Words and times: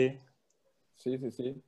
Sí, 0.00 0.18
sí, 0.96 1.30
sí. 1.30 1.62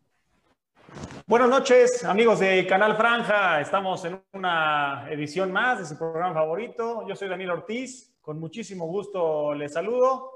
Buenas 1.28 1.48
noches, 1.48 2.04
amigos 2.04 2.40
de 2.40 2.66
Canal 2.66 2.96
Franja. 2.96 3.60
Estamos 3.60 4.04
en 4.04 4.20
una 4.32 5.06
edición 5.08 5.52
más 5.52 5.78
de 5.78 5.86
su 5.86 5.96
programa 5.96 6.34
favorito. 6.34 7.06
Yo 7.06 7.14
soy 7.14 7.28
Daniel 7.28 7.52
Ortiz. 7.52 8.18
Con 8.20 8.40
muchísimo 8.40 8.88
gusto 8.88 9.54
les 9.54 9.74
saludo. 9.74 10.32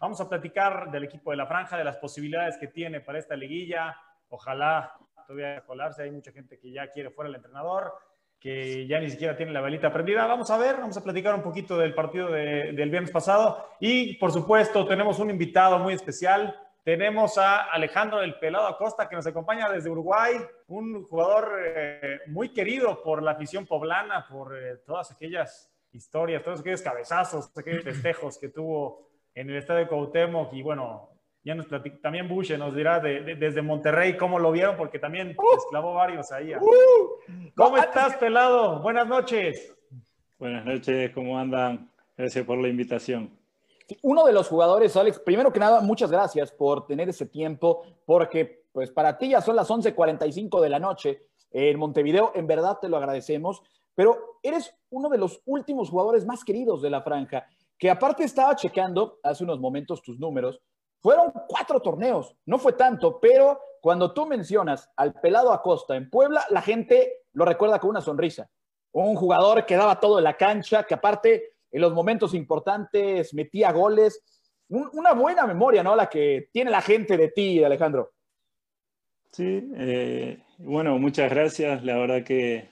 Vamos 0.00 0.20
a 0.20 0.28
platicar 0.28 0.88
del 0.92 1.02
equipo 1.02 1.32
de 1.32 1.36
la 1.36 1.46
Franja, 1.46 1.76
de 1.76 1.82
las 1.82 1.96
posibilidades 1.96 2.58
que 2.58 2.68
tiene 2.68 3.00
para 3.00 3.18
esta 3.18 3.34
liguilla. 3.34 3.96
Ojalá 4.28 4.94
todavía 5.26 5.62
colarse. 5.62 6.04
Hay 6.04 6.12
mucha 6.12 6.30
gente 6.30 6.60
que 6.60 6.70
ya 6.70 6.92
quiere 6.92 7.10
fuera 7.10 7.28
el 7.28 7.34
entrenador, 7.34 7.92
que 8.38 8.86
ya 8.86 9.00
ni 9.00 9.10
siquiera 9.10 9.36
tiene 9.36 9.50
la 9.50 9.62
velita 9.62 9.92
prendida. 9.92 10.28
Vamos 10.28 10.48
a 10.52 10.58
ver, 10.58 10.76
vamos 10.76 10.96
a 10.96 11.02
platicar 11.02 11.34
un 11.34 11.42
poquito 11.42 11.76
del 11.76 11.92
partido 11.92 12.30
de, 12.30 12.72
del 12.72 12.90
viernes 12.90 13.10
pasado. 13.10 13.70
Y 13.80 14.16
por 14.18 14.30
supuesto, 14.30 14.86
tenemos 14.86 15.18
un 15.18 15.30
invitado 15.30 15.80
muy 15.80 15.94
especial 15.94 16.56
tenemos 16.84 17.38
a 17.38 17.70
Alejandro 17.70 18.20
del 18.20 18.38
Pelado 18.38 18.66
Acosta 18.66 19.08
que 19.08 19.16
nos 19.16 19.26
acompaña 19.26 19.70
desde 19.70 19.90
Uruguay, 19.90 20.34
un 20.66 21.04
jugador 21.04 21.58
eh, 21.64 22.20
muy 22.26 22.52
querido 22.52 23.02
por 23.02 23.22
la 23.22 23.32
afición 23.32 23.66
poblana, 23.66 24.26
por 24.28 24.56
eh, 24.56 24.78
todas 24.84 25.10
aquellas 25.12 25.72
historias, 25.92 26.42
todos 26.42 26.60
aquellos 26.60 26.82
cabezazos, 26.82 27.56
aquellos 27.56 27.84
festejos 27.84 28.38
que 28.38 28.48
tuvo 28.48 29.08
en 29.34 29.50
el 29.50 29.56
estadio 29.56 29.80
de 29.80 29.88
Cuauhtémoc 29.88 30.52
y 30.54 30.62
bueno, 30.62 31.10
ya 31.44 31.54
nos 31.54 31.66
también 32.00 32.28
Bush 32.28 32.56
nos 32.56 32.74
dirá 32.74 33.00
desde 33.00 33.62
Monterrey 33.62 34.16
cómo 34.16 34.38
lo 34.38 34.52
vieron 34.52 34.76
porque 34.76 34.98
también 34.98 35.34
uh, 35.36 35.56
esclavó 35.56 35.94
varios 35.94 36.30
ahí. 36.30 36.54
Uh, 36.54 37.50
¿Cómo 37.56 37.76
estás, 37.78 38.16
Pelado? 38.16 38.80
Buenas 38.80 39.08
noches. 39.08 39.76
Buenas 40.38 40.64
noches, 40.64 41.10
¿cómo 41.12 41.38
andan? 41.38 41.90
Gracias 42.16 42.44
por 42.44 42.58
la 42.58 42.68
invitación. 42.68 43.41
Uno 44.02 44.24
de 44.24 44.32
los 44.32 44.48
jugadores, 44.48 44.96
Alex, 44.96 45.18
primero 45.20 45.52
que 45.52 45.60
nada, 45.60 45.80
muchas 45.80 46.10
gracias 46.10 46.52
por 46.52 46.86
tener 46.86 47.08
ese 47.08 47.26
tiempo, 47.26 47.82
porque 48.04 48.64
pues 48.72 48.90
para 48.90 49.18
ti 49.18 49.30
ya 49.30 49.40
son 49.40 49.56
las 49.56 49.70
11:45 49.70 50.60
de 50.60 50.68
la 50.68 50.78
noche 50.78 51.26
en 51.50 51.78
Montevideo, 51.78 52.32
en 52.34 52.46
verdad 52.46 52.78
te 52.80 52.88
lo 52.88 52.96
agradecemos, 52.96 53.62
pero 53.94 54.38
eres 54.42 54.74
uno 54.90 55.08
de 55.08 55.18
los 55.18 55.42
últimos 55.44 55.90
jugadores 55.90 56.24
más 56.24 56.44
queridos 56.44 56.80
de 56.80 56.90
la 56.90 57.02
franja, 57.02 57.46
que 57.78 57.90
aparte 57.90 58.24
estaba 58.24 58.56
checando 58.56 59.18
hace 59.22 59.44
unos 59.44 59.60
momentos 59.60 60.02
tus 60.02 60.18
números, 60.18 60.60
fueron 61.00 61.32
cuatro 61.48 61.80
torneos, 61.80 62.34
no 62.46 62.58
fue 62.58 62.72
tanto, 62.74 63.18
pero 63.20 63.58
cuando 63.80 64.14
tú 64.14 64.24
mencionas 64.24 64.88
al 64.96 65.14
pelado 65.14 65.52
Acosta 65.52 65.96
en 65.96 66.08
Puebla, 66.08 66.44
la 66.50 66.62
gente 66.62 67.24
lo 67.32 67.44
recuerda 67.44 67.80
con 67.80 67.90
una 67.90 68.00
sonrisa. 68.00 68.48
Un 68.92 69.16
jugador 69.16 69.66
que 69.66 69.74
daba 69.74 69.98
todo 69.98 70.18
en 70.18 70.24
la 70.24 70.36
cancha, 70.36 70.84
que 70.84 70.94
aparte 70.94 71.51
en 71.72 71.80
los 71.80 71.94
momentos 71.94 72.34
importantes, 72.34 73.32
metía 73.34 73.72
goles. 73.72 74.22
una 74.68 75.14
buena 75.14 75.46
memoria, 75.46 75.82
¿no? 75.82 75.96
La 75.96 76.08
que 76.08 76.48
tiene 76.52 76.70
la 76.70 76.82
gente 76.82 77.16
de 77.16 77.28
ti, 77.28 77.64
Alejandro. 77.64 78.12
Sí, 79.32 79.70
eh, 79.76 80.42
bueno, 80.58 80.98
muchas 80.98 81.30
gracias. 81.30 81.82
La 81.84 81.96
verdad 81.96 82.22
que, 82.22 82.68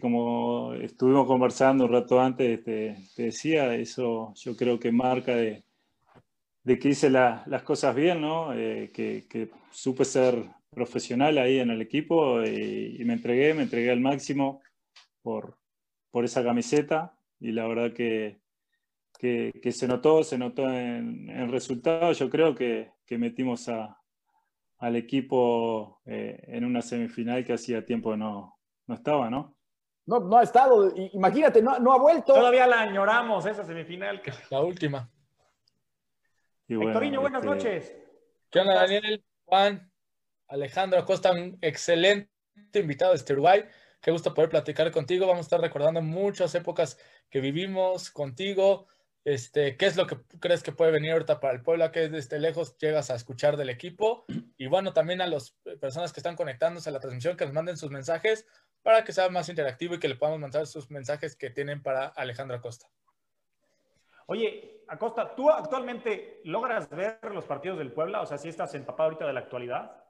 como 0.00 0.72
estuvimos 0.74 1.26
conversando 1.26 1.84
un 1.86 1.92
rato 1.92 2.20
antes, 2.20 2.62
te, 2.62 2.96
decía, 3.16 3.74
eso 3.74 4.32
yo 4.36 4.56
creo 4.56 4.78
que 4.78 4.92
marca 4.92 5.34
de, 5.34 5.64
que 6.64 6.88
hice 6.88 7.10
las 7.10 7.62
cosas 7.64 7.94
bien, 7.94 8.20
¿no? 8.20 8.54
Eh, 8.54 8.90
que, 8.92 9.50
supe 9.72 10.04
ser 10.04 10.44
profesional 10.70 11.38
ahí 11.38 11.58
en 11.58 11.70
el 11.70 11.82
equipo 11.82 12.40
y, 12.44 13.02
me 13.04 13.14
entregué, 13.14 13.54
me 13.54 13.64
entregué 13.64 13.90
al 13.90 14.00
máximo 14.00 14.62
por, 15.22 15.58
por 16.12 16.24
esa 16.24 16.44
camiseta 16.44 17.13
y 17.44 17.52
la 17.52 17.66
verdad 17.66 17.92
que, 17.92 18.40
que, 19.18 19.70
se 19.70 19.86
notó, 19.86 20.24
se 20.24 20.38
notó 20.38 20.66
en 20.66 21.28
el 21.28 21.52
resultado. 21.52 22.10
Yo 22.12 22.30
creo 22.30 22.54
que, 22.54 22.92
que 23.04 23.18
metimos 23.18 23.68
a, 23.68 24.00
al 24.78 24.96
equipo 24.96 26.00
eh, 26.06 26.42
en 26.46 26.64
una 26.64 26.80
semifinal 26.80 27.44
que 27.44 27.52
hacía 27.52 27.84
tiempo 27.84 28.16
no, 28.16 28.58
no 28.86 28.94
estaba, 28.94 29.28
¿no? 29.28 29.54
No, 30.06 30.20
no 30.20 30.38
ha 30.38 30.42
estado, 30.42 30.90
imagínate, 31.12 31.60
no, 31.60 31.78
no 31.78 31.92
ha 31.92 31.98
vuelto. 31.98 32.32
Todavía 32.32 32.66
la 32.66 32.80
añoramos 32.80 33.44
esa 33.44 33.64
semifinal. 33.64 34.22
La 34.50 34.62
última. 34.62 35.10
Y 36.66 36.76
buenas 36.76 37.02
este, 37.02 37.46
noches. 37.46 37.96
¿Qué 38.50 38.58
onda, 38.58 38.74
Daniel? 38.74 39.22
Juan, 39.44 39.92
Alejandro 40.48 40.98
Acosta, 40.98 41.32
un 41.32 41.58
excelente 41.60 42.30
invitado 42.74 43.12
de 43.12 43.18
este 43.18 43.34
Uruguay. 43.34 43.64
Qué 44.04 44.10
gusto 44.10 44.34
poder 44.34 44.50
platicar 44.50 44.90
contigo. 44.90 45.26
Vamos 45.26 45.40
a 45.40 45.48
estar 45.48 45.60
recordando 45.62 46.02
muchas 46.02 46.54
épocas 46.54 46.98
que 47.34 47.40
vivimos 47.40 48.12
contigo. 48.12 48.86
Este, 49.24 49.76
¿Qué 49.76 49.86
es 49.86 49.96
lo 49.96 50.06
que 50.06 50.18
crees 50.38 50.62
que 50.62 50.70
puede 50.70 50.92
venir 50.92 51.10
ahorita 51.10 51.40
para 51.40 51.52
el 51.52 51.62
Puebla? 51.62 51.90
Que 51.90 52.08
desde 52.08 52.38
lejos 52.38 52.78
llegas 52.78 53.10
a 53.10 53.16
escuchar 53.16 53.56
del 53.56 53.70
equipo. 53.70 54.24
Y 54.56 54.68
bueno, 54.68 54.92
también 54.92 55.20
a 55.20 55.26
las 55.26 55.50
personas 55.80 56.12
que 56.12 56.20
están 56.20 56.36
conectándose 56.36 56.90
a 56.90 56.92
la 56.92 57.00
transmisión, 57.00 57.36
que 57.36 57.44
nos 57.44 57.52
manden 57.52 57.76
sus 57.76 57.90
mensajes 57.90 58.46
para 58.84 59.02
que 59.02 59.10
sea 59.10 59.28
más 59.30 59.48
interactivo 59.48 59.96
y 59.96 59.98
que 59.98 60.06
le 60.06 60.14
podamos 60.14 60.38
mandar 60.38 60.68
sus 60.68 60.92
mensajes 60.92 61.34
que 61.34 61.50
tienen 61.50 61.82
para 61.82 62.06
Alejandro 62.06 62.56
Acosta. 62.56 62.86
Oye, 64.26 64.84
Acosta, 64.86 65.34
¿tú 65.34 65.50
actualmente 65.50 66.40
logras 66.44 66.88
ver 66.88 67.18
los 67.32 67.46
partidos 67.46 67.78
del 67.78 67.90
Puebla? 67.90 68.20
O 68.20 68.26
sea, 68.26 68.38
si 68.38 68.48
estás 68.48 68.76
empapado 68.76 69.08
ahorita 69.08 69.26
de 69.26 69.32
la 69.32 69.40
actualidad. 69.40 70.04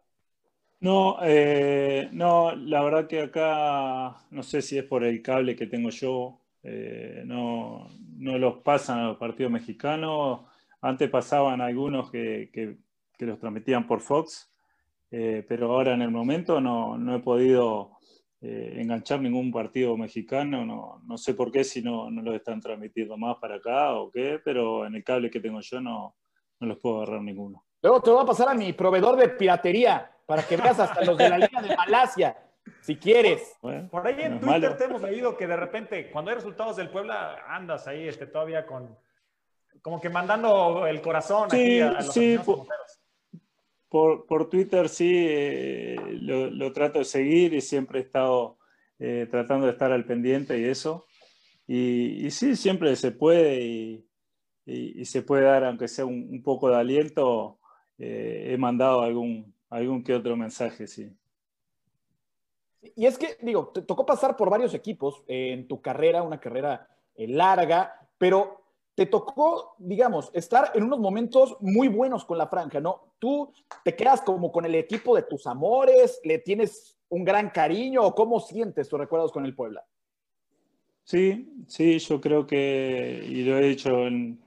No, 0.81 1.17
eh, 1.23 2.11
no, 2.13 2.55
la 2.55 2.83
verdad 2.83 3.07
que 3.07 3.23
acá 3.23 4.27
no 4.29 4.43
sé 4.43 4.61
si 4.61 4.77
es 4.77 4.85
por 4.85 5.05
el 5.05 5.23
cable 5.23 5.57
que 5.57 5.67
tengo 5.67 5.89
yo, 5.89 6.44
eh, 6.65 7.23
no, 7.27 7.89
no, 8.17 8.39
los 8.39 8.57
pasan 8.59 8.99
a 8.99 9.09
los 9.09 9.17
partidos 9.17 9.53
mexicanos. 9.53 10.41
Antes 10.81 11.09
pasaban 11.11 11.61
algunos 11.61 12.11
que, 12.11 12.51
que, 12.53 12.79
los 13.25 13.39
transmitían 13.39 13.87
por 13.87 14.01
Fox, 14.01 14.53
eh, 15.11 15.45
pero 15.49 15.73
ahora 15.73 15.95
en 15.95 16.03
el 16.03 16.11
momento 16.11 16.61
no, 16.61 16.99
no 16.99 17.15
he 17.15 17.21
podido 17.21 17.93
enganchar 18.41 19.21
ningún 19.21 19.51
partido 19.51 19.97
mexicano. 19.97 20.67
No, 20.67 21.01
no, 21.07 21.17
sé 21.17 21.33
por 21.33 21.51
qué 21.51 21.65
si 21.65 21.81
no, 21.81 22.11
no 22.11 22.21
los 22.21 22.35
están 22.35 22.61
transmitiendo 22.61 23.17
más 23.17 23.37
para 23.39 23.55
acá 23.55 23.95
o 23.95 24.11
qué, 24.11 24.39
pero 24.45 24.85
en 24.85 24.97
el 24.97 25.05
cable 25.05 25.31
que 25.31 25.41
tengo 25.41 25.61
yo 25.61 25.81
no, 25.81 26.17
no 26.61 26.67
los 26.67 26.79
puedo 26.79 26.97
agarrar 26.97 27.23
ninguno. 27.23 27.65
Luego 27.83 28.03
te 28.03 28.11
voy 28.11 28.23
a 28.23 28.27
pasar 28.27 28.49
a 28.49 28.55
mi 28.55 28.73
proveedor 28.73 29.17
de 29.17 29.29
piratería 29.29 30.11
para 30.27 30.43
que 30.43 30.57
veas 30.57 30.79
hasta 30.79 31.05
los 31.05 31.17
de 31.17 31.29
la 31.29 31.39
Liga 31.39 31.61
de 31.61 31.77
Malasia, 31.77 32.37
si 32.81 32.97
quieres. 32.97 33.57
Por 33.61 34.07
ahí 34.07 34.17
en 34.21 34.41
Twitter 34.41 34.77
te 34.77 34.85
hemos 34.85 35.03
leído 35.03 35.37
que 35.37 35.47
de 35.47 35.57
repente, 35.57 36.11
cuando 36.11 36.31
hay 36.31 36.37
resultados 36.37 36.77
del 36.77 36.91
Puebla, 36.91 37.45
andas 37.49 37.87
ahí 37.87 38.09
este, 38.09 38.27
todavía 38.27 38.67
con, 38.67 38.97
como 39.83 40.01
que 40.01 40.09
mandando 40.09 40.87
el 40.87 41.01
corazón 41.01 41.51
sí, 41.51 41.81
a 41.81 41.93
los 41.93 42.13
sí, 42.13 42.39
por, 43.89 44.27
por, 44.27 44.49
Twitter 44.49 44.89
sí 44.89 45.27
eh, 45.29 45.97
lo, 46.21 46.73
trato 46.73 46.99
de 46.99 47.05
seguir 47.05 47.55
y 47.55 47.61
siempre 47.61 48.01
he 48.01 48.03
estado 48.03 48.59
eh, 48.99 49.29
tratando 49.31 49.67
de 49.67 49.73
estar 49.73 49.93
al 49.93 50.05
pendiente 50.05 50.59
y 50.59 50.65
eso. 50.65 51.07
Y, 51.67 52.31
sí, 52.31 52.57
siempre 52.57 52.95
se 52.97 53.13
puede 53.13 53.63
y, 53.63 54.07
y, 54.67 55.05
se 55.05 55.23
puede 55.23 55.45
dar, 55.45 55.65
aunque 55.65 55.89
sea 55.89 56.05
un, 56.05 56.43
poco 56.43 56.69
de 56.69 56.77
aliento. 56.77 57.59
Eh, 57.99 58.51
he 58.51 58.59
mandado 58.59 59.03
algún, 59.03 59.55
algún 59.71 60.03
que 60.03 60.15
otro 60.15 60.37
mensaje, 60.37 60.87
sí. 60.87 61.17
Y 62.97 63.07
es 63.07 63.19
que, 63.19 63.37
digo, 63.41 63.69
te 63.69 63.83
tocó 63.83 64.05
pasar 64.05 64.37
por 64.37 64.51
varios 64.51 64.75
equipos 64.75 65.23
en 65.27 65.69
tu 65.69 65.81
carrera, 65.81 66.23
una 66.23 66.41
carrera 66.41 66.89
eh, 67.15 67.29
larga, 67.29 68.09
pero 68.19 68.63
te 68.95 69.07
tocó, 69.07 69.75
digamos, 69.79 70.31
estar 70.35 70.71
en 70.75 70.85
unos 70.85 71.01
momentos 71.01 71.57
muy 71.61 71.89
buenos 71.89 72.25
con 72.25 72.39
la 72.39 72.47
franja, 72.47 72.81
¿no? 72.81 73.15
Tú 73.19 73.53
te 73.85 73.97
quedas 73.97 74.21
como 74.21 74.53
con 74.53 74.65
el 74.65 74.75
equipo 74.75 75.17
de 75.17 75.23
tus 75.23 75.47
amores, 75.47 76.21
le 76.25 76.39
tienes 76.39 76.97
un 77.09 77.25
gran 77.25 77.51
cariño, 77.51 78.03
o 78.03 78.15
cómo 78.15 78.41
sientes 78.41 78.89
tus 78.89 78.99
recuerdos 78.99 79.33
con 79.33 79.45
el 79.45 79.55
Puebla. 79.55 79.85
Sí, 81.03 81.53
sí, 81.67 81.99
yo 81.99 82.21
creo 82.21 82.47
que, 82.47 83.25
y 83.29 83.43
lo 83.43 83.59
he 83.59 83.69
dicho 83.69 84.07
en, 84.07 84.41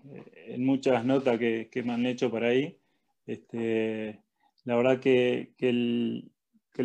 muchas 0.58 1.06
notas 1.06 1.38
que, 1.38 1.70
que, 1.70 1.84
me 1.84 1.94
han 1.94 2.06
hecho 2.06 2.32
por 2.32 2.44
ahí, 2.44 2.80
este, 3.28 4.24
la 4.64 4.76
verdad 4.76 5.00
que, 5.00 5.54
el, 5.60 6.32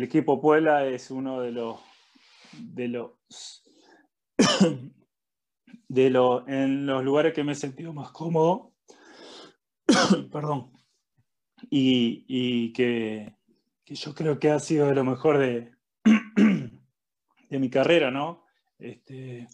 equipo 0.01 0.41
Puebla 0.41 0.87
es 0.87 1.11
uno 1.11 1.39
de 1.41 1.51
los, 1.51 1.79
de 2.53 2.87
los, 2.87 3.11
de 5.87 6.09
los, 6.09 6.47
en 6.47 6.87
los 6.87 7.03
lugares 7.03 7.33
que 7.33 7.43
me 7.43 7.51
he 7.51 7.55
sentido 7.55 7.93
más 7.93 8.09
cómodo, 8.11 8.73
perdón, 10.31 10.73
y, 11.69 12.73
que, 12.73 13.35
yo 13.85 14.15
creo 14.15 14.39
que 14.39 14.49
ha 14.49 14.59
sido 14.59 14.87
de 14.87 14.95
lo 14.95 15.03
mejor 15.03 15.37
de, 15.37 15.71
de 17.49 17.59
mi 17.59 17.69
carrera, 17.69 18.09
¿no? 18.09 18.45
Este, 18.79 19.47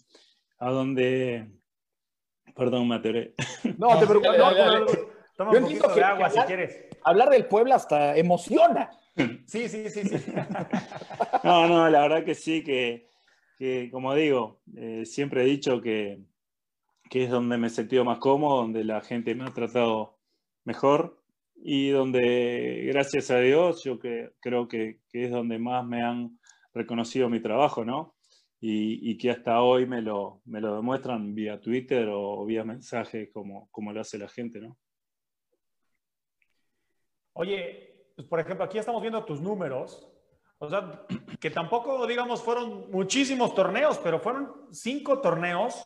a 0.58 0.70
donde, 0.70 1.52
perdón, 2.54 2.88
me 2.88 2.94
atoré. 2.94 3.34
No, 3.76 3.98
te 3.98 4.06
preocupes. 4.06 4.38
Toma 5.36 5.52
un 5.52 5.62
poquito 5.62 5.94
de 5.94 6.04
agua 6.04 6.30
si 6.30 6.38
quieres 6.40 6.90
hablar 7.02 7.30
del 7.30 7.46
Puebla 7.46 7.76
hasta 7.76 8.16
emociona. 8.16 8.90
Sí, 9.16 9.68
sí, 9.68 9.88
sí, 9.90 10.02
sí. 10.04 10.32
No, 11.44 11.68
no, 11.68 11.88
la 11.90 12.02
verdad 12.02 12.24
que 12.24 12.34
sí, 12.34 12.62
que, 12.62 13.08
como 13.90 14.14
digo, 14.14 14.60
eh, 14.76 15.04
siempre 15.04 15.42
he 15.42 15.46
dicho 15.46 15.80
que, 15.80 16.22
es 17.10 17.30
donde 17.30 17.58
me 17.58 17.66
he 17.66 17.70
sentido 17.70 18.04
más 18.04 18.18
cómodo, 18.18 18.62
donde 18.62 18.84
la 18.84 19.00
gente 19.00 19.34
me 19.34 19.44
ha 19.44 19.52
tratado 19.52 20.18
mejor 20.64 21.22
y 21.56 21.90
donde, 21.90 22.84
gracias 22.86 23.30
a 23.30 23.40
Dios, 23.40 23.82
yo 23.84 23.98
que, 23.98 24.30
creo 24.40 24.68
que, 24.68 25.00
que, 25.10 25.24
es 25.24 25.30
donde 25.30 25.58
más 25.58 25.84
me 25.84 26.02
han 26.02 26.38
reconocido 26.72 27.28
mi 27.28 27.40
trabajo, 27.40 27.84
¿no? 27.84 28.14
Y, 28.60 29.10
y, 29.10 29.16
que 29.18 29.30
hasta 29.30 29.62
hoy 29.62 29.86
me 29.86 30.02
lo, 30.02 30.42
me 30.44 30.60
lo 30.60 30.76
demuestran 30.76 31.34
vía 31.34 31.60
Twitter 31.60 32.08
o 32.10 32.44
vía 32.44 32.62
mensaje 32.62 33.30
como, 33.30 33.68
como 33.70 33.92
lo 33.92 34.00
hace 34.02 34.18
la 34.18 34.28
gente, 34.28 34.60
¿no? 34.60 34.78
Oye, 37.32 37.89
pues 38.20 38.28
por 38.28 38.40
ejemplo, 38.40 38.64
aquí 38.64 38.78
estamos 38.78 39.00
viendo 39.00 39.24
tus 39.24 39.40
números. 39.40 40.08
O 40.58 40.68
sea, 40.68 41.06
que 41.40 41.50
tampoco, 41.50 42.06
digamos, 42.06 42.42
fueron 42.42 42.90
muchísimos 42.90 43.54
torneos, 43.54 43.98
pero 43.98 44.20
fueron 44.20 44.66
cinco 44.70 45.20
torneos 45.20 45.84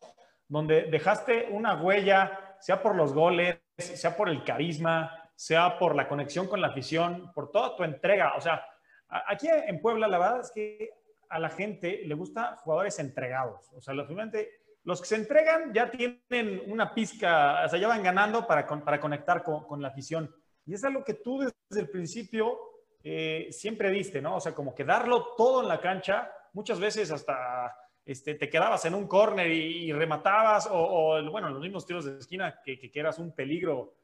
donde 0.49 0.83
dejaste 0.91 1.49
una 1.53 1.81
huella, 1.81 2.57
sea 2.59 2.83
por 2.83 2.97
los 2.97 3.13
goles, 3.13 3.61
sea 3.79 4.17
por 4.17 4.29
el 4.29 4.43
carisma, 4.43 5.31
sea 5.37 5.79
por 5.79 5.95
la 5.95 6.09
conexión 6.09 6.49
con 6.49 6.61
la 6.61 6.69
afición, 6.69 7.31
por 7.35 7.53
toda 7.53 7.77
tu 7.77 7.85
entrega. 7.85 8.35
O 8.37 8.41
sea, 8.41 8.65
aquí 9.29 9.47
en 9.49 9.81
Puebla 9.81 10.09
la 10.09 10.19
verdad 10.19 10.41
es 10.41 10.51
que 10.51 10.91
a 11.29 11.39
la 11.39 11.51
gente 11.51 12.03
le 12.05 12.15
gusta 12.15 12.57
jugadores 12.57 12.99
entregados. 12.99 13.71
O 13.75 13.81
sea, 13.81 13.95
los 13.95 15.01
que 15.01 15.07
se 15.07 15.17
entregan 15.17 15.73
ya 15.73 15.89
tienen 15.89 16.63
una 16.67 16.93
pizca, 16.95 17.65
o 17.65 17.69
sea, 17.69 17.79
ya 17.79 17.89
van 17.89 18.03
ganando 18.03 18.45
para, 18.45 18.67
para 18.67 19.01
conectar 19.01 19.45
con, 19.45 19.81
la 19.81 19.89
afición. 19.89 20.35
Y 20.67 20.75
es 20.75 20.85
algo 20.85 21.05
que 21.05 21.15
tú 21.15 21.41
desde 21.41 21.83
el 21.83 21.91
principio 21.91 22.59
eh, 23.03 23.49
siempre 23.51 23.91
diste, 23.91 24.23
¿no? 24.23 24.37
O 24.37 24.41
sea, 24.41 24.55
como 24.55 24.75
que 24.75 24.85
darlo 24.85 25.35
todo 25.37 25.63
en 25.63 25.69
la 25.69 25.81
cancha, 25.81 26.33
muchas 26.53 26.81
veces 26.81 27.11
hasta 27.11 27.77
este, 28.05 28.35
te 28.35 28.49
quedabas 28.49 28.85
en 28.85 28.95
un 28.95 29.07
córner 29.07 29.51
y, 29.51 29.93
rematabas, 29.93 30.69
o, 30.71 31.23
bueno, 31.31 31.51
los 31.51 31.61
mismos 31.61 31.87
tiros 31.87 32.05
de 32.05 32.19
esquina, 32.19 32.61
que, 32.65 32.79
que, 32.79 33.01
eras 33.01 33.19
un 33.19 33.33
peligro 33.33 33.95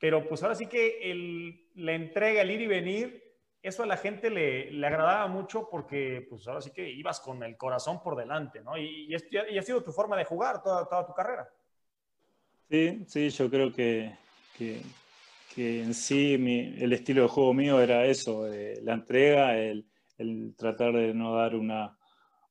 pero 0.00 0.26
pues 0.26 0.42
ahora 0.42 0.54
sí 0.54 0.66
que 0.66 1.10
el, 1.10 1.68
la 1.74 1.92
entrega, 1.92 2.40
el 2.40 2.50
ir 2.50 2.62
y 2.62 2.66
venir, 2.66 3.22
eso 3.62 3.82
a 3.82 3.86
la 3.86 3.98
gente 3.98 4.30
le, 4.30 4.70
le, 4.70 4.86
agradaba 4.86 5.28
mucho 5.28 5.68
porque 5.70 6.26
pues 6.28 6.48
ahora 6.48 6.62
sí 6.62 6.70
que 6.70 6.88
ibas 6.90 7.20
con 7.20 7.42
el 7.42 7.58
corazón 7.58 8.02
por 8.02 8.16
delante, 8.16 8.62
¿no? 8.62 8.78
Y, 8.78 9.08
y, 9.10 9.58
ha 9.58 9.62
sido 9.62 9.84
tu 9.84 9.92
forma 9.92 10.16
de 10.16 10.24
jugar 10.24 10.62
toda, 10.62 10.88
toda, 10.88 11.06
tu 11.06 11.12
carrera. 11.12 11.46
Sí, 12.70 13.04
sí, 13.06 13.28
yo 13.28 13.50
creo 13.50 13.70
que, 13.70 14.16
que, 14.56 14.80
que 15.54 15.82
en 15.82 15.94
sí 15.94 16.34
el 16.34 16.92
estilo 16.92 17.22
de 17.22 17.28
juego 17.28 17.52
mío 17.52 17.80
era 17.80 18.06
eso, 18.06 18.50
eh, 18.52 18.80
la 18.82 18.94
entrega, 18.94 19.58
el, 19.58 19.84
tratar 20.56 20.92
de 20.92 21.12
no 21.12 21.34
dar 21.34 21.56
una, 21.56 21.98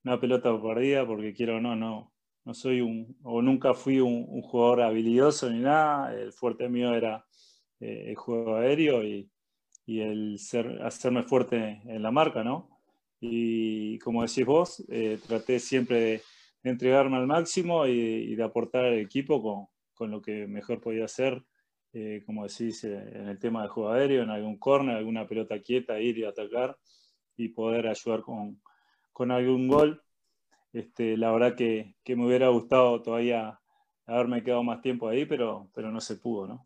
una 0.04 0.20
pelota 0.20 0.62
perdida, 0.62 1.06
porque 1.08 1.34
quiero 1.34 1.58
o 1.58 1.60
no, 1.62 1.76
no, 1.76 2.14
no 2.44 2.54
soy 2.54 2.82
un, 2.82 3.18
o 3.24 3.42
nunca 3.42 3.74
fui 3.74 4.00
un, 4.00 4.42
jugador 4.42 4.82
habilidoso 4.82 5.50
ni 5.50 5.60
nada, 5.60 6.14
el 6.14 6.34
fuerte 6.34 6.68
mío 6.68 6.94
era 6.94 7.26
eh, 7.80 8.06
el 8.08 8.16
juego 8.16 8.56
aéreo 8.58 9.04
y, 9.04 9.30
y, 9.86 10.02
el 10.02 10.38
ser, 10.40 10.82
hacerme 10.84 11.24
fuerte 11.24 11.82
en 11.86 12.02
la 12.04 12.12
marca, 12.12 12.44
¿no? 12.44 12.70
Y 13.22 13.98
como 14.00 14.24
decís 14.24 14.46
vos, 14.46 14.84
eh, 14.90 15.20
traté 15.26 15.60
siempre 15.60 16.00
de, 16.00 16.22
entregarme 16.64 17.16
al 17.16 17.28
máximo 17.28 17.88
y, 17.88 18.36
de 18.36 18.44
aportar 18.44 18.86
al 18.86 19.00
equipo 19.00 19.42
con, 19.42 19.68
con, 19.94 20.12
lo 20.12 20.22
que 20.22 20.48
mejor 20.48 20.82
podía 20.82 21.06
hacer, 21.06 21.42
eh, 21.94 22.24
como 22.26 22.48
decís, 22.48 22.84
en 22.84 23.28
el 23.28 23.40
tema 23.40 23.64
de 23.64 23.70
juego 23.70 23.90
aéreo, 23.90 24.24
en 24.24 24.30
algún 24.30 24.58
corner, 24.58 24.96
alguna 24.96 25.28
pelota 25.28 25.60
quieta, 25.60 26.00
ir 26.00 26.18
y 26.18 26.24
atacar 26.24 26.78
y 27.36 27.50
poder 27.50 27.88
ayudar 27.88 28.22
con, 28.22 28.62
con 29.12 29.32
algún 29.32 29.68
gol. 29.68 30.04
Este, 30.72 31.18
la 31.18 31.32
verdad 31.32 31.56
que, 31.56 31.96
que, 32.04 32.16
me 32.16 32.28
hubiera 32.28 32.50
gustado 32.50 33.02
todavía 33.02 33.60
haberme 34.06 34.44
quedado 34.44 34.64
más 34.64 34.82
tiempo 34.82 35.08
ahí, 35.08 35.26
pero, 35.26 35.70
pero 35.74 35.92
no 35.92 36.00
se 36.00 36.18
pudo, 36.18 36.48
¿no? 36.48 36.64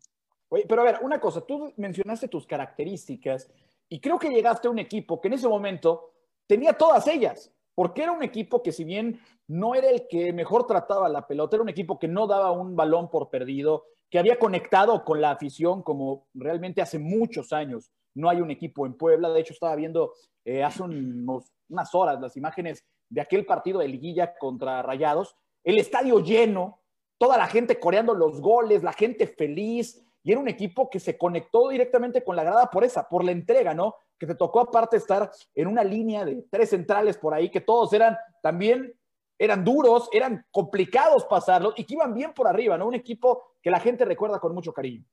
Oye, 0.48 0.66
pero 0.68 0.82
a 0.82 0.84
ver, 0.84 0.98
una 1.02 1.20
cosa, 1.20 1.40
tú 1.40 1.72
mencionaste 1.76 2.28
tus 2.28 2.46
características 2.46 3.50
y 3.88 4.00
creo 4.00 4.18
que 4.18 4.30
llegaste 4.30 4.68
a 4.68 4.70
un 4.70 4.78
equipo 4.78 5.20
que 5.20 5.28
en 5.28 5.34
ese 5.34 5.48
momento 5.48 6.12
tenía 6.46 6.74
todas 6.74 7.06
ellas, 7.08 7.52
porque 7.74 8.02
era 8.02 8.12
un 8.12 8.22
equipo 8.22 8.62
que 8.62 8.72
si 8.72 8.84
bien 8.84 9.20
no 9.46 9.74
era 9.74 9.90
el 9.90 10.06
que 10.06 10.32
mejor 10.32 10.66
trataba 10.66 11.08
la 11.08 11.26
pelota, 11.26 11.56
era 11.56 11.62
un 11.62 11.68
equipo 11.68 11.98
que 11.98 12.08
no 12.08 12.26
daba 12.26 12.50
un 12.50 12.76
balón 12.76 13.10
por 13.10 13.30
perdido, 13.30 13.86
que 14.14 14.20
había 14.20 14.38
conectado 14.38 15.04
con 15.04 15.20
la 15.20 15.32
afición 15.32 15.82
como 15.82 16.28
realmente 16.34 16.80
hace 16.80 17.00
muchos 17.00 17.52
años. 17.52 17.90
No 18.14 18.30
hay 18.30 18.40
un 18.40 18.52
equipo 18.52 18.86
en 18.86 18.94
Puebla, 18.94 19.28
de 19.30 19.40
hecho 19.40 19.54
estaba 19.54 19.74
viendo 19.74 20.12
eh, 20.44 20.62
hace 20.62 20.84
unas 20.84 21.94
horas 21.96 22.20
las 22.20 22.36
imágenes 22.36 22.84
de 23.08 23.20
aquel 23.20 23.44
partido 23.44 23.80
de 23.80 23.88
liguilla 23.88 24.38
contra 24.38 24.82
Rayados, 24.82 25.34
el 25.64 25.80
estadio 25.80 26.20
lleno, 26.20 26.80
toda 27.18 27.36
la 27.36 27.48
gente 27.48 27.80
coreando 27.80 28.14
los 28.14 28.40
goles, 28.40 28.84
la 28.84 28.92
gente 28.92 29.26
feliz, 29.26 30.00
y 30.22 30.30
era 30.30 30.40
un 30.40 30.46
equipo 30.46 30.88
que 30.88 31.00
se 31.00 31.18
conectó 31.18 31.70
directamente 31.70 32.22
con 32.22 32.36
la 32.36 32.44
grada 32.44 32.70
por 32.70 32.84
esa, 32.84 33.08
por 33.08 33.24
la 33.24 33.32
entrega, 33.32 33.74
¿no? 33.74 33.96
Que 34.16 34.28
te 34.28 34.36
tocó 34.36 34.60
aparte 34.60 34.96
estar 34.96 35.28
en 35.56 35.66
una 35.66 35.82
línea 35.82 36.24
de 36.24 36.46
tres 36.52 36.70
centrales 36.70 37.18
por 37.18 37.34
ahí, 37.34 37.50
que 37.50 37.62
todos 37.62 37.92
eran 37.92 38.16
también, 38.44 38.94
eran 39.38 39.64
duros, 39.64 40.08
eran 40.12 40.46
complicados 40.50 41.24
pasarlos 41.24 41.74
y 41.76 41.84
que 41.84 41.94
iban 41.94 42.14
bien 42.14 42.32
por 42.32 42.46
arriba, 42.46 42.78
¿no? 42.78 42.86
Un 42.86 42.94
equipo 42.94 43.54
que 43.62 43.70
la 43.70 43.80
gente 43.80 44.04
recuerda 44.04 44.38
con 44.38 44.54
mucho 44.54 44.72
cariño. 44.72 45.04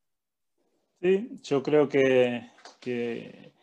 Sí, 1.02 1.30
yo 1.42 1.64
creo 1.64 1.90
que, 1.90 2.52
que, 2.80 3.54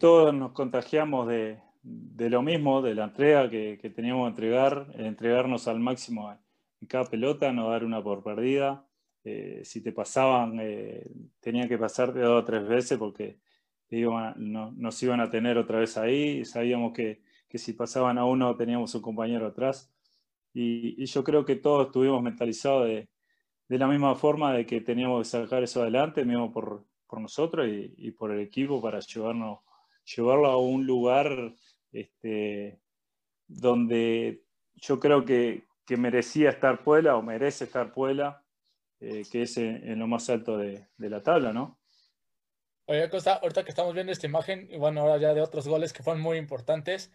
todos 0.00 0.34
nos 0.34 0.50
contagiamos 0.50 1.28
de, 1.28 1.60
de, 1.82 2.28
lo 2.28 2.42
mismo, 2.42 2.82
de 2.82 2.94
la 2.96 3.04
entrega 3.04 3.48
que, 3.48 3.78
que 3.80 3.90
teníamos 3.90 4.24
que 4.24 4.30
entregar, 4.30 4.88
entregarnos 4.96 5.68
al 5.68 5.78
máximo 5.78 6.36
en 6.80 6.88
cada 6.88 7.04
pelota, 7.04 7.52
no 7.52 7.70
dar 7.70 7.84
una 7.84 8.02
por 8.02 8.22
perdida. 8.22 8.84
Eh, 9.24 9.62
si 9.64 9.80
te 9.80 9.92
pasaban, 9.92 10.58
eh, 10.60 11.04
tenían 11.40 11.68
que 11.68 11.78
pasarte 11.78 12.20
dos 12.20 12.42
o 12.42 12.44
tres 12.44 12.66
veces 12.66 12.98
porque 12.98 13.38
no, 13.90 14.72
nos 14.72 15.02
iban 15.02 15.20
a 15.20 15.30
tener 15.30 15.58
otra 15.58 15.80
vez 15.80 15.96
ahí. 15.96 16.44
Sabíamos 16.44 16.92
que, 16.92 17.22
que, 17.56 17.58
si 17.58 17.72
pasaban 17.72 18.18
a 18.18 18.24
uno 18.24 18.56
teníamos 18.56 18.94
un 18.94 19.02
compañero 19.02 19.46
atrás. 19.46 19.92
Y, 20.52 21.02
y 21.02 21.06
yo 21.06 21.24
creo 21.24 21.44
que 21.44 21.56
todos 21.56 21.86
estuvimos 21.86 22.22
mentalizados 22.22 22.86
de, 22.86 23.08
de, 23.68 23.78
la 23.78 23.86
misma 23.86 24.14
forma 24.14 24.52
de 24.54 24.66
que 24.66 24.80
teníamos 24.80 25.26
que 25.26 25.38
sacar 25.38 25.62
eso 25.62 25.82
adelante, 25.82 26.24
mismo 26.24 26.52
por, 26.52 26.86
por 27.06 27.20
nosotros 27.20 27.66
y, 27.68 27.94
y, 27.98 28.10
por 28.12 28.32
el 28.32 28.40
equipo 28.40 28.80
para 28.80 29.00
llevarnos, 29.00 29.60
llevarlo 30.16 30.46
a 30.46 30.56
un 30.58 30.86
lugar 30.86 31.54
este, 31.92 32.80
donde 33.46 34.44
yo 34.74 34.98
creo 35.00 35.24
que, 35.24 35.66
que 35.84 35.96
merecía 35.96 36.50
estar 36.50 36.82
Puebla 36.82 37.16
o 37.16 37.22
merece 37.22 37.64
estar 37.64 37.92
Puebla 37.92 38.42
eh, 39.00 39.24
que 39.30 39.42
es 39.42 39.56
en, 39.58 39.98
lo 39.98 40.06
más 40.06 40.30
alto 40.30 40.56
de, 40.56 40.88
de, 40.96 41.10
la 41.10 41.22
tabla, 41.22 41.52
¿no? 41.52 41.78
Oye, 42.86 43.10
Costa, 43.10 43.34
ahorita 43.34 43.62
que 43.62 43.70
estamos 43.70 43.92
viendo 43.92 44.10
esta 44.10 44.26
imagen, 44.26 44.68
y 44.70 44.78
bueno, 44.78 45.02
ahora 45.02 45.18
ya 45.18 45.34
de 45.34 45.42
otros 45.42 45.68
goles 45.68 45.92
que 45.92 46.02
fueron 46.02 46.22
muy 46.22 46.38
importantes, 46.38 47.12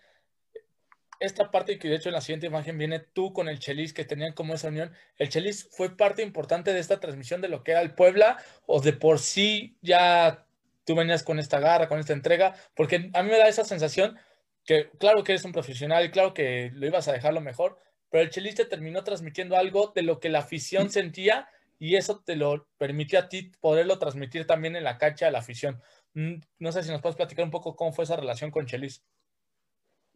esta 1.22 1.52
parte 1.52 1.78
que 1.78 1.88
de 1.88 1.96
hecho 1.96 2.10
en 2.10 2.16
la 2.16 2.22
siguiente 2.22 2.48
imagen 2.48 2.78
viene 2.78 3.00
tú 3.00 3.32
con 3.32 3.48
el 3.48 3.60
Chelis 3.60 3.94
que 3.94 4.06
tenían 4.06 4.34
como 4.34 4.56
esa 4.56 4.70
unión. 4.70 4.92
¿El 5.18 5.30
Chelis 5.30 5.70
fue 5.72 5.96
parte 5.96 6.24
importante 6.24 6.74
de 6.74 6.80
esta 6.80 7.00
transmisión 7.00 7.42
de 7.42 7.48
lo 7.48 7.64
que 7.64 7.72
era 7.72 7.82
el 7.82 7.94
Puebla 7.94 8.38
o 8.66 8.82
de 8.82 8.94
por 8.94 9.20
sí 9.20 9.78
ya 9.82 10.48
tú 10.84 10.96
venías 10.96 11.24
con 11.24 11.38
esta 11.38 11.60
garra, 11.60 11.88
con 11.88 12.00
esta 12.00 12.14
entrega? 12.14 12.56
Porque 12.76 13.12
a 13.14 13.24
mí 13.24 13.30
me 13.30 13.38
da 13.38 13.48
esa 13.48 13.64
sensación 13.64 14.18
que 14.66 14.90
claro 15.00 15.24
que 15.24 15.34
eres 15.34 15.46
un 15.46 15.52
profesional 15.52 16.04
y 16.04 16.12
claro 16.12 16.34
que 16.34 16.72
lo 16.74 16.88
ibas 16.88 17.08
a 17.08 17.14
dejar 17.14 17.34
lo 17.34 17.42
mejor, 17.42 17.78
pero 18.10 18.24
el 18.24 18.32
Chelis 18.32 18.56
te 18.56 18.66
terminó 18.66 19.04
transmitiendo 19.04 19.56
algo 19.56 19.92
de 19.96 20.02
lo 20.02 20.20
que 20.20 20.30
la 20.30 20.40
afición 20.40 20.90
sentía 20.90 21.48
y 21.78 21.98
eso 21.98 22.20
te 22.20 22.36
lo 22.36 22.68
permitió 22.78 23.20
a 23.20 23.30
ti 23.30 23.52
poderlo 23.60 24.00
transmitir 24.00 24.46
también 24.48 24.76
en 24.76 24.84
la 24.84 24.98
cancha 24.98 25.28
a 25.28 25.32
la 25.32 25.40
afición. 25.40 25.82
Mm, 26.14 26.36
no 26.60 26.72
sé 26.72 26.82
si 26.84 26.90
nos 26.90 27.02
puedes 27.02 27.16
platicar 27.16 27.46
un 27.46 27.52
poco 27.52 27.76
cómo 27.76 27.94
fue 27.94 28.06
esa 28.06 28.16
relación 28.16 28.52
con 28.52 28.66
Chelis. 28.66 29.04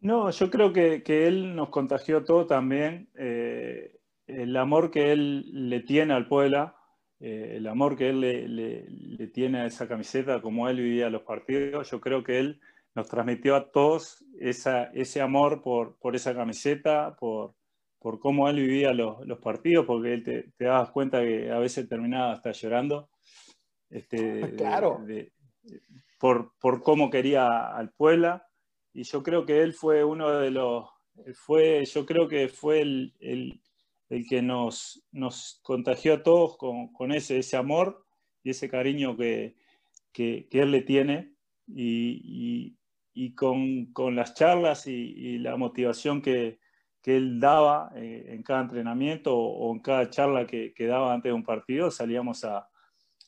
No, 0.00 0.30
yo 0.30 0.50
creo 0.50 0.72
que, 0.72 1.02
que 1.02 1.26
él 1.26 1.54
nos 1.56 1.70
contagió 1.70 2.24
todo 2.24 2.46
también. 2.46 3.08
Eh, 3.14 3.98
el 4.26 4.56
amor 4.56 4.90
que 4.90 5.12
él 5.12 5.68
le 5.68 5.80
tiene 5.80 6.14
al 6.14 6.28
Puebla, 6.28 6.76
eh, 7.20 7.54
el 7.56 7.66
amor 7.66 7.96
que 7.96 8.10
él 8.10 8.20
le, 8.20 8.48
le, 8.48 8.84
le, 8.88 9.26
tiene 9.28 9.60
a 9.60 9.66
esa 9.66 9.88
camiseta, 9.88 10.42
como 10.42 10.68
él 10.68 10.76
vivía 10.76 11.08
los 11.08 11.22
partidos, 11.22 11.90
yo 11.90 12.00
creo 12.00 12.22
que 12.22 12.38
él 12.38 12.60
nos 12.94 13.08
transmitió 13.08 13.56
a 13.56 13.70
todos 13.70 14.24
esa, 14.40 14.84
ese 14.94 15.20
amor 15.20 15.62
por, 15.62 15.98
por 15.98 16.16
esa 16.16 16.34
camiseta, 16.34 17.14
por, 17.16 17.54
por 17.98 18.18
cómo 18.20 18.48
él 18.48 18.56
vivía 18.56 18.92
los, 18.92 19.26
los 19.26 19.38
partidos, 19.38 19.86
porque 19.86 20.14
él 20.14 20.22
te, 20.22 20.52
te, 20.56 20.64
dabas 20.64 20.90
cuenta 20.90 21.20
que 21.20 21.50
a 21.50 21.58
veces 21.58 21.88
terminaba 21.88 22.32
hasta 22.32 22.52
llorando. 22.52 23.10
Este, 23.90 24.40
claro. 24.56 25.02
De, 25.04 25.32
de, 25.62 25.82
por, 26.18 26.52
por, 26.58 26.82
cómo 26.82 27.10
quería 27.10 27.68
al 27.68 27.90
Puebla. 27.92 28.45
Y 28.96 29.02
yo 29.02 29.22
creo 29.22 29.44
que 29.44 29.60
él 29.60 29.74
fue 29.74 30.02
uno 30.04 30.30
de 30.30 30.50
los. 30.50 30.88
Fue, 31.34 31.84
yo 31.84 32.06
creo 32.06 32.28
que 32.28 32.48
fue 32.48 32.80
el, 32.80 33.12
el, 33.20 33.60
el 34.08 34.26
que 34.26 34.40
nos, 34.40 35.06
nos, 35.12 35.60
contagió 35.62 36.14
a 36.14 36.22
todos 36.22 36.56
con, 36.56 36.94
con, 36.94 37.12
ese, 37.12 37.38
ese 37.38 37.58
amor 37.58 38.06
y 38.42 38.50
ese 38.50 38.70
cariño 38.70 39.14
que, 39.14 39.54
que, 40.12 40.48
que 40.50 40.60
él 40.62 40.70
le 40.70 40.80
tiene. 40.80 41.34
Y, 41.66 42.22
y, 42.24 42.78
y 43.12 43.34
con, 43.34 43.92
con, 43.92 44.16
las 44.16 44.32
charlas 44.32 44.86
y, 44.86 44.92
y 44.92 45.38
la 45.40 45.56
motivación 45.56 46.22
que, 46.22 46.58
que 47.02 47.18
él 47.18 47.38
daba 47.38 47.92
eh, 47.96 48.28
en 48.28 48.42
cada 48.42 48.62
entrenamiento 48.62 49.36
o, 49.36 49.68
o, 49.68 49.74
en 49.74 49.80
cada 49.80 50.08
charla 50.08 50.46
que, 50.46 50.72
que, 50.72 50.86
daba 50.86 51.12
antes 51.12 51.28
de 51.28 51.34
un 51.34 51.44
partido, 51.44 51.90
salíamos 51.90 52.44
a, 52.44 52.66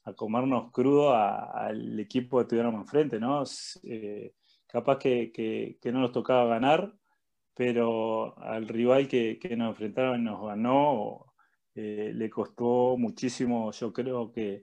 a 0.05 0.13
comernos 0.15 0.73
crudo 0.73 1.15
al 1.15 2.01
equipo 2.01 2.39
que 2.39 2.47
tuviéramos 2.47 2.81
enfrente, 2.81 3.21
¿no? 3.21 3.45
Eh, 3.83 4.33
capaz 4.69 4.99
que, 4.99 5.33
que, 5.33 5.93
no 5.93 6.01
nos 6.01 6.13
tocaba 6.13 6.47
ganar, 6.47 6.95
pero 7.55 8.39
al 8.39 8.69
rival 8.69 9.09
que, 9.09 9.39
que 9.41 9.57
nos 9.57 9.71
enfrentaron 9.71 10.23
nos 10.23 10.47
ganó, 10.47 11.35
eh, 11.75 12.13
le 12.15 12.31
costó 12.31 12.97
muchísimo, 12.97 13.73
yo 13.73 13.93
creo 13.93 14.31
que, 14.31 14.63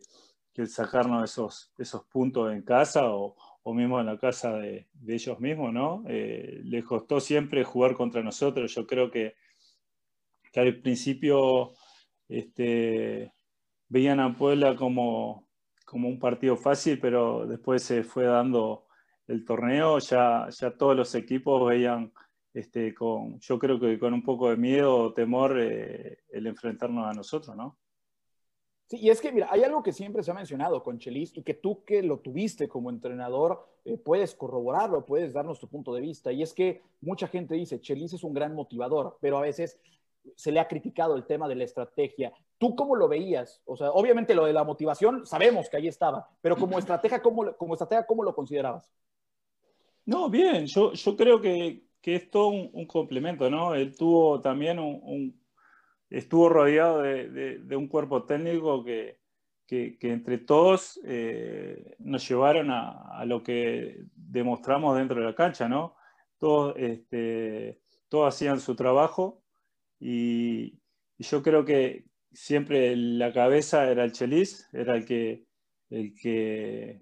el 0.55 0.69
sacarnos 0.69 1.29
esos, 1.29 1.73
esos 1.77 2.05
puntos 2.05 2.53
en 2.53 2.61
casa 2.61 3.13
o, 3.13 3.35
o 3.63 3.73
mismo 3.73 3.99
en 3.99 4.05
la 4.05 4.17
casa 4.17 4.53
de, 4.53 4.87
ellos 5.07 5.39
mismos, 5.39 5.73
¿no? 5.73 6.03
Eh, 6.07 6.61
les 6.63 6.85
costó 6.85 7.19
siempre 7.19 7.63
jugar 7.63 7.95
contra 7.95 8.21
nosotros. 8.21 8.73
Yo 8.73 8.85
creo 8.85 9.09
que, 9.09 9.35
que 10.51 10.59
al 10.59 10.81
principio 10.81 11.73
este, 12.29 13.33
veían 13.89 14.19
a 14.19 14.35
Puebla 14.35 14.75
como, 14.75 15.49
como 15.83 16.07
un 16.07 16.19
partido 16.19 16.55
fácil, 16.55 16.99
pero 16.99 17.47
después 17.47 17.83
se 17.83 18.03
fue 18.03 18.25
dando 18.25 18.84
el 19.27 19.45
torneo, 19.45 19.99
ya, 19.99 20.47
ya 20.49 20.71
todos 20.77 20.95
los 20.95 21.13
equipos 21.15 21.67
veían 21.67 22.11
este, 22.53 22.93
con, 22.93 23.39
yo 23.39 23.59
creo 23.59 23.79
que 23.79 23.99
con 23.99 24.13
un 24.13 24.23
poco 24.23 24.49
de 24.49 24.57
miedo 24.57 24.95
o 24.95 25.13
temor 25.13 25.59
eh, 25.59 26.19
el 26.29 26.47
enfrentarnos 26.47 27.05
a 27.05 27.13
nosotros, 27.13 27.55
¿no? 27.55 27.77
Sí, 28.87 28.97
y 28.97 29.09
es 29.09 29.19
que, 29.19 29.31
mira, 29.31 29.47
hay 29.49 29.63
algo 29.63 29.81
que 29.81 29.91
siempre 29.91 30.21
se 30.21 30.29
ha 30.29 30.35
mencionado 30.35 30.83
con 30.83 30.99
Chelis 30.99 31.35
y 31.35 31.41
que 31.41 31.55
tú 31.55 31.83
que 31.83 32.03
lo 32.03 32.19
tuviste 32.19 32.67
como 32.67 32.91
entrenador 32.91 33.67
eh, 33.83 33.97
puedes 33.97 34.35
corroborarlo, 34.35 35.05
puedes 35.05 35.33
darnos 35.33 35.59
tu 35.59 35.67
punto 35.67 35.93
de 35.93 36.01
vista. 36.01 36.31
Y 36.31 36.43
es 36.43 36.53
que 36.53 36.83
mucha 37.01 37.27
gente 37.27 37.55
dice, 37.55 37.81
Chelis 37.81 38.13
es 38.13 38.23
un 38.23 38.33
gran 38.33 38.53
motivador, 38.53 39.17
pero 39.19 39.39
a 39.39 39.41
veces 39.41 39.79
se 40.35 40.51
le 40.51 40.59
ha 40.59 40.67
criticado 40.67 41.15
el 41.15 41.25
tema 41.25 41.47
de 41.47 41.55
la 41.55 41.63
estrategia. 41.63 42.31
¿Tú 42.57 42.75
cómo 42.75 42.95
lo 42.95 43.07
veías? 43.07 43.61
O 43.65 43.75
sea, 43.75 43.91
obviamente 43.91 44.35
lo 44.35 44.45
de 44.45 44.53
la 44.53 44.63
motivación 44.63 45.25
sabemos 45.25 45.67
que 45.67 45.77
ahí 45.77 45.87
estaba, 45.87 46.29
pero 46.41 46.55
como 46.55 46.77
estratega, 46.79 47.21
¿cómo, 47.21 47.53
como 47.57 47.73
estratega, 47.73 48.05
¿cómo 48.05 48.23
lo 48.23 48.35
considerabas? 48.35 48.91
No, 50.05 50.29
bien, 50.29 50.67
yo, 50.67 50.93
yo 50.93 51.15
creo 51.15 51.41
que, 51.41 51.83
que 52.01 52.15
es 52.15 52.29
todo 52.29 52.49
un, 52.49 52.85
complemento, 52.85 53.49
¿no? 53.49 53.73
Él 53.73 53.95
tuvo 53.95 54.39
también 54.39 54.77
un, 54.79 55.41
estuvo 56.09 56.47
rodeado 56.49 57.01
de, 57.01 57.59
de, 57.59 57.75
un 57.75 57.87
cuerpo 57.87 58.23
técnico 58.25 58.83
que, 58.83 59.19
que, 59.67 59.97
entre 60.01 60.37
todos 60.37 60.99
eh, 61.05 61.95
nos 61.99 62.27
llevaron 62.27 62.69
a, 62.69 63.19
a, 63.19 63.25
lo 63.25 63.41
que 63.41 64.03
demostramos 64.15 64.95
dentro 64.95 65.19
de 65.19 65.25
la 65.25 65.35
cancha, 65.35 65.67
¿no? 65.67 65.95
Todos, 66.37 66.75
este, 66.77 67.81
todos 68.07 68.33
hacían 68.33 68.59
su 68.59 68.75
trabajo 68.75 69.43
y, 69.99 70.79
y, 71.17 71.23
yo 71.23 71.41
creo 71.41 71.65
que 71.65 72.05
siempre 72.31 72.95
la 72.95 73.33
cabeza 73.33 73.89
era 73.89 74.03
el 74.03 74.11
Chelis, 74.11 74.69
era 74.73 74.95
el 74.95 75.05
que, 75.05 75.45
el 75.89 76.13
que 76.13 77.01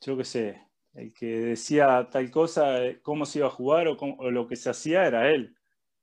yo 0.00 0.16
qué 0.16 0.24
sé, 0.24 0.69
el 0.94 1.12
que 1.12 1.26
decía 1.26 2.08
tal 2.10 2.30
cosa, 2.30 2.78
cómo 3.02 3.24
se 3.24 3.38
iba 3.38 3.48
a 3.48 3.50
jugar 3.50 3.88
o, 3.88 4.30
lo 4.30 4.46
que 4.46 4.56
se 4.56 4.70
hacía 4.70 5.06
era 5.06 5.30
él. 5.30 5.56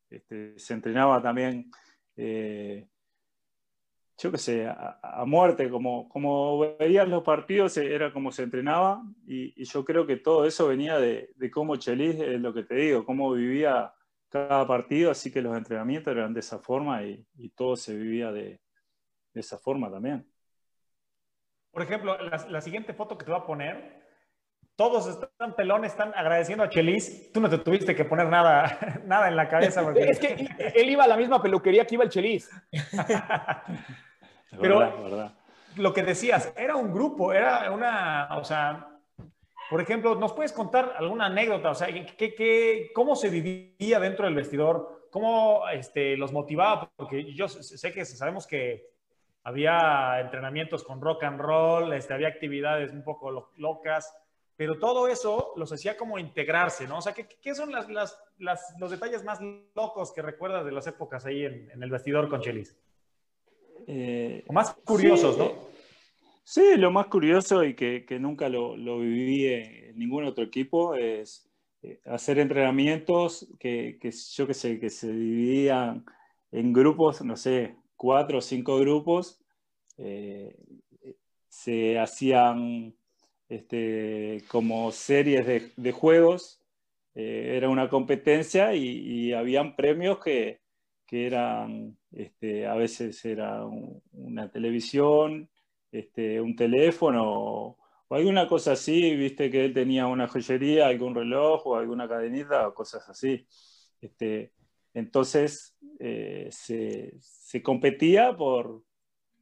Este, 0.10 0.58
se 0.58 0.74
entrenaba 0.74 1.22
también, 1.22 1.70
eh, 2.15 2.88
yo 4.17 4.32
qué 4.32 4.38
sé, 4.38 4.67
a, 4.67 5.24
muerte, 5.25 5.70
como, 5.70 6.08
como 6.08 6.60
veían 6.77 7.10
los 7.10 7.24
partidos, 7.24 7.77
eh, 7.77 7.94
era 7.94 8.13
como 8.13 8.32
se 8.32 8.44
entrenaba 8.44 9.03
y, 9.25 9.63
yo 9.65 9.84
creo 9.84 10.08
que 10.08 10.17
todo 10.17 10.46
eso 10.46 10.67
venía 10.67 10.98
de, 10.98 11.34
cómo 11.51 11.75
Chelis, 11.75 12.20
es 12.20 12.39
lo 12.39 12.53
que 12.53 12.63
te 12.63 12.75
digo, 12.75 13.06
cómo 13.06 13.34
vivía 13.34 13.94
cada 14.29 14.65
partido, 14.65 15.12
así 15.12 15.32
que 15.32 15.41
los 15.41 15.56
entrenamientos 15.58 16.12
eran 16.12 16.34
de 16.34 16.39
esa 16.39 16.60
forma 16.60 17.03
y, 17.03 17.25
todo 17.56 17.75
se 17.75 17.96
vivía 17.96 18.32
de, 18.32 18.62
esa 19.34 19.60
forma 19.60 19.91
también. 19.91 20.27
Por 21.70 21.84
ejemplo, 21.84 22.17
la 22.17 22.62
siguiente 22.62 22.94
foto 22.96 23.15
que 23.15 23.25
te 23.25 23.29
voy 23.29 23.39
a 23.39 23.46
poner 23.46 24.07
todos 24.77 25.07
están 25.07 25.55
pelones, 25.55 25.91
están 25.91 26.13
agradeciendo 26.15 26.63
a 26.63 26.69
Chelis. 26.69 27.31
Tú 27.34 27.41
no 27.41 27.50
te 27.50 27.57
tuviste 27.57 27.96
que 27.96 28.05
poner 28.05 28.27
nada, 28.27 29.01
nada 29.05 29.27
en 29.27 29.36
la 29.36 29.50
cabeza. 29.50 29.84
Es 29.96 30.19
que 30.19 30.48
él 30.75 30.89
iba 30.89 31.03
a 31.03 31.07
la 31.07 31.17
misma 31.17 31.41
peluquería 31.41 31.86
que 31.86 31.96
iba 31.96 32.03
el 32.03 32.12
Chelis. 32.12 32.50
Pero 34.62 35.34
lo 35.75 35.93
que 35.93 36.03
decías, 36.03 36.53
era 36.55 36.75
un 36.75 36.93
grupo, 36.93 37.34
era 37.34 37.72
una, 37.72 38.29
o 38.38 38.43
sea, 38.43 38.88
por 39.69 39.81
ejemplo, 39.81 40.13
¿nos 40.15 40.34
puedes 40.34 40.53
contar 40.53 40.93
alguna 40.96 41.25
anécdota? 41.25 41.72
O 41.72 41.75
sea, 41.75 41.88
¿qué, 41.88 42.36
qué, 42.36 42.91
cómo 42.93 43.15
se 43.15 43.29
vivía 43.29 44.00
dentro 44.00 44.25
del 44.25 44.36
vestidor? 44.36 45.07
¿Cómo 45.12 45.67
este, 45.69 46.15
los 46.17 46.31
motivaba? 46.31 46.91
Porque 46.96 47.34
yo 47.34 47.48
sé 47.50 47.91
que 47.91 48.05
sabemos 48.05 48.46
que 48.46 48.91
había 49.43 50.19
entrenamientos 50.19 50.84
con 50.84 51.01
rock 51.01 51.24
and 51.24 51.39
roll, 51.39 51.93
este, 51.93 52.13
había 52.13 52.27
actividades 52.27 52.91
un 52.91 53.03
poco 53.03 53.51
locas 53.57 54.13
pero 54.58 54.80
todo 54.80 55.08
eso 55.08 55.54
los 55.56 55.72
hacía 55.72 55.96
como 55.96 56.18
integrarse, 56.18 56.88
¿no? 56.88 56.98
O 56.98 57.02
sea, 57.02 57.14
¿qué, 57.14 57.56
son 57.56 57.72
las, 57.72 57.88
los 58.80 58.92
detalles 58.92 59.24
más 59.24 59.40
locos 59.76 60.12
que 60.12 60.24
recuerdas 60.24 60.66
de 60.66 60.72
las 60.72 60.88
épocas 60.88 61.26
ahí 61.28 61.46
en, 61.46 61.82
el 61.82 61.90
vestidor 61.92 62.28
con 62.28 62.42
Chelis? 62.42 62.76
Eh, 63.86 64.44
o 64.48 64.54
más 64.54 64.74
curiosos, 64.84 65.38
¿no? 65.38 65.52
Sí, 66.44 66.76
lo 66.76 66.90
más 66.90 67.06
curioso 67.06 67.64
y 67.64 67.76
que, 67.76 68.06
nunca 68.20 68.50
lo, 68.50 68.76
viví 69.00 69.46
en 69.46 70.00
ningún 70.00 70.24
otro 70.24 70.44
equipo 70.44 70.96
es 70.96 71.48
eh, 71.84 72.00
hacer 72.06 72.40
entrenamientos 72.40 73.48
que, 73.60 74.00
yo 74.34 74.48
qué 74.48 74.54
sé, 74.56 74.80
que 74.80 74.90
se 74.90 75.12
dividían 75.12 76.04
en 76.52 76.74
grupos, 76.74 77.22
no 77.22 77.38
sé, 77.38 77.76
cuatro 77.96 78.40
o 78.40 78.42
cinco 78.42 78.80
grupos, 78.80 79.40
eh, 80.00 80.58
se 81.48 82.00
hacían 82.00 82.97
este, 83.50 84.44
como 84.48 84.92
series 84.92 85.74
de, 85.75 85.92
juegos. 85.92 86.62
Eh, 87.16 87.56
era 87.58 87.70
una 87.70 87.89
competencia 87.89 88.74
y, 88.75 89.34
habían 89.34 89.75
premios 89.75 90.20
que, 90.20 90.62
eran, 91.10 91.98
este, 92.12 92.68
a 92.68 92.75
veces 92.75 93.24
era 93.25 93.66
una 94.12 94.51
televisión, 94.51 95.50
este, 95.92 96.42
un 96.42 96.56
teléfono 96.56 97.24
o, 97.25 97.77
alguna 98.10 98.48
cosa 98.48 98.74
así, 98.74 99.16
viste 99.16 99.50
que 99.50 99.66
él 99.66 99.74
tenía 99.74 100.08
una 100.08 100.27
joyería, 100.27 100.88
algún 100.88 101.16
reloj 101.16 101.68
o 101.68 101.75
alguna 101.75 102.08
cadenita 102.08 102.68
o 102.68 102.74
cosas 102.74 103.08
así. 103.10 103.46
Este, 104.01 104.54
entonces 104.94 105.77
eh, 106.00 106.50
se, 106.51 107.62
competía 107.63 108.36
por, 108.36 108.84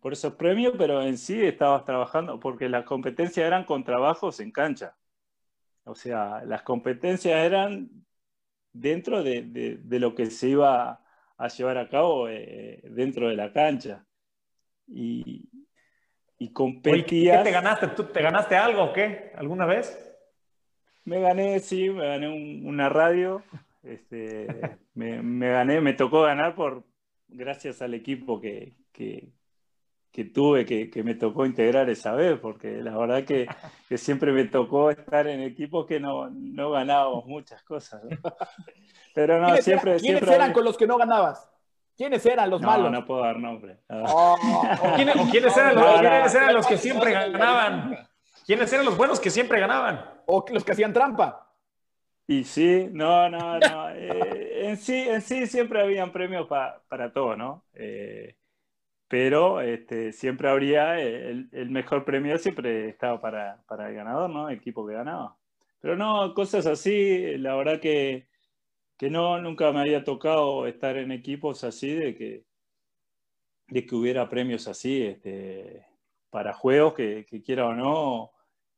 por 0.06 0.14
esos 0.14 0.36
premios, 0.36 0.76
pero 0.78 1.02
en 1.02 1.18
sí 1.18 1.44
estabas 1.44 1.84
trabajando, 1.84 2.40
porque 2.40 2.70
las 2.70 2.86
competencias 2.86 3.44
eran 3.44 3.64
con 3.64 3.84
trabajos 3.84 4.40
en 4.40 4.52
cancha. 4.52 4.96
O 5.84 5.96
sea, 5.96 6.44
las 6.46 6.62
competencias 6.62 7.44
eran 7.44 7.90
dentro 8.72 9.24
de, 9.24 9.80
lo 9.90 10.14
que 10.14 10.28
se 10.28 10.50
iba 10.50 11.02
a 11.36 11.48
llevar 11.48 11.80
a 11.80 11.90
cabo 11.90 12.30
eh, 12.30 12.82
dentro 12.84 13.30
de 13.30 13.36
la 13.36 13.52
cancha. 13.52 14.06
Y, 14.86 15.50
y 16.38 16.54
competías. 16.54 17.40
¿Qué 17.40 17.46
te 17.46 17.52
ganaste? 17.52 17.88
¿Tú 17.88 18.04
te 18.04 18.22
ganaste 18.22 18.56
algo 18.56 18.84
o 18.84 18.94
qué? 18.94 19.32
¿Alguna 19.36 19.66
vez? 19.66 20.16
Me 21.04 21.20
gané, 21.20 21.60
sí, 21.62 21.90
me 21.90 22.06
gané 22.06 22.30
una 22.64 22.90
radio. 22.90 23.42
Este, 23.82 24.78
me, 24.94 25.50
gané, 25.50 25.82
me 25.82 25.94
tocó 25.94 26.22
ganar 26.22 26.54
por 26.54 26.84
gracias 27.28 27.82
al 27.82 27.96
equipo 27.96 28.40
que, 28.40 28.78
que 28.92 29.34
tuve, 30.24 30.66
que, 30.66 30.90
que, 30.90 31.04
me 31.04 31.16
tocó 31.16 31.46
integrar 31.46 31.90
esa 31.90 32.14
vez, 32.14 32.40
porque 32.40 32.82
la 32.82 32.98
verdad 32.98 33.26
que, 33.26 33.48
que 33.90 33.98
siempre 33.98 34.32
me 34.32 34.46
tocó 34.46 34.90
estar 34.90 35.28
en 35.28 35.42
equipos 35.42 35.86
que 35.86 36.00
no, 36.00 36.30
no 36.30 36.72
ganábamos 36.72 37.26
muchas 37.26 37.62
cosas. 37.64 38.02
Pero 39.14 39.42
no, 39.42 39.58
siempre... 39.58 39.98
¿Quiénes 40.00 40.24
eran 40.24 40.54
con 40.54 40.64
los 40.64 40.78
que 40.78 40.88
no 40.88 40.98
ganabas? 40.98 41.50
¿Quiénes 41.98 42.26
eran 42.26 42.50
los 42.50 42.62
malos? 42.62 42.92
No, 42.92 43.00
no 43.00 43.06
puedo 43.06 43.22
dar 43.22 43.38
nombre. 43.38 43.80
Oh. 43.90 44.38
¿Quiénes, 44.96 45.16
¿quiénes, 45.32 45.58
eran, 45.58 45.76
los, 45.76 46.00
¿quiénes 46.00 46.36
eran 46.36 46.54
los 46.54 46.68
que 46.68 46.78
siempre 46.78 47.12
ganaban? 47.12 48.08
¿Quiénes 48.46 48.72
eran 48.72 48.86
los 48.86 48.98
buenos 48.98 49.20
que 49.20 49.30
siempre 49.30 49.60
ganaban? 49.60 50.04
¿O 50.26 50.46
los 50.50 50.64
que 50.64 50.72
hacían 50.72 50.94
trampa? 50.94 51.54
Y 52.28 52.44
sí, 52.44 52.90
no, 52.92 53.30
no, 53.30 53.60
no. 53.60 53.90
Eh, 53.92 54.68
en, 54.68 54.78
sí, 54.78 55.08
en 55.08 55.22
sí 55.22 55.46
siempre 55.48 55.82
habían 55.82 56.12
premios 56.12 56.48
para 56.48 57.14
todo, 57.14 57.36
¿no? 57.36 57.64
Eh, 57.74 58.36
pero 59.18 59.62
este, 59.62 60.12
siempre 60.12 60.50
habría 60.50 61.00
el, 61.00 61.70
mejor 61.70 62.04
premio, 62.04 62.38
siempre 62.38 62.90
estaba 62.90 63.22
para, 63.22 63.64
para, 63.66 63.88
el 63.88 63.96
ganador, 63.96 64.30
¿no? 64.30 64.50
El 64.50 64.58
equipo 64.58 64.86
que 64.86 64.94
ganaba. 64.94 65.38
Pero 65.80 65.96
no, 65.96 66.34
cosas 66.34 66.66
así, 66.66 67.38
la 67.38 67.56
verdad 67.56 67.80
que, 67.80 68.28
que 68.98 69.10
no, 69.10 69.40
nunca 69.40 69.72
me 69.72 69.80
había 69.80 70.04
tocado 70.04 70.68
estar 70.68 70.98
en 70.98 71.14
equipos 71.14 71.64
así 71.64 71.94
de 71.94 72.14
que, 72.14 72.44
de 73.70 73.86
que 73.86 73.96
hubiera 73.96 74.28
premios 74.28 74.68
así 74.68 75.04
este, 75.04 75.86
para 76.30 76.52
juegos 76.52 76.96
que, 76.96 77.26
que 77.26 77.42
quiera 77.42 77.68
o 77.68 77.74
no, 77.74 78.32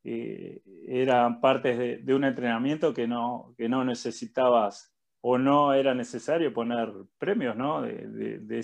eh, 0.03 0.61
eran 0.87 1.41
partes 1.41 1.79
de, 1.79 1.97
de, 1.97 2.13
un 2.13 2.25
entrenamiento 2.25 2.93
que 2.93 3.07
no, 3.07 3.55
que 3.57 3.67
no 3.67 3.83
necesitabas 3.83 4.93
o 5.21 5.39
no 5.39 5.73
era 5.73 5.95
necesario 5.95 6.53
poner 6.53 6.93
premios, 7.17 7.55
¿no? 7.55 7.81
De, 7.81 8.07
de, 8.07 8.37
de 8.37 8.59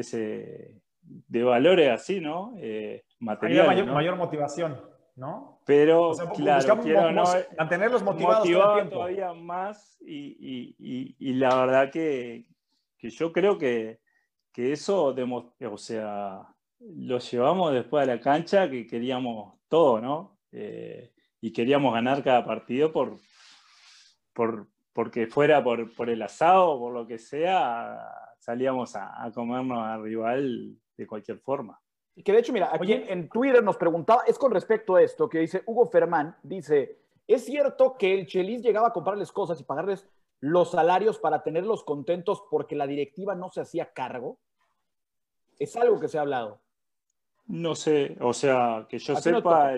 esa 0.00 0.18
de 0.18 1.42
valores 1.42 1.90
así, 1.90 2.20
¿no? 2.20 2.54
Eh, 2.58 3.04
material. 3.20 3.66
Mayor, 3.66 3.86
mayor 3.86 4.16
motivación, 4.16 4.80
¿no? 5.14 5.62
Pero, 5.64 6.12
claro, 6.34 6.80
quiero 6.80 7.12
no, 7.12 7.24
mantenerlos 7.58 8.02
motivados 8.02 8.40
motivar 8.40 8.88
todavía 8.88 9.32
más 9.32 9.98
y, 10.00 10.74
y, 10.78 11.16
y, 11.18 11.32
la 11.34 11.54
verdad 11.54 11.90
que, 11.90 12.46
que 12.98 13.10
yo 13.10 13.32
creo 13.32 13.58
que, 13.58 14.00
que 14.52 14.72
eso, 14.72 15.14
o 15.14 15.78
sea, 15.78 16.42
lo 16.78 17.18
llevamos 17.18 17.72
después 17.72 18.04
a 18.04 18.14
la 18.14 18.20
cancha 18.20 18.70
que 18.70 18.86
queríamos 18.86 19.58
todo, 19.68 20.00
¿no? 20.00 20.38
Eh, 20.52 21.12
y 21.40 21.52
queríamos 21.52 21.92
ganar 21.92 22.22
cada 22.22 22.44
partido 22.44 22.92
por, 22.92 23.16
por, 24.32 24.68
porque 24.92 25.26
fuera 25.26 25.62
por, 25.62 25.94
por 25.94 26.10
el 26.10 26.22
asado 26.22 26.70
o 26.70 26.78
por 26.78 26.94
lo 26.94 27.06
que 27.06 27.18
sea, 27.18 27.98
salíamos 28.46 28.94
a, 28.94 29.24
a 29.24 29.32
comernos 29.32 29.84
al 29.84 30.04
rival 30.04 30.76
de 30.96 31.06
cualquier 31.06 31.40
forma. 31.40 31.80
Y 32.14 32.22
que 32.22 32.32
de 32.32 32.38
hecho, 32.38 32.52
mira, 32.52 32.70
aquí 32.72 32.92
en 32.92 33.28
Twitter 33.28 33.62
nos 33.62 33.76
preguntaba, 33.76 34.22
es 34.26 34.38
con 34.38 34.52
respecto 34.52 34.94
a 34.94 35.02
esto, 35.02 35.28
que 35.28 35.40
dice 35.40 35.62
Hugo 35.66 35.86
Fermán, 35.88 36.34
dice, 36.42 37.00
¿es 37.26 37.44
cierto 37.44 37.96
que 37.98 38.14
el 38.14 38.26
Chelis 38.26 38.62
llegaba 38.62 38.88
a 38.88 38.92
comprarles 38.92 39.32
cosas 39.32 39.60
y 39.60 39.64
pagarles 39.64 40.08
los 40.40 40.70
salarios 40.70 41.18
para 41.18 41.42
tenerlos 41.42 41.84
contentos 41.84 42.42
porque 42.50 42.76
la 42.76 42.86
directiva 42.86 43.34
no 43.34 43.50
se 43.50 43.60
hacía 43.60 43.92
cargo? 43.92 44.38
Es 45.58 45.76
algo 45.76 46.00
que 46.00 46.08
se 46.08 46.16
ha 46.16 46.22
hablado. 46.22 46.60
No 47.48 47.74
sé, 47.74 48.16
o 48.20 48.32
sea, 48.32 48.86
que 48.88 48.98
yo 48.98 49.16
sepa, 49.16 49.74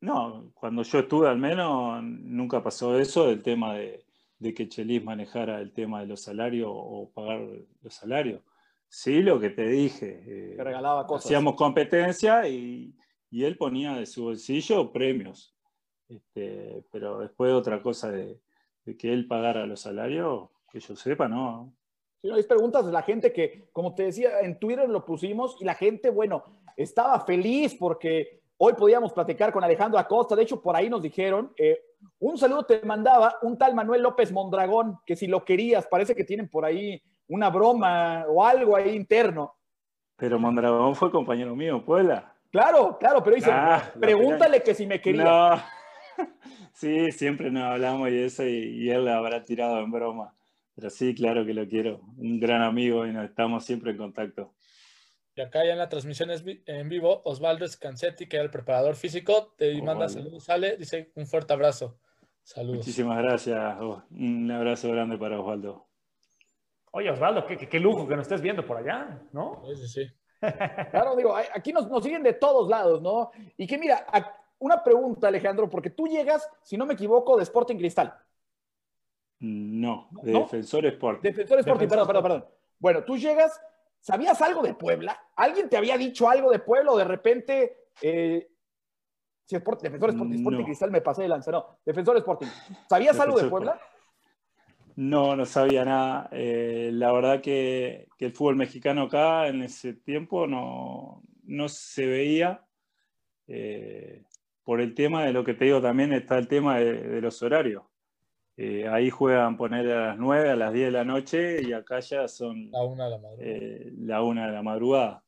no, 0.00 0.50
cuando 0.52 0.82
yo 0.82 0.98
estuve 0.98 1.28
al 1.28 1.38
menos 1.38 2.02
nunca 2.02 2.62
pasó 2.62 2.98
eso, 2.98 3.30
el 3.30 3.42
tema 3.42 3.74
de, 3.74 4.03
de 4.44 4.52
que 4.52 4.68
Chelis 4.68 5.02
manejara 5.02 5.58
el 5.58 5.72
tema 5.72 6.00
de 6.00 6.06
los 6.06 6.20
salarios 6.20 6.68
o 6.70 7.10
pagar 7.14 7.40
los 7.80 7.94
salarios. 7.94 8.42
Sí, 8.86 9.22
lo 9.22 9.40
que 9.40 9.48
te 9.48 9.66
dije. 9.66 10.22
Eh, 10.26 10.56
regalaba 10.58 11.06
cosas. 11.06 11.24
Hacíamos 11.24 11.54
competencia 11.54 12.46
y, 12.46 12.94
y, 13.30 13.44
él 13.44 13.56
ponía 13.56 13.94
de 13.94 14.04
su 14.04 14.24
bolsillo 14.24 14.92
premios. 14.92 15.56
Este, 16.10 16.84
pero 16.92 17.20
después 17.20 17.54
otra 17.54 17.82
cosa 17.82 18.10
de, 18.10 18.38
de, 18.84 18.96
que 18.98 19.14
él 19.14 19.26
pagara 19.26 19.64
los 19.64 19.80
salarios, 19.80 20.50
que 20.70 20.78
yo 20.78 20.94
sepa, 20.94 21.26
no. 21.26 21.74
Sí, 22.20 22.28
no, 22.28 22.34
hay 22.34 22.42
preguntas 22.42 22.84
de 22.84 22.92
la 22.92 23.02
gente 23.02 23.32
que, 23.32 23.70
como 23.72 23.94
te 23.94 24.04
decía, 24.04 24.40
en 24.42 24.58
Twitter 24.58 24.90
lo 24.90 25.06
pusimos 25.06 25.56
y 25.58 25.64
la 25.64 25.74
gente, 25.74 26.10
bueno, 26.10 26.44
estaba 26.76 27.18
feliz 27.20 27.74
porque 27.74 28.42
hoy 28.64 28.72
podíamos 28.72 29.12
platicar 29.12 29.52
con 29.52 29.62
Alejandro 29.62 29.98
Acosta. 29.98 30.34
De 30.34 30.42
hecho, 30.42 30.62
por 30.62 30.74
ahí 30.74 30.88
nos 30.88 31.02
dijeron, 31.02 31.52
eh, 31.58 31.78
un 32.18 32.38
saludo 32.38 32.64
te 32.64 32.80
mandaba 32.82 33.36
un 33.42 33.58
tal 33.58 33.74
Manuel 33.74 34.02
López 34.02 34.32
Mondragón, 34.32 34.98
que 35.04 35.16
si 35.16 35.26
lo 35.26 35.44
querías, 35.44 35.86
parece 35.86 36.14
que 36.14 36.24
tienen 36.24 36.48
por 36.48 36.64
ahí 36.64 37.02
una 37.28 37.50
broma 37.50 38.24
o 38.26 38.42
algo 38.42 38.74
ahí 38.74 38.94
interno. 38.94 39.54
Pero 40.16 40.38
Mondragón 40.38 40.94
fue 40.94 41.10
compañero 41.10 41.54
mío, 41.54 41.84
Puebla. 41.84 42.32
Claro, 42.50 42.96
claro, 42.98 43.22
pero 43.22 43.36
dice, 43.36 43.50
ah, 43.52 43.82
pregúntale 44.00 44.62
que 44.62 44.74
si 44.74 44.86
me 44.86 45.00
quería. 45.00 45.24
No. 45.24 45.62
Sí, 46.72 47.12
siempre 47.12 47.52
nos 47.52 47.62
hablamos 47.62 48.10
y 48.10 48.18
eso, 48.18 48.44
y, 48.44 48.90
él 48.90 49.04
la 49.04 49.18
habrá 49.18 49.44
tirado 49.44 49.78
en 49.78 49.92
broma. 49.92 50.34
Pero 50.74 50.90
sí, 50.90 51.14
claro 51.14 51.46
que 51.46 51.54
lo 51.54 51.68
quiero. 51.68 52.00
Un 52.16 52.40
gran 52.40 52.62
amigo 52.62 53.06
y 53.06 53.12
nos 53.12 53.24
estamos 53.24 53.64
siempre 53.64 53.92
en 53.92 53.96
contacto. 53.96 54.54
Y 55.36 55.40
acá 55.40 55.64
ya 55.64 55.72
en 55.72 55.78
la 55.78 55.88
transmisión 55.88 56.30
en 56.30 56.88
vivo, 56.88 57.22
Osvaldo 57.24 57.66
Scansetti, 57.66 58.28
que 58.28 58.36
es 58.36 58.42
el 58.42 58.50
preparador 58.50 58.94
físico, 58.94 59.54
te 59.56 59.80
manda 59.82 60.08
saludos, 60.08 60.44
sale, 60.44 60.76
dice 60.76 61.10
un 61.16 61.26
fuerte 61.26 61.52
abrazo. 61.52 61.98
Saludos. 62.44 62.78
Muchísimas 62.78 63.18
gracias. 63.18 63.76
Un 64.10 64.50
abrazo 64.50 64.92
grande 64.92 65.18
para 65.18 65.40
Osvaldo. 65.40 65.86
Oye, 66.92 67.10
Osvaldo, 67.10 67.44
qué, 67.46 67.80
lujo 67.80 68.06
que 68.06 68.14
nos 68.14 68.22
estés 68.22 68.40
viendo 68.40 68.64
por 68.64 68.76
allá, 68.76 69.20
¿no? 69.32 69.62
Sí, 69.74 69.88
sí. 69.88 70.10
claro, 70.90 71.16
digo, 71.16 71.34
aquí 71.36 71.72
nos, 71.72 71.88
siguen 72.04 72.22
de 72.22 72.34
todos 72.34 72.68
lados, 72.68 73.02
¿no? 73.02 73.32
Y 73.56 73.66
que 73.66 73.78
mira, 73.78 74.06
una 74.58 74.84
pregunta, 74.84 75.26
Alejandro, 75.26 75.68
porque 75.68 75.90
tú 75.90 76.06
llegas, 76.06 76.48
si 76.62 76.76
no 76.76 76.86
me 76.86 76.94
equivoco, 76.94 77.36
de 77.36 77.42
Sporting 77.42 77.76
Cristal. 77.76 78.14
No, 79.40 80.08
de 80.22 80.32
Defensor 80.32 80.86
Sporting. 80.86 81.22
Defensor 81.22 81.58
Sporting, 81.58 81.88
perdón, 81.88 82.06
perdón, 82.06 82.22
perdón. 82.22 82.44
Bueno, 82.78 83.02
tú 83.02 83.16
llegas, 83.16 83.60
¿sabías 84.04 84.40
algo 84.42 84.62
de 84.62 84.74
Puebla? 84.74 85.18
¿Alguien 85.36 85.68
te 85.68 85.78
había 85.78 85.96
dicho 85.96 86.28
algo 86.28 86.50
de 86.50 86.58
Puebla 86.58 86.92
o 86.92 86.98
de 86.98 87.04
repente... 87.04 87.88
Eh, 88.02 88.48
si 89.46 89.56
Defensor 89.56 90.10
Sporting, 90.10 90.36
Sporting 90.36 90.64
Cristal 90.64 90.90
me 90.90 91.02
pasé 91.02 91.22
de 91.22 91.28
lanza, 91.28 91.50
no. 91.50 91.78
Defensor 91.84 92.16
Sporting. 92.16 92.46
¿Sabías 92.88 93.18
algo 93.20 93.38
de 93.38 93.48
Puebla? 93.48 93.78
No, 94.96 95.36
no 95.36 95.44
sabía 95.44 95.84
nada. 95.84 96.28
Eh, 96.32 96.90
la 96.92 97.12
verdad 97.12 97.42
que, 97.42 98.08
el 98.18 98.32
fútbol 98.32 98.56
mexicano 98.56 99.02
acá 99.02 99.48
en 99.48 99.62
ese 99.62 99.94
tiempo 99.94 100.46
no, 100.46 101.22
se 101.68 102.06
veía. 102.06 102.64
Eh, 103.46 104.24
por 104.62 104.80
el 104.80 104.94
tema 104.94 105.24
de 105.24 105.34
lo 105.34 105.44
que 105.44 105.52
te 105.52 105.66
digo 105.66 105.82
también 105.82 106.14
está 106.14 106.38
el 106.38 106.48
tema 106.48 106.78
de, 106.78 107.20
los 107.20 107.42
horarios. 107.42 107.84
Eh, 108.56 108.86
ahí 108.88 109.10
juegan 109.10 109.56
poner 109.56 109.90
a 109.90 110.06
las 110.08 110.18
9, 110.18 110.50
a 110.50 110.56
las 110.56 110.72
10 110.72 110.86
de 110.86 110.92
la 110.92 111.04
noche 111.04 111.62
y 111.62 111.72
acá 111.72 112.00
ya 112.00 112.28
son 112.28 112.70
la 112.70 112.82
1 112.84 113.04
de 113.04 113.10
la 113.10 113.18
madrugada. 113.18 113.90
la 113.98 114.22
una 114.22 114.46
de 114.46 114.52
la 114.52 114.62
madrugada. 114.62 115.24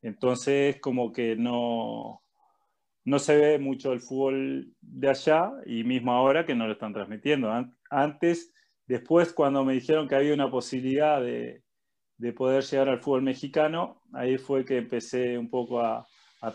Entonces 0.00 0.80
como 0.80 1.12
que 1.12 1.36
no, 1.36 2.22
no 3.04 3.18
se 3.18 3.36
ve 3.36 3.58
mucho 3.58 3.92
el 3.92 4.00
fútbol 4.00 4.72
de 4.80 5.08
allá 5.08 5.52
y 5.66 5.84
mismo 5.84 6.12
ahora 6.12 6.46
que 6.46 6.54
no 6.54 6.66
lo 6.66 6.74
están 6.74 6.92
transmitiendo. 6.92 7.50
Antes 7.90 8.52
Después, 8.86 9.32
cuando 9.32 9.64
me 9.64 9.72
dijeron 9.72 10.06
que 10.06 10.16
había 10.16 10.34
una 10.34 10.50
posibilidad 10.50 11.22
de, 11.22 11.62
poder 12.36 12.62
llegar 12.62 12.90
al 12.90 13.00
fútbol 13.00 13.22
mexicano, 13.22 14.02
ahí 14.12 14.36
fue 14.36 14.66
que 14.66 14.76
empecé 14.76 15.38
un 15.38 15.48
poco 15.48 15.80
a, 15.80 16.06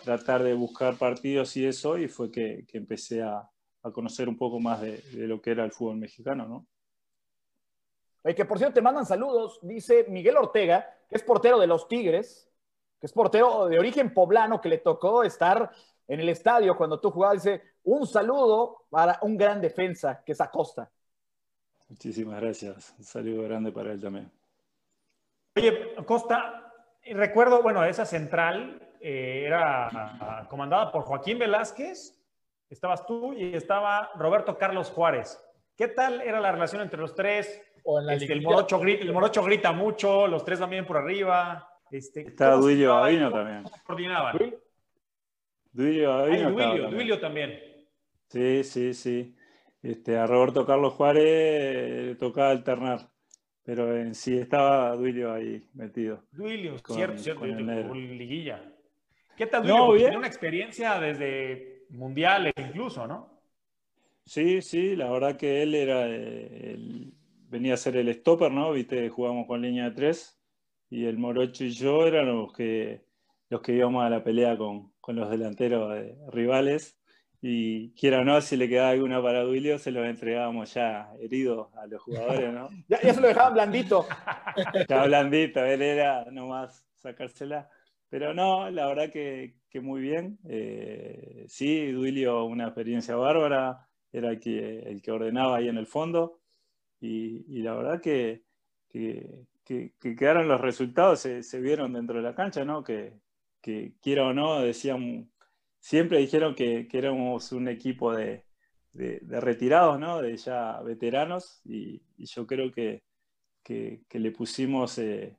tratar 0.04 0.44
de 0.44 0.54
buscar 0.54 0.98
partidos 0.98 1.56
y 1.58 1.66
eso, 1.66 1.98
y 1.98 2.08
fue 2.08 2.30
que, 2.30 2.66
empecé 2.74 3.24
a, 3.24 3.50
conocer 3.92 4.28
un 4.30 4.38
poco 4.38 4.60
más 4.60 4.82
de, 4.82 5.02
lo 5.14 5.42
que 5.42 5.52
era 5.52 5.64
el 5.64 5.72
fútbol 5.72 5.98
mexicano, 5.98 6.48
¿no? 6.48 6.66
que 8.36 8.44
por 8.44 8.58
cierto 8.58 8.74
te 8.74 8.82
mandan 8.82 9.06
saludos, 9.06 9.60
dice 9.62 10.06
Miguel 10.10 10.36
Ortega, 10.36 10.98
que 11.08 11.16
es 11.16 11.24
portero 11.24 11.58
de 11.60 11.68
los 11.68 11.88
Tigres, 11.88 12.50
que 13.00 13.06
es 13.06 13.14
portero 13.14 13.68
de 13.68 13.80
origen 13.80 14.14
poblano, 14.14 14.60
que 14.60 14.68
le 14.68 14.80
tocó 14.80 15.24
estar 15.24 15.72
en 16.08 16.20
el 16.20 16.28
estadio 16.28 16.76
cuando 16.76 17.00
tú 17.00 17.12
jugabas, 17.12 17.44
dice, 17.44 17.62
un 17.84 18.06
saludo 18.06 18.86
para 18.90 19.20
un 19.22 19.38
gran 19.38 19.62
defensa, 19.62 20.24
que 20.26 20.34
es 20.34 20.42
Acosta. 20.42 20.90
Muchísimas 21.90 22.42
gracias. 22.42 22.94
Un 22.98 23.06
saludo 23.06 23.44
grande 23.44 23.72
para 23.72 23.94
él 23.94 24.02
también. 24.02 24.30
Oye, 25.56 25.96
Costa, 26.06 26.74
recuerdo, 27.06 27.62
bueno, 27.62 27.84
esa 27.84 28.06
central 28.06 28.82
eh, 29.00 29.44
era 29.46 30.46
comandada 30.50 30.92
por 30.92 31.04
Joaquín 31.04 31.40
Velázquez, 31.40 32.17
estabas 32.70 33.06
tú 33.06 33.34
y 33.34 33.54
estaba 33.56 34.12
Roberto 34.16 34.58
Carlos 34.58 34.90
Juárez. 34.90 35.42
¿Qué 35.76 35.88
tal 35.88 36.22
era 36.22 36.40
la 36.40 36.52
relación 36.52 36.82
entre 36.82 37.00
los 37.00 37.14
tres? 37.14 37.62
Este, 38.10 38.34
el, 38.34 38.42
morocho 38.42 38.80
grita, 38.80 39.04
el 39.04 39.14
morocho 39.14 39.44
grita 39.44 39.72
mucho, 39.72 40.28
los 40.28 40.44
tres 40.44 40.60
también 40.60 40.86
por 40.86 40.98
arriba. 40.98 41.70
Este, 41.90 42.22
Estaba 42.22 42.56
Duilio 42.56 42.96
Avino 42.96 43.32
también. 43.32 43.64
coordinaban? 43.86 44.38
Duilio 45.72 46.12
Avino. 46.12 46.90
Duilio 46.90 47.20
también. 47.20 47.62
Sí, 48.28 48.64
sí, 48.66 48.94
sí. 48.94 49.36
Este, 49.82 50.18
a 50.18 50.26
Roberto 50.28 50.66
Carlos 50.66 50.94
Juárez 50.94 52.08
le 52.08 52.16
tocaba 52.16 52.50
alternar, 52.50 53.10
pero 53.64 53.96
en 53.96 54.16
sí 54.16 54.38
estaba 54.38 54.94
Duilio 54.96 55.32
ahí 55.32 55.66
metido. 55.74 56.24
Duilio, 56.32 56.78
cierto, 56.80 57.18
cierto, 57.20 57.46
liguilla. 57.46 58.62
¿Qué 59.38 59.46
tal 59.46 59.66
Duilio? 59.66 59.96
Tiene 59.96 60.18
una 60.18 60.28
experiencia 60.28 61.00
desde 61.00 61.77
mundiales 61.90 62.54
incluso, 62.58 63.08
¿no? 63.08 63.42
Sí, 64.26 64.62
sí, 64.62 64.96
la 64.96 65.10
verdad 65.10 65.38
que 65.38 65.64
él 65.64 65.74
era, 65.74 66.06
venía 67.50 67.76
a 67.76 67.78
ser 67.78 67.96
el 67.98 68.14
stopper, 68.14 68.52
¿no? 68.52 68.72
Viste, 68.74 69.10
jugamos 69.10 69.48
con 69.48 69.62
línea 69.62 69.86
de 69.86 69.96
tres 69.96 70.40
y 70.90 71.06
el 71.06 71.18
Morocho 71.18 71.64
y 71.64 71.72
yo 71.72 72.06
eran 72.06 72.28
los 72.28 72.52
que, 72.54 73.06
los 73.50 73.62
que 73.62 73.74
íbamos 73.74 74.04
a 74.04 74.10
la 74.10 74.24
pelea 74.24 74.58
con, 74.58 74.92
con 75.00 75.16
los 75.16 75.30
delanteros 75.30 75.94
rivales 76.32 76.98
y 77.42 77.92
quiera 77.92 78.22
o 78.22 78.24
no, 78.24 78.42
si 78.42 78.58
le 78.58 78.68
quedaba 78.68 78.90
alguna 78.90 79.22
para 79.22 79.44
Duilio, 79.44 79.78
se 79.78 79.92
lo 79.92 80.04
entregábamos 80.04 80.74
ya 80.74 81.12
herido 81.20 81.72
a 81.76 81.86
los 81.86 82.02
jugadores, 82.02 82.52
¿no? 82.52 82.70
ya, 82.88 83.00
se 83.14 83.22
lo 83.22 83.28
dejaban 83.28 83.54
blandito. 83.54 84.08
ya 84.90 85.06
blandito, 85.06 85.64
él 85.64 85.82
era 85.82 86.26
nomás 86.32 86.86
sacársela. 86.96 87.70
Pero 88.10 88.34
no, 88.34 88.70
la 88.72 88.88
verdad 88.88 89.12
que, 89.12 89.56
muy 89.82 90.02
bien. 90.02 90.40
Eh, 90.48 91.46
sí, 91.48 91.92
Duilio, 91.92 92.46
una 92.46 92.66
experiencia 92.66 93.16
bárbara, 93.16 93.88
era 94.12 94.30
el 94.32 94.40
que, 94.40 94.80
el 94.80 95.02
que 95.02 95.12
ordenaba 95.12 95.58
ahí 95.58 95.68
en 95.68 95.78
el 95.78 95.88
fondo. 95.88 96.40
Y, 97.00 97.62
la 97.62 97.76
verdad 97.76 98.02
que, 98.02 98.44
que, 98.90 99.46
que, 99.64 99.94
quedaron 100.00 100.48
los 100.48 100.62
resultados, 100.62 101.20
se, 101.20 101.60
vieron 101.60 101.94
dentro 101.94 102.18
de 102.18 102.24
la 102.24 102.36
cancha, 102.36 102.66
¿no? 102.66 102.84
Que, 102.84 103.20
quiera 104.02 104.28
o 104.28 104.34
no, 104.34 104.62
decían 104.62 105.30
siempre 105.80 106.20
dijeron 106.20 106.56
que, 106.56 106.88
éramos 106.92 107.52
un 107.52 107.68
equipo 107.68 108.14
de, 108.14 108.44
retirados, 108.94 110.00
¿no? 110.00 110.22
de 110.22 110.38
ya 110.38 110.82
veteranos, 110.82 111.62
y, 111.66 112.02
yo 112.18 112.48
creo 112.48 112.72
que, 112.72 113.04
le 113.68 114.32
pusimos 114.32 114.98
eh, 114.98 115.38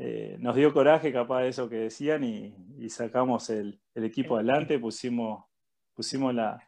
eh, 0.00 0.36
nos 0.38 0.54
dio 0.54 0.72
coraje 0.72 1.12
capaz 1.12 1.42
de 1.42 1.48
eso 1.48 1.68
que 1.68 1.76
decían 1.76 2.22
y, 2.22 2.88
sacamos 2.88 3.50
el, 3.50 3.80
equipo 3.94 4.36
adelante, 4.36 4.78
pusimos, 4.78 5.44
pusimos 5.92 6.32
la, 6.32 6.64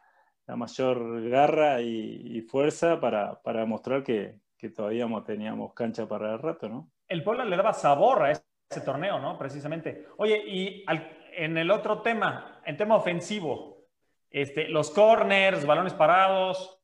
mayor 0.47 1.29
garra 1.29 1.81
y, 1.81 2.41
fuerza 2.41 2.99
para, 2.99 3.41
para 3.41 3.65
mostrar 3.65 4.03
que, 4.03 4.41
todavía 4.75 5.07
teníamos 5.25 5.73
cancha 5.73 6.07
para 6.07 6.33
el 6.33 6.39
rato, 6.39 6.69
¿no? 6.69 6.91
El 7.07 7.23
Puebla 7.23 7.45
le 7.45 7.55
daba 7.55 7.73
sabor 7.73 8.23
a 8.23 8.31
ese, 8.31 8.81
torneo, 8.85 9.19
¿no? 9.19 9.37
Precisamente. 9.37 10.05
Oye, 10.17 10.43
y 10.45 10.85
en 11.33 11.57
el 11.57 11.71
otro 11.71 12.01
tema, 12.01 12.61
en 12.65 12.77
tema 12.77 12.95
ofensivo, 12.95 13.85
este, 14.29 14.67
los 14.67 14.91
corners, 14.91 15.65
balones 15.65 15.93
parados, 15.93 16.80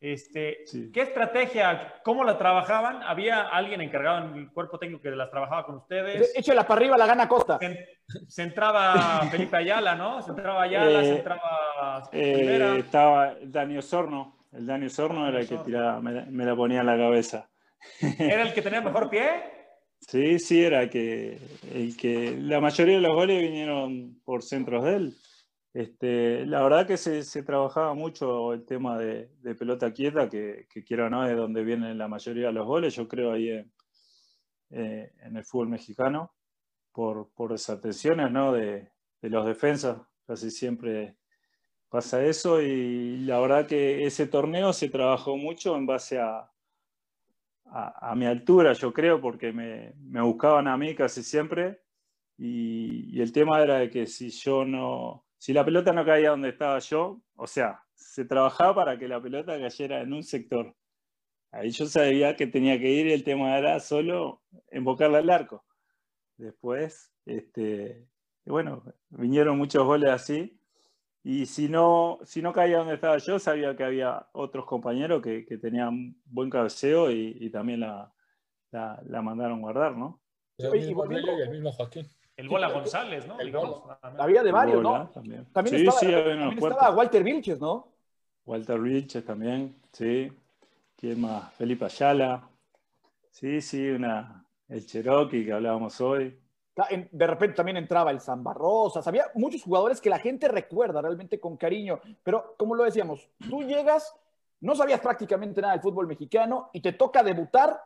este, 0.00 0.64
¿Qué 0.94 1.02
estrategia, 1.02 2.00
cómo 2.02 2.24
la 2.24 2.38
trabajaban? 2.38 3.02
¿Había 3.02 3.42
alguien 3.42 3.82
encargado 3.82 4.26
en 4.28 4.34
el 4.34 4.50
cuerpo 4.50 4.78
técnico 4.78 5.02
que 5.02 5.10
las 5.10 5.30
trabajaba 5.30 5.66
con 5.66 5.76
ustedes? 5.76 6.32
Échela 6.34 6.66
para 6.66 6.80
arriba, 6.80 6.96
la 6.96 7.06
gana 7.06 7.28
Costa. 7.28 7.58
Se, 8.26 8.42
entraba 8.42 9.20
Felipe 9.30 9.58
Ayala, 9.58 9.94
¿no? 9.94 10.22
Se 10.22 10.30
entraba 10.30 10.62
Ayala, 10.62 11.02
se 11.02 11.10
eh, 11.10 11.16
entraba 11.16 12.08
eh, 12.12 12.76
Estaba 12.78 13.34
Dani 13.42 13.76
Osorno. 13.76 14.38
El 14.52 14.66
Dani 14.66 14.86
Osorno 14.86 15.28
era 15.28 15.40
el 15.40 15.48
que 15.48 15.58
tiraba, 15.58 16.00
me, 16.00 16.44
la 16.44 16.56
ponía 16.56 16.80
en 16.80 16.86
la 16.86 16.96
cabeza. 16.96 17.50
¿Era 18.00 18.42
el 18.42 18.54
que 18.54 18.62
tenía 18.62 18.80
mejor 18.80 19.10
pie? 19.10 19.28
Sí, 20.00 20.38
sí, 20.38 20.64
era 20.64 20.88
que, 20.88 21.38
el 21.74 21.94
que 21.94 22.34
la 22.40 22.58
mayoría 22.58 22.94
de 22.94 23.02
los 23.02 23.14
goles 23.14 23.38
vinieron 23.42 24.18
por 24.24 24.42
centros 24.42 24.82
de 24.84 24.96
él. 24.96 25.14
Este, 25.72 26.44
la 26.46 26.62
verdad 26.62 26.86
que 26.86 26.96
se, 26.96 27.42
trabajaba 27.44 27.94
mucho 27.94 28.52
el 28.52 28.64
tema 28.64 28.98
de, 28.98 29.30
pelota 29.56 29.92
quieta, 29.92 30.28
que, 30.28 30.66
que 30.68 30.82
quiero 30.82 31.06
o 31.06 31.10
no 31.10 31.26
es 31.26 31.36
donde 31.36 31.62
vienen 31.62 31.96
la 31.96 32.08
mayoría 32.08 32.48
de 32.48 32.52
los 32.52 32.66
goles, 32.66 32.96
yo 32.96 33.06
creo 33.06 33.32
ahí 33.32 33.50
en, 33.50 33.72
eh, 34.70 35.12
el 35.22 35.44
fútbol 35.44 35.68
mexicano, 35.68 36.34
por, 36.92 37.30
por 37.34 37.52
esas 37.52 37.80
tensiones 37.80 38.32
¿no? 38.32 38.52
de, 38.52 38.90
los 39.22 39.46
defensas, 39.46 39.98
casi 40.26 40.50
siempre 40.50 41.16
pasa 41.88 42.24
eso 42.24 42.60
y 42.60 43.18
la 43.18 43.38
verdad 43.40 43.66
que 43.66 44.06
ese 44.06 44.26
torneo 44.26 44.72
se 44.72 44.88
trabajó 44.88 45.36
mucho 45.36 45.76
en 45.76 45.86
base 45.86 46.18
a, 46.18 46.50
a, 47.66 48.14
mi 48.16 48.26
altura, 48.26 48.72
yo 48.72 48.92
creo, 48.92 49.20
porque 49.20 49.52
me, 49.52 49.92
buscaban 50.22 50.66
a 50.66 50.76
mí 50.76 50.94
casi 50.96 51.22
siempre 51.22 51.80
y 52.36 53.20
el 53.20 53.32
tema 53.32 53.62
era 53.62 53.78
de 53.78 53.90
que 53.90 54.06
si 54.06 54.30
yo 54.30 54.64
no 54.64 55.29
si 55.40 55.54
la 55.54 55.64
pelota 55.64 55.94
no 55.94 56.04
caía 56.04 56.30
donde 56.30 56.50
estaba 56.50 56.78
yo, 56.80 57.22
o 57.34 57.46
sea, 57.46 57.82
se 57.94 58.26
trabajaba 58.26 58.74
para 58.74 58.98
que 58.98 59.08
la 59.08 59.22
pelota 59.22 59.58
cayera 59.58 60.02
en 60.02 60.12
un 60.12 60.22
sector. 60.22 60.76
Ahí 61.50 61.70
yo 61.70 61.86
sabía 61.86 62.36
que 62.36 62.46
tenía 62.46 62.78
que 62.78 62.90
ir 62.90 63.06
y 63.06 63.12
el 63.12 63.24
tema 63.24 63.56
era 63.56 63.80
solo 63.80 64.42
invocarla 64.70 65.16
al 65.16 65.30
arco. 65.30 65.64
Después, 66.36 67.10
este, 67.24 68.06
bueno, 68.44 68.84
vinieron 69.08 69.56
muchos 69.56 69.82
goles 69.82 70.10
así. 70.10 70.60
Y 71.24 71.46
si 71.46 71.70
no, 71.70 72.18
si 72.22 72.42
no 72.42 72.52
caía 72.52 72.76
donde 72.76 72.96
estaba 72.96 73.16
yo, 73.16 73.38
sabía 73.38 73.74
que 73.74 73.84
había 73.84 74.28
otros 74.32 74.66
compañeros 74.66 75.22
que, 75.22 75.42
tenían 75.56 76.16
buen 76.26 76.50
cabeceo 76.50 77.10
y, 77.10 77.48
también 77.48 77.80
la, 77.80 78.12
la, 78.72 79.22
mandaron 79.22 79.62
guardar, 79.62 79.96
¿no? 79.96 80.20
y 80.58 80.64
el 80.66 81.50
mismo 81.50 81.72
Joaquín. 81.72 82.06
El 82.40 82.48
Bola 82.48 82.70
González, 82.70 83.26
¿no? 83.26 83.36
Había 84.18 84.42
de 84.42 84.50
varios, 84.50 84.82
¿no? 84.82 85.10
También, 85.10 85.46
sí, 85.66 85.76
estaba, 85.76 85.98
sí, 85.98 86.06
también 86.06 86.58
estaba 86.58 86.90
Walter 86.90 87.22
Vilches, 87.22 87.60
¿no? 87.60 87.88
Walter 88.46 88.80
Vilches 88.80 89.24
también, 89.24 89.76
sí. 89.92 90.32
¿Quién 90.96 91.20
más? 91.20 91.52
Felipe 91.54 91.84
Ayala. 91.84 92.48
Sí, 93.30 93.60
sí, 93.60 93.90
una, 93.90 94.42
el 94.68 94.86
Cherokee 94.86 95.44
que 95.44 95.52
hablábamos 95.52 96.00
hoy. 96.00 96.38
De 97.12 97.26
repente 97.26 97.56
también 97.56 97.76
entraba 97.76 98.10
el 98.10 98.20
Samba 98.20 98.54
Rosas. 98.54 99.06
Había 99.06 99.26
muchos 99.34 99.62
jugadores 99.62 100.00
que 100.00 100.08
la 100.08 100.18
gente 100.18 100.48
recuerda 100.48 101.02
realmente 101.02 101.38
con 101.38 101.58
cariño. 101.58 102.00
Pero, 102.22 102.54
como 102.56 102.74
lo 102.74 102.84
decíamos, 102.84 103.28
tú 103.50 103.62
llegas, 103.62 104.14
no 104.60 104.74
sabías 104.74 105.00
prácticamente 105.00 105.60
nada 105.60 105.74
del 105.74 105.82
fútbol 105.82 106.06
mexicano 106.06 106.70
y 106.72 106.80
te 106.80 106.92
toca 106.92 107.22
debutar 107.22 107.82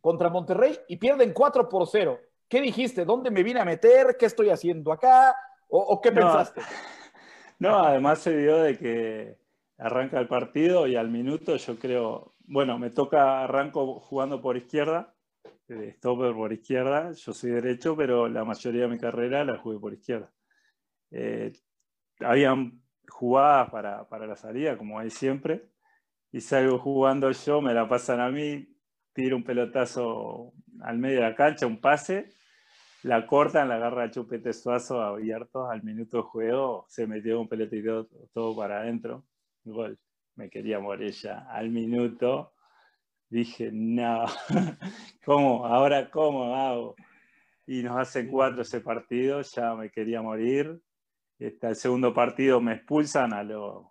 contra 0.00 0.28
Monterrey 0.28 0.76
y 0.88 0.96
pierden 0.96 1.32
4 1.32 1.68
por 1.68 1.86
0. 1.86 2.18
¿Qué 2.52 2.60
dijiste? 2.60 3.06
¿Dónde 3.06 3.30
me 3.30 3.42
vine 3.42 3.60
a 3.60 3.64
meter? 3.64 4.14
¿Qué 4.18 4.26
estoy 4.26 4.50
haciendo 4.50 4.92
acá? 4.92 5.34
¿O, 5.70 5.98
qué 6.02 6.12
pensaste? 6.12 6.60
No, 7.58 7.78
además 7.78 8.18
se 8.18 8.36
dio 8.36 8.58
de 8.58 8.76
que 8.76 9.38
arranca 9.78 10.18
el 10.18 10.28
partido 10.28 10.86
y 10.86 10.96
al 10.96 11.08
minuto 11.08 11.56
yo 11.56 11.78
creo, 11.78 12.34
bueno, 12.40 12.78
me 12.78 12.90
toca, 12.90 13.44
arranco 13.44 14.00
jugando 14.00 14.42
por 14.42 14.58
izquierda, 14.58 15.14
stopper 15.70 16.34
por 16.34 16.52
izquierda, 16.52 17.12
yo 17.12 17.32
soy 17.32 17.52
derecho, 17.52 17.96
pero 17.96 18.28
la 18.28 18.44
mayoría 18.44 18.82
de 18.82 18.88
mi 18.88 18.98
carrera 18.98 19.44
la 19.44 19.56
jugué 19.56 19.78
por 19.78 19.94
izquierda. 19.94 20.30
Eh, 21.10 21.52
habían 22.20 22.82
jugadas 23.08 23.70
para, 23.70 24.08
para 24.08 24.26
la 24.26 24.36
salida, 24.36 24.76
como 24.76 24.98
hay 24.98 25.08
siempre, 25.08 25.70
y 26.32 26.40
salgo 26.42 26.78
jugando 26.78 27.30
yo, 27.30 27.62
me 27.62 27.72
la 27.72 27.88
pasan 27.88 28.20
a 28.20 28.28
mí, 28.28 28.76
tiro 29.14 29.36
un 29.36 29.44
pelotazo 29.44 30.52
al 30.82 30.98
medio 30.98 31.22
de 31.22 31.30
la 31.30 31.34
cancha, 31.34 31.66
un 31.66 31.80
pase, 31.80 32.28
la 33.02 33.26
cortan, 33.26 33.68
la 33.68 33.76
agarra 33.76 34.10
Chupete 34.10 34.52
Suazo 34.52 35.02
abierto 35.02 35.68
al 35.68 35.82
minuto 35.82 36.18
de 36.18 36.22
juego, 36.22 36.86
se 36.88 37.06
metió 37.06 37.40
un 37.40 37.48
pelotito 37.48 38.08
todo 38.32 38.56
para 38.56 38.80
adentro, 38.80 39.24
gol. 39.64 39.98
Me 40.34 40.48
quería 40.48 40.78
morir 40.78 41.12
ya 41.12 41.46
al 41.50 41.70
minuto. 41.70 42.54
Dije, 43.28 43.70
no, 43.72 44.24
¿cómo? 45.24 45.66
¿Ahora 45.66 46.10
cómo 46.10 46.54
hago? 46.54 46.94
Y 47.66 47.82
nos 47.82 47.98
hacen 47.98 48.30
cuatro 48.30 48.62
ese 48.62 48.80
partido, 48.80 49.42
ya 49.42 49.74
me 49.74 49.90
quería 49.90 50.22
morir. 50.22 50.80
Este, 51.38 51.68
el 51.68 51.76
segundo 51.76 52.14
partido 52.14 52.60
me 52.60 52.74
expulsan 52.74 53.32
a 53.32 53.42
los 53.42 53.86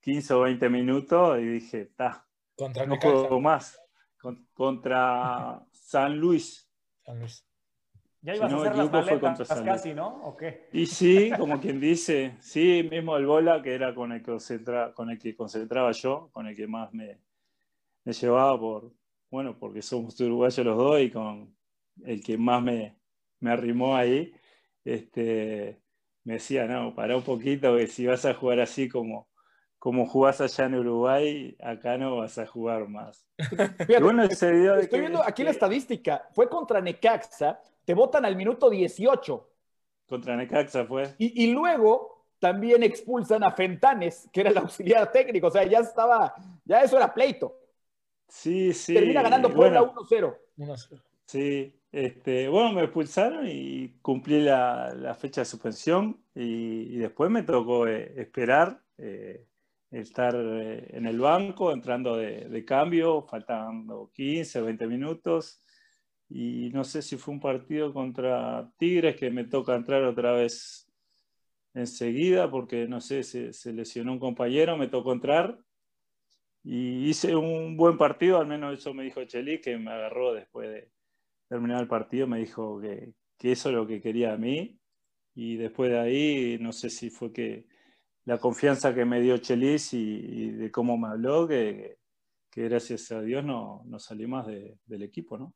15 0.00 0.34
o 0.34 0.40
20 0.40 0.68
minutos 0.68 1.38
y 1.38 1.46
dije, 1.46 1.82
está, 1.82 2.26
no 2.58 2.96
juego 2.96 3.40
más. 3.40 3.78
contra 4.54 5.64
San 5.72 6.18
Luis. 6.18 6.68
San 7.04 7.18
Luis. 7.20 7.49
Ya 8.22 8.36
ibas 8.36 8.52
a 8.52 8.56
hacer 8.56 8.76
las 8.76 8.92
maletas 8.92 9.62
casi, 9.62 9.94
¿no? 9.94 10.08
¿O 10.24 10.36
qué? 10.36 10.68
Y 10.72 10.84
sí, 10.86 11.30
como 11.38 11.58
quien 11.58 11.80
dice, 11.80 12.36
sí, 12.40 12.86
mismo 12.90 13.16
el 13.16 13.24
bola, 13.24 13.62
que 13.62 13.74
era 13.74 13.94
con 13.94 14.12
el, 14.12 14.22
concentra, 14.22 14.92
con 14.92 15.10
el 15.10 15.18
que 15.18 15.34
concentraba 15.34 15.92
yo, 15.92 16.28
con 16.32 16.46
el 16.46 16.54
que 16.54 16.66
más 16.66 16.92
me, 16.92 17.18
me 18.04 18.12
llevaba 18.12 18.58
por, 18.60 18.92
bueno, 19.30 19.58
porque 19.58 19.80
somos 19.80 20.20
uruguayos 20.20 20.66
los 20.66 20.76
dos 20.76 21.00
y 21.00 21.10
con 21.10 21.56
el 22.04 22.22
que 22.22 22.36
más 22.36 22.62
me, 22.62 22.98
me 23.40 23.50
arrimó 23.50 23.96
ahí, 23.96 24.34
este, 24.84 25.80
me 26.24 26.34
decía, 26.34 26.66
no, 26.66 26.94
para 26.94 27.16
un 27.16 27.22
poquito, 27.22 27.76
que 27.76 27.86
si 27.86 28.06
vas 28.06 28.24
a 28.26 28.34
jugar 28.34 28.60
así 28.60 28.88
como, 28.88 29.28
como 29.78 30.06
jugás 30.06 30.40
allá 30.42 30.66
en 30.66 30.74
Uruguay, 30.74 31.56
acá 31.58 31.96
no 31.96 32.18
vas 32.18 32.36
a 32.38 32.46
jugar 32.46 32.86
más. 32.88 33.26
bueno, 34.02 34.24
estoy 34.24 35.00
viendo 35.00 35.22
aquí 35.24 35.42
la 35.42 35.50
estadística, 35.50 36.28
fue 36.32 36.48
contra 36.48 36.80
Necaxa, 36.82 37.60
te 37.90 37.94
votan 37.94 38.24
al 38.24 38.36
minuto 38.36 38.70
18. 38.70 39.50
Contra 40.06 40.36
Necaxa 40.36 40.84
fue. 40.84 41.12
Y, 41.18 41.52
luego 41.52 42.24
también 42.38 42.84
expulsan 42.84 43.42
a 43.42 43.50
Fentanes, 43.50 44.28
que 44.32 44.42
era 44.42 44.50
el 44.50 44.58
auxiliar 44.58 45.10
técnico. 45.10 45.48
O 45.48 45.50
sea, 45.50 45.64
ya 45.64 45.80
estaba, 45.80 46.32
ya 46.64 46.82
eso 46.82 46.96
era 46.96 47.12
pleito. 47.12 47.52
Sí, 48.28 48.72
sí. 48.72 48.94
Termina 48.94 49.22
ganando 49.22 49.52
Puebla 49.52 49.82
1-0. 49.82 50.36
Sí, 51.26 51.74
este, 51.90 52.48
bueno, 52.48 52.74
me 52.74 52.84
expulsaron 52.84 53.48
y 53.48 53.88
cumplí 54.02 54.40
la, 54.40 55.16
fecha 55.18 55.40
de 55.40 55.46
suspensión 55.46 56.22
y, 56.32 56.96
después 56.96 57.28
me 57.28 57.42
tocó 57.42 57.88
eh, 57.88 58.12
esperar, 58.18 58.84
eh, 58.98 59.48
estar 59.90 60.36
eh, 60.36 60.86
en 60.96 61.06
el 61.06 61.18
banco, 61.18 61.72
entrando 61.72 62.16
de, 62.16 62.44
de, 62.44 62.64
cambio, 62.64 63.22
faltando 63.22 64.12
15, 64.14 64.60
20 64.60 64.86
minutos 64.86 65.64
y 66.30 66.70
no 66.70 66.84
sé 66.84 67.02
si 67.02 67.16
fue 67.16 67.34
un 67.34 67.40
partido 67.40 67.92
contra 67.92 68.70
Tigres 68.78 69.16
que 69.16 69.30
me 69.30 69.44
toca 69.44 69.74
entrar 69.74 70.04
otra 70.04 70.32
vez 70.32 70.88
enseguida 71.74 72.48
porque 72.48 72.86
no 72.86 73.00
sé, 73.00 73.24
se, 73.24 73.72
lesionó 73.72 74.12
un 74.12 74.20
compañero, 74.20 74.76
me 74.76 74.86
tocó 74.86 75.12
entrar 75.12 75.58
y 76.62 77.08
hice 77.08 77.34
un 77.34 77.76
buen 77.76 77.98
partido, 77.98 78.38
al 78.38 78.46
menos 78.46 78.78
eso 78.78 78.94
me 78.94 79.04
dijo 79.04 79.24
Chelis, 79.24 79.60
que 79.60 79.76
me 79.76 79.90
agarró 79.90 80.32
después 80.32 80.70
de 80.70 80.90
terminar 81.48 81.80
el 81.80 81.88
partido, 81.88 82.28
me 82.28 82.38
dijo 82.38 82.80
que, 82.80 83.12
eso 83.40 83.70
es 83.70 83.74
lo 83.74 83.86
que 83.86 84.00
quería 84.00 84.34
a 84.34 84.36
mí 84.36 84.78
y 85.34 85.56
después 85.56 85.90
de 85.90 85.98
ahí 85.98 86.58
no 86.60 86.72
sé 86.72 86.90
si 86.90 87.10
fue 87.10 87.32
que 87.32 87.66
la 88.24 88.38
confianza 88.38 88.94
que 88.94 89.04
me 89.04 89.20
dio 89.20 89.38
Chelis 89.38 89.94
y, 89.94 90.50
de 90.52 90.70
cómo 90.70 90.96
me 90.96 91.08
habló, 91.08 91.48
que 91.48 91.98
gracias 92.54 93.10
a 93.10 93.20
Dios 93.20 93.44
no, 93.44 93.82
no 93.86 93.98
salí 93.98 94.28
más 94.28 94.46
del 94.46 95.02
equipo, 95.02 95.36
¿no? 95.36 95.54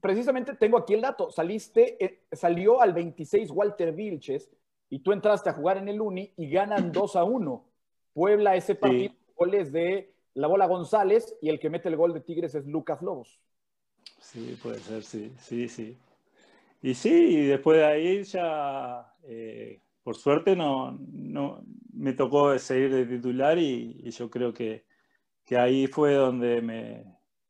Precisamente 0.00 0.54
tengo 0.54 0.78
aquí 0.78 0.94
el 0.94 1.00
dato. 1.00 1.30
Saliste, 1.30 2.04
eh, 2.04 2.22
salió 2.32 2.80
al 2.80 2.92
26 2.92 3.50
Walter 3.50 3.92
Vilches 3.92 4.50
y 4.88 5.00
tú 5.00 5.12
entraste 5.12 5.50
a 5.50 5.54
jugar 5.54 5.78
en 5.78 5.88
el 5.88 6.00
Uni 6.00 6.32
y 6.36 6.50
ganan 6.50 6.92
2 6.92 7.16
a 7.16 7.24
1. 7.24 7.64
Puebla 8.12 8.56
ese 8.56 8.74
partido, 8.74 9.14
goles 9.36 9.72
de 9.72 10.12
la 10.34 10.46
bola 10.46 10.66
González 10.66 11.36
y 11.42 11.50
el 11.50 11.60
que 11.60 11.70
mete 11.70 11.88
el 11.88 11.96
gol 11.96 12.14
de 12.14 12.20
Tigres 12.20 12.54
es 12.54 12.66
Lucas 12.66 13.02
Lobos. 13.02 13.40
Sí, 14.20 14.56
puede 14.62 14.78
ser, 14.78 15.02
sí, 15.02 15.32
sí, 15.38 15.68
sí. 15.68 15.98
y 16.82 16.94
sí, 16.94 17.10
y 17.10 17.46
después 17.46 17.78
de 17.78 17.84
ahí 17.84 18.22
ya, 18.24 19.14
eh, 19.24 19.80
por 20.02 20.16
suerte, 20.16 20.56
no, 20.56 20.98
no, 21.12 21.62
me 21.92 22.12
tocó 22.12 22.58
seguir 22.58 22.94
de 22.94 23.04
titular 23.04 23.58
y, 23.58 24.10
yo 24.10 24.30
creo 24.30 24.54
que, 24.54 24.86
que, 25.44 25.58
ahí 25.58 25.86
fue 25.86 26.14
donde 26.14 26.62
me, 26.62 27.04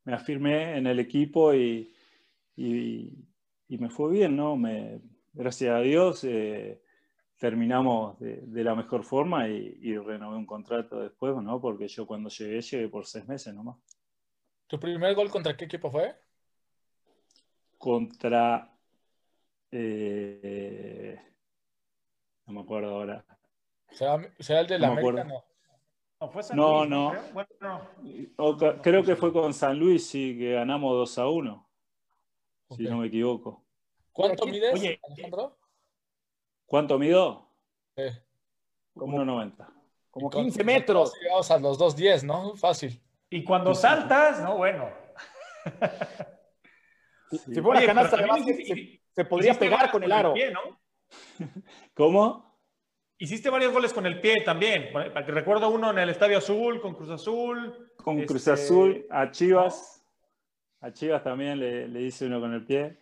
me 0.05 0.14
afirmé 0.14 0.77
en 0.77 0.87
el 0.87 0.99
equipo 0.99 1.55
y, 1.55 1.92
y, 2.57 3.12
me 3.69 3.90
fue 3.90 4.11
bien, 4.11 4.37
¿no? 4.37 4.57
Me, 4.57 5.01
gracias 5.33 5.75
a 5.75 5.81
Dios 5.81 6.25
eh, 6.25 6.83
terminamos 7.38 8.19
de, 8.19 8.40
de, 8.42 8.64
la 8.64 8.75
mejor 8.75 9.05
forma 9.05 9.49
y, 9.49 9.79
y, 9.81 9.97
renové 9.99 10.37
un 10.37 10.47
contrato 10.47 11.01
después, 11.01 11.37
¿no? 11.37 11.61
Porque 11.61 11.88
yo 11.88 12.07
cuando 12.07 12.29
llegué, 12.31 12.61
llegué 12.61 12.88
por 12.88 13.07
seis 13.07 13.27
meses 13.27 13.55
nomás. 13.55 13.77
¿Tu 14.66 14.81
primer 14.81 15.14
gol 15.14 15.31
contra 15.31 15.57
qué 15.57 15.66
equipo 15.66 15.90
fue? 15.90 16.14
Contra 17.79 18.77
eh, 19.71 21.21
no 22.47 22.53
me 22.53 22.61
acuerdo 22.61 22.90
ahora. 22.90 23.25
¿Será, 23.90 24.61
el 24.61 24.66
de 24.66 24.79
la 24.79 24.88
América? 24.88 25.25
No. 25.25 25.45
No, 26.19 26.31
fue 26.31 26.42
San 26.42 26.57
no, 26.57 26.79
Luis, 26.79 26.90
no. 26.90 27.14
Bueno, 27.35 28.81
creo 28.83 29.05
que 29.05 29.16
fue 29.16 29.35
con 29.35 29.53
San 29.53 29.79
Luis, 29.79 30.07
sí, 30.07 30.37
que 30.38 30.53
ganamos 30.55 30.92
2 30.92 31.19
a 31.19 31.29
1. 31.29 31.65
Si 32.70 32.83
no 32.85 32.98
me 32.98 33.07
equivoco. 33.07 33.64
¿Cuánto 34.12 34.46
mides, 34.46 34.74
Oye, 34.74 35.00
Alejandro? 35.02 35.59
¿Cuánto 36.64 36.98
mido? 36.98 37.48
Sí. 37.96 38.05
1,90. 38.94 39.72
Como 40.11 40.31
15 40.31 40.64
metros. 40.64 41.12
Llegamos 41.20 41.50
a 41.50 41.59
los 41.59 41.79
2,10, 41.79 42.22
¿no? 42.22 42.57
Fácil. 42.57 43.00
Y 43.31 43.44
cuando 43.44 43.74
saltas, 43.74 44.42
no, 44.42 44.57
bueno. 44.57 44.88
Si 47.29 47.61
fue 47.61 47.72
una 47.72 47.85
canasta, 47.85 48.16
además, 48.16 48.42
se 49.12 49.24
podría 49.24 49.55
pegar 49.55 49.90
con 49.90 50.02
el 50.05 50.12
aro. 50.12 50.33
¿Cómo? 51.94 52.57
Hiciste 53.18 53.50
varios 53.50 53.72
goles 53.72 53.92
con 53.92 54.07
el 54.07 54.20
pie 54.20 54.42
también. 54.44 54.90
Recuerdo 55.26 55.68
uno 55.70 55.90
en 55.90 55.98
el 55.98 56.11
Estadio 56.11 56.38
Azul, 56.38 56.81
con 56.81 56.94
Cruz 56.94 57.11
Azul. 57.11 57.90
Con 57.96 58.22
Cruz 58.24 58.46
este, 58.46 58.52
Azul, 58.52 59.07
a 59.11 59.31
Chivas. 59.31 59.95
A 60.87 60.92
Chivas 60.92 61.25
también 61.25 61.59
le, 61.59 61.88
le, 61.88 62.01
hice 62.01 62.27
uno 62.27 62.40
con 62.40 62.55
el 62.55 62.64
pie. 62.64 62.96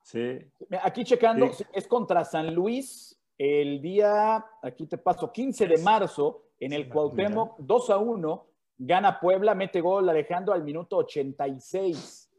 Sí. 0.00 0.38
Aquí 0.80 1.02
checando, 1.02 1.50
es 1.72 1.88
contra 1.88 2.24
San 2.24 2.54
Luis 2.54 3.20
el 3.36 3.82
día, 3.82 4.44
aquí 4.62 4.86
te 4.86 4.96
paso, 4.96 5.32
15 5.32 5.66
de 5.66 5.78
marzo, 5.78 6.50
en 6.60 6.72
el 6.72 6.88
Cuauhtémoc, 6.88 7.58
2 7.58 7.90
a 7.90 7.98
1, 7.98 8.46
gana 8.78 9.18
Puebla, 9.18 9.56
mete 9.56 9.80
gol 9.80 10.08
Alejandro 10.08 10.54
al 10.54 10.62
minuto 10.62 10.98
86. 10.98 12.30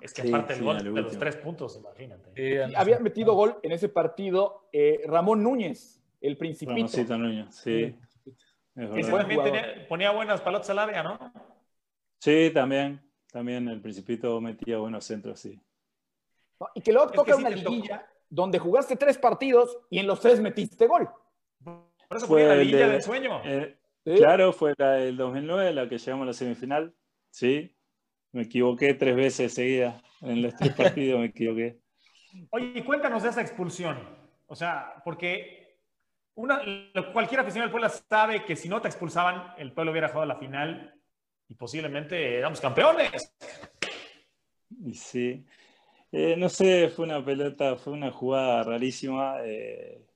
Es 0.00 0.12
que 0.12 0.22
aparte 0.22 0.54
el 0.54 0.64
gol 0.64 0.78
de 0.78 1.02
los 1.02 1.16
tres 1.16 1.36
puntos, 1.36 1.76
imagínate. 1.76 2.64
había 2.74 2.98
metido 2.98 3.34
gol 3.34 3.58
en 3.62 3.70
ese 3.70 3.88
partido 3.88 4.68
eh, 4.72 5.02
Ramón 5.06 5.44
Núñez, 5.44 6.02
el 6.20 6.36
principito. 6.36 7.16
Núñez, 7.16 7.54
sí. 7.54 7.96
también 8.74 9.86
ponía 9.88 10.10
buenas 10.10 10.40
palotas 10.40 10.68
al 10.70 10.80
área, 10.80 11.04
¿no? 11.04 11.32
Sí, 12.18 12.50
también. 12.52 13.07
También 13.32 13.68
el 13.68 13.80
principito 13.80 14.40
metía 14.40 14.78
buenos 14.78 15.04
centros, 15.04 15.40
sí. 15.40 15.60
y 16.74 16.80
que 16.80 16.92
luego 16.92 17.10
toca 17.10 17.36
una 17.36 17.50
liguilla 17.50 18.06
donde 18.30 18.58
jugaste 18.58 18.96
tres 18.96 19.18
partidos 19.18 19.78
y 19.90 19.98
en 19.98 20.06
los 20.06 20.20
tres 20.20 20.40
metiste 20.40 20.86
gol. 20.86 21.08
Por 21.62 22.16
eso 22.16 22.26
fue 22.26 22.46
la 22.46 22.56
liguilla 22.56 22.88
del 22.88 23.02
sueño. 23.02 23.42
Eh, 23.44 23.76
claro, 24.16 24.52
fue 24.52 24.74
la 24.78 24.92
del 24.92 25.16
2009, 25.16 25.72
la 25.74 25.88
que 25.88 25.98
llegamos 25.98 26.24
a 26.24 26.26
la 26.26 26.32
semifinal. 26.32 26.94
Sí, 27.30 27.76
me 28.32 28.42
equivoqué 28.42 28.94
tres 28.94 29.16
veces 29.16 29.52
seguida. 29.54 30.00
En 30.22 30.42
los 30.42 30.56
tres 30.56 30.72
partidos 30.76 31.20
me 31.20 31.26
equivoqué. 31.26 31.80
Oye, 32.50 32.84
cuéntanos 32.84 33.22
de 33.22 33.28
esa 33.28 33.42
expulsión. 33.42 33.98
O 34.46 34.56
sea, 34.56 35.02
porque 35.04 35.80
una, 36.34 36.62
cualquier 37.12 37.40
aficionado 37.40 37.66
del 37.66 37.70
pueblo 37.70 37.88
sabe 37.88 38.44
que 38.44 38.56
si 38.56 38.68
no 38.68 38.80
te 38.80 38.88
expulsaban, 38.88 39.54
el 39.58 39.72
pueblo 39.72 39.92
hubiera 39.92 40.08
jugado 40.08 40.26
la 40.26 40.36
final 40.36 40.97
y 41.48 41.54
posiblemente 41.54 42.38
éramos 42.38 42.60
campeones. 42.60 43.34
Y 44.84 44.94
sí. 44.94 45.44
Eh, 46.12 46.36
no 46.36 46.48
sé, 46.48 46.88
fue 46.88 47.04
una 47.04 47.24
pelota, 47.24 47.76
fue 47.76 47.92
una 47.92 48.10
jugada 48.10 48.62
rarísima. 48.62 49.36
Eh, 49.44 50.06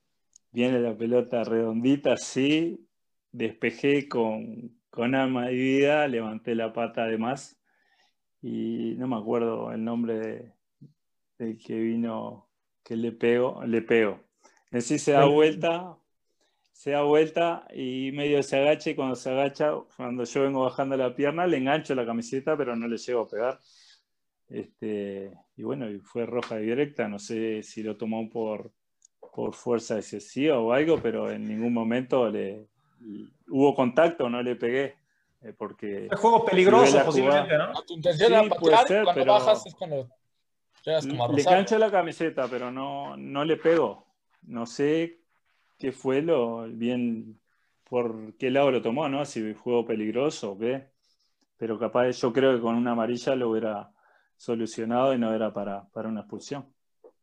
viene 0.51 0.81
la 0.81 0.97
pelota 0.97 1.45
redondita, 1.45 2.17
sí. 2.17 2.87
Despejé 3.31 4.09
con, 4.09 4.79
con 4.91 5.15
alma 5.15 5.51
y 5.51 5.57
vida, 5.57 6.07
levanté 6.07 6.55
la 6.55 6.73
pata 6.73 7.05
además 7.05 7.59
y 8.43 8.95
no 8.99 9.07
me 9.07 9.17
acuerdo 9.17 9.73
el 9.73 9.85
nombre 9.85 10.53
del 11.39 11.59
que 11.59 11.79
vino, 11.79 12.49
que 12.83 12.97
le 12.97 13.13
pego, 13.13 13.63
le 13.65 13.83
pego. 13.83 14.21
Así 14.73 14.99
se 14.99 15.13
da 15.13 15.27
vuelta, 15.27 15.97
se 16.73 16.91
da 16.91 17.03
vuelta 17.03 17.67
y 17.75 18.11
medio 18.13 18.43
se 18.43 18.59
agacha 18.59 18.91
y 18.91 18.95
cuando 18.95 19.15
se 19.15 19.31
agacha, 19.31 19.73
cuando 19.97 20.25
yo 20.25 20.43
vengo 20.43 20.65
bajando 20.65 20.97
la 20.97 21.15
pierna, 21.15 21.47
le 21.47 21.59
engancho 21.59 21.95
la 21.95 22.07
camiseta, 22.07 22.57
pero 22.57 22.75
no 22.75 22.89
le 22.89 22.97
llego 22.97 23.21
a 23.21 23.29
pegar. 23.29 23.61
Este, 24.49 25.33
y 25.57 25.63
bueno, 25.63 25.87
fue 26.03 26.27
roja 26.27 26.57
directa, 26.57 27.09
no 27.09 27.19
sé 27.19 27.63
si 27.63 27.83
lo 27.83 27.97
tomó 27.97 28.29
por, 28.29 28.73
por 29.35 29.55
fuerza 29.55 29.97
excesiva 29.97 30.59
o 30.59 30.73
algo, 30.73 31.01
pero 31.01 31.31
en 31.31 31.47
ningún 31.47 31.73
momento 31.73 32.29
le, 32.31 32.67
hubo 33.49 33.75
contacto, 33.75 34.29
no 34.29 34.43
le 34.43 34.57
pegué. 34.57 34.97
Eh, 35.43 35.53
porque 35.57 36.07
el 36.07 36.17
juego 36.17 36.45
peligroso 36.45 37.05
posiblemente, 37.05 37.59
¿no? 37.59 37.73
tu 37.83 37.95
intención 37.95 38.33
era 38.33 38.49
patear, 38.49 39.05
cuando 39.05 39.25
bajas 39.25 39.67
es 39.67 39.75
cuando 39.75 40.09
llegas 40.85 41.07
como 41.07 41.25
a 41.25 41.33
Le 41.33 41.45
cancho 41.45 41.79
la 41.79 41.91
camiseta, 41.91 42.47
pero 42.49 42.71
no, 42.71 43.17
no 43.17 43.45
le 43.45 43.57
pego. 43.57 44.07
No 44.43 44.67
sé 44.67 45.22
qué 45.83 45.91
fue 45.91 46.23
lo 46.23 46.63
bien, 46.69 47.41
por 47.91 48.35
qué 48.35 48.53
lado 48.53 48.71
lo 48.71 48.81
tomó, 48.81 49.09
¿no? 49.09 49.25
Si 49.25 49.53
juego 49.53 49.85
peligroso 49.85 50.53
o 50.53 50.59
qué. 50.59 50.93
Pero 51.57 51.77
capaz 51.77 52.13
yo 52.13 52.33
creo 52.33 52.55
que 52.55 52.61
con 52.61 52.77
una 52.77 52.93
amarilla 52.93 53.35
lo 53.35 53.51
hubiera 53.51 53.91
solucionado 54.37 55.13
y 55.13 55.19
no 55.19 55.35
era 55.35 55.53
para, 55.53 55.85
para 55.89 56.09
una 56.09 56.21
expulsión. 56.21 56.73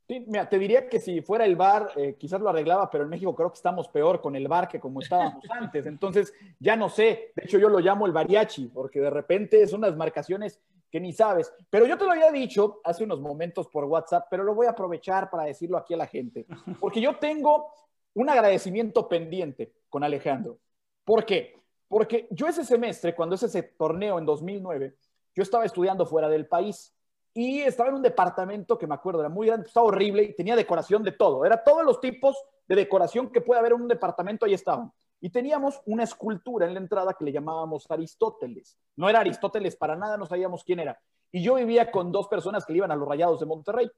Sí, 0.09 0.25
mira, 0.27 0.49
te 0.49 0.59
diría 0.59 0.89
que 0.89 0.99
si 0.99 1.21
fuera 1.21 1.45
el 1.45 1.55
VAR, 1.55 1.91
eh, 1.95 2.17
quizás 2.19 2.41
lo 2.41 2.49
arreglaba, 2.49 2.89
pero 2.89 3.05
en 3.05 3.11
México 3.11 3.33
creo 3.33 3.49
que 3.49 3.55
estamos 3.55 3.87
peor 3.87 4.19
con 4.19 4.35
el 4.35 4.49
VAR 4.49 4.67
que 4.67 4.79
como 4.81 4.99
estábamos 4.99 5.41
antes. 5.51 5.85
Entonces, 5.85 6.33
ya 6.59 6.75
no 6.75 6.89
sé. 6.89 7.31
De 7.37 7.45
hecho, 7.45 7.59
yo 7.59 7.69
lo 7.69 7.79
llamo 7.79 8.07
el 8.07 8.11
variachi, 8.11 8.67
porque 8.67 8.99
de 8.99 9.09
repente 9.09 9.65
son 9.67 9.79
unas 9.79 9.95
marcaciones 9.95 10.59
que 10.91 10.99
ni 10.99 11.13
sabes. 11.13 11.53
Pero 11.69 11.85
yo 11.85 11.97
te 11.97 12.03
lo 12.03 12.11
había 12.11 12.29
dicho 12.29 12.81
hace 12.83 13.05
unos 13.05 13.21
momentos 13.21 13.69
por 13.69 13.85
WhatsApp, 13.85 14.27
pero 14.29 14.43
lo 14.43 14.53
voy 14.53 14.67
a 14.67 14.71
aprovechar 14.71 15.29
para 15.29 15.43
decirlo 15.43 15.77
aquí 15.77 15.93
a 15.93 15.97
la 15.97 16.07
gente. 16.07 16.45
Porque 16.81 16.99
yo 16.99 17.15
tengo 17.15 17.71
un 18.13 18.29
agradecimiento 18.29 19.07
pendiente 19.07 19.73
con 19.89 20.03
Alejandro. 20.03 20.59
¿Por 21.03 21.25
qué? 21.25 21.55
Porque 21.87 22.27
yo 22.31 22.47
ese 22.47 22.63
semestre, 22.63 23.15
cuando 23.15 23.35
es 23.35 23.43
ese 23.43 23.63
torneo 23.63 24.19
en 24.19 24.25
2009, 24.25 24.95
yo 25.35 25.43
estaba 25.43 25.65
estudiando 25.65 26.05
fuera 26.05 26.29
del 26.29 26.47
país 26.47 26.93
y 27.33 27.61
estaba 27.61 27.89
en 27.89 27.95
un 27.95 28.01
departamento 28.01 28.77
que 28.77 28.87
me 28.87 28.95
acuerdo, 28.95 29.21
era 29.21 29.29
muy 29.29 29.47
grande, 29.47 29.67
estaba 29.67 29.87
horrible 29.87 30.23
y 30.23 30.35
tenía 30.35 30.55
decoración 30.55 31.03
de 31.03 31.11
todo. 31.11 31.45
Era 31.45 31.63
todos 31.63 31.83
los 31.83 31.99
tipos 31.99 32.37
de 32.67 32.75
decoración 32.75 33.31
que 33.31 33.41
puede 33.41 33.59
haber 33.59 33.73
en 33.73 33.81
un 33.81 33.87
departamento, 33.87 34.45
ahí 34.45 34.53
estaban. 34.53 34.91
Y 35.21 35.29
teníamos 35.29 35.81
una 35.85 36.03
escultura 36.03 36.65
en 36.65 36.73
la 36.73 36.79
entrada 36.79 37.13
que 37.13 37.25
le 37.25 37.31
llamábamos 37.31 37.89
Aristóteles. 37.89 38.77
No 38.95 39.09
era 39.09 39.19
Aristóteles 39.19 39.75
para 39.75 39.95
nada, 39.95 40.17
no 40.17 40.25
sabíamos 40.25 40.63
quién 40.63 40.79
era. 40.79 40.99
Y 41.31 41.43
yo 41.43 41.55
vivía 41.55 41.91
con 41.91 42.11
dos 42.11 42.27
personas 42.27 42.65
que 42.65 42.73
iban 42.73 42.91
a 42.91 42.95
los 42.95 43.07
Rayados 43.07 43.39
de 43.39 43.45
Monterrey. 43.45 43.89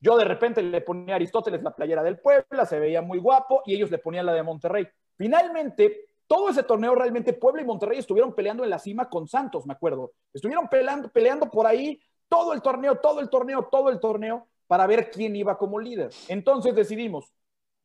Yo 0.00 0.16
de 0.16 0.24
repente 0.24 0.62
le 0.62 0.80
ponía 0.80 1.14
a 1.14 1.16
Aristóteles 1.16 1.62
la 1.62 1.74
playera 1.74 2.02
del 2.02 2.18
Puebla, 2.18 2.66
se 2.66 2.78
veía 2.78 3.02
muy 3.02 3.18
guapo, 3.18 3.62
y 3.64 3.74
ellos 3.74 3.90
le 3.90 3.98
ponían 3.98 4.26
la 4.26 4.34
de 4.34 4.42
Monterrey. 4.42 4.86
Finalmente, 5.16 6.08
todo 6.26 6.50
ese 6.50 6.62
torneo 6.62 6.94
realmente 6.94 7.32
Puebla 7.32 7.62
y 7.62 7.64
Monterrey 7.64 7.98
estuvieron 7.98 8.34
peleando 8.34 8.64
en 8.64 8.70
la 8.70 8.78
cima 8.78 9.08
con 9.08 9.26
Santos, 9.28 9.66
me 9.66 9.72
acuerdo. 9.72 10.12
Estuvieron 10.32 10.68
peleando, 10.68 11.08
peleando 11.08 11.50
por 11.50 11.66
ahí 11.66 12.00
todo 12.28 12.52
el 12.52 12.62
torneo, 12.62 12.96
todo 12.96 13.20
el 13.20 13.30
torneo, 13.30 13.68
todo 13.70 13.88
el 13.90 14.00
torneo 14.00 14.48
para 14.66 14.86
ver 14.86 15.10
quién 15.10 15.36
iba 15.36 15.56
como 15.56 15.78
líder. 15.78 16.10
Entonces 16.28 16.74
decidimos, 16.74 17.32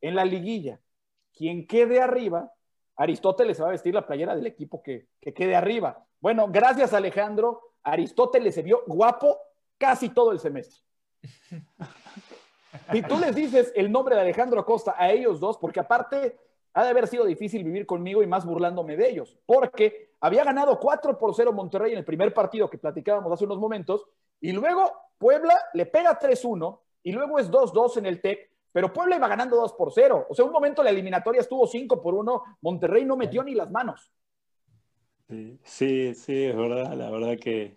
en 0.02 0.16
la 0.16 0.26
liguilla, 0.26 0.80
quien 1.34 1.68
quede 1.68 2.02
arriba, 2.02 2.52
Aristóteles 2.96 3.58
se 3.58 3.64
va 3.64 3.70
a 3.70 3.74
vestir 3.74 3.94
la 3.94 4.06
playera 4.06 4.36
del 4.36 4.48
equipo 4.48 4.82
que, 4.82 5.08
quede 5.20 5.56
arriba. 5.56 6.06
Bueno, 6.20 6.48
gracias 6.52 6.94
Alejandro, 6.94 7.62
Aristóteles 7.84 8.56
se 8.56 8.64
vio 8.64 8.84
guapo 8.88 9.40
casi 9.78 10.10
todo 10.10 10.32
el 10.32 10.40
semestre. 10.40 10.82
Si 12.92 13.02
tú 13.04 13.18
les 13.20 13.36
dices 13.36 13.72
el 13.76 13.92
nombre 13.92 14.16
de 14.16 14.22
Alejandro 14.22 14.60
Acosta 14.60 14.96
a 14.98 15.12
ellos 15.12 15.40
dos, 15.40 15.58
porque 15.58 15.80
aparte 15.80 16.38
ha 16.74 16.84
de 16.84 16.90
haber 16.90 17.08
sido 17.08 17.26
difícil 17.26 17.64
vivir 17.64 17.86
conmigo 17.86 18.24
y 18.24 18.28
más 18.28 18.46
burlándome 18.46 18.96
de 18.96 19.10
ellos, 19.10 19.38
porque 19.46 20.14
había 20.22 20.44
ganado 20.44 20.80
4 20.80 21.18
por 21.18 21.36
0 21.36 21.52
Monterrey 21.52 21.92
en 21.92 22.00
el 22.00 22.06
primer 22.06 22.34
partido 22.34 22.70
que 22.70 22.78
platicábamos 22.78 23.32
hace 23.32 23.46
unos 23.46 23.60
momentos 23.60 24.06
y 24.40 24.52
luego 24.54 24.92
Puebla 25.18 25.56
le 25.74 25.86
pega 25.86 26.18
3-1 26.18 26.80
y 27.04 27.12
luego 27.12 27.40
es 27.40 27.52
2-2 27.52 27.98
en 27.98 28.06
el 28.06 28.22
TEC, 28.22 28.50
pero 28.72 28.94
Puebla 28.94 29.18
iba 29.18 29.28
ganando 29.28 29.58
2 29.58 29.74
por 29.74 29.92
0. 29.92 30.28
O 30.30 30.36
sea, 30.36 30.46
un 30.46 30.52
momento 30.52 30.84
la 30.84 30.92
eliminatoria 30.92 31.42
estuvo 31.42 31.68
5 31.68 32.02
por 32.02 32.14
1, 32.14 32.44
Monterrey 32.62 33.06
no 33.06 33.18
metió 33.18 33.44
ni 33.44 33.54
las 33.54 33.70
manos. 33.70 34.12
Sí, 35.64 36.14
sí, 36.16 36.44
es 36.44 36.56
verdad, 36.56 36.94
la 36.94 37.10
verdad 37.10 37.38
que, 37.38 37.76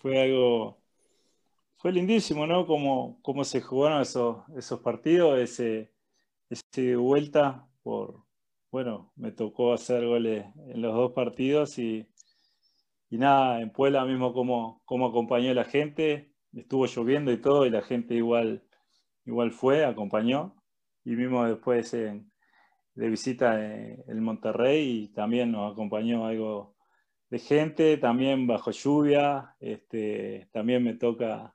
fue 0.00 0.22
algo 0.22 0.78
fue 1.84 1.92
lindísimo, 1.92 2.46
¿no? 2.46 2.66
Cómo, 2.66 3.18
cómo 3.20 3.44
se 3.44 3.60
jugaron 3.60 4.00
esos, 4.00 4.38
esos 4.56 4.80
partidos, 4.80 5.38
ese, 5.38 5.92
ese 6.48 6.96
vuelta 6.96 7.68
por, 7.82 8.24
bueno, 8.70 9.12
me 9.16 9.32
tocó 9.32 9.74
hacer 9.74 10.06
goles 10.06 10.46
en 10.68 10.80
los 10.80 10.94
dos 10.94 11.12
partidos 11.12 11.78
y, 11.78 12.08
y 13.10 13.18
nada, 13.18 13.60
en 13.60 13.70
Puebla 13.70 14.06
mismo 14.06 14.32
cómo, 14.32 14.80
cómo 14.86 15.08
acompañó 15.08 15.52
la 15.52 15.66
gente, 15.66 16.32
estuvo 16.54 16.86
lloviendo 16.86 17.30
y 17.30 17.36
todo 17.36 17.66
y 17.66 17.70
la 17.70 17.82
gente 17.82 18.14
igual, 18.14 18.64
igual 19.26 19.52
fue, 19.52 19.84
acompañó 19.84 20.56
y 21.04 21.10
mismo 21.10 21.44
después 21.44 21.92
de 21.92 22.24
visita 22.94 23.62
en 23.62 24.22
Monterrey 24.22 25.02
y 25.02 25.08
también 25.08 25.52
nos 25.52 25.74
acompañó 25.74 26.24
algo 26.24 26.76
de 27.28 27.38
gente, 27.38 27.98
también 27.98 28.46
bajo 28.46 28.70
lluvia, 28.70 29.54
este, 29.60 30.48
también 30.50 30.82
me 30.82 30.94
toca 30.94 31.53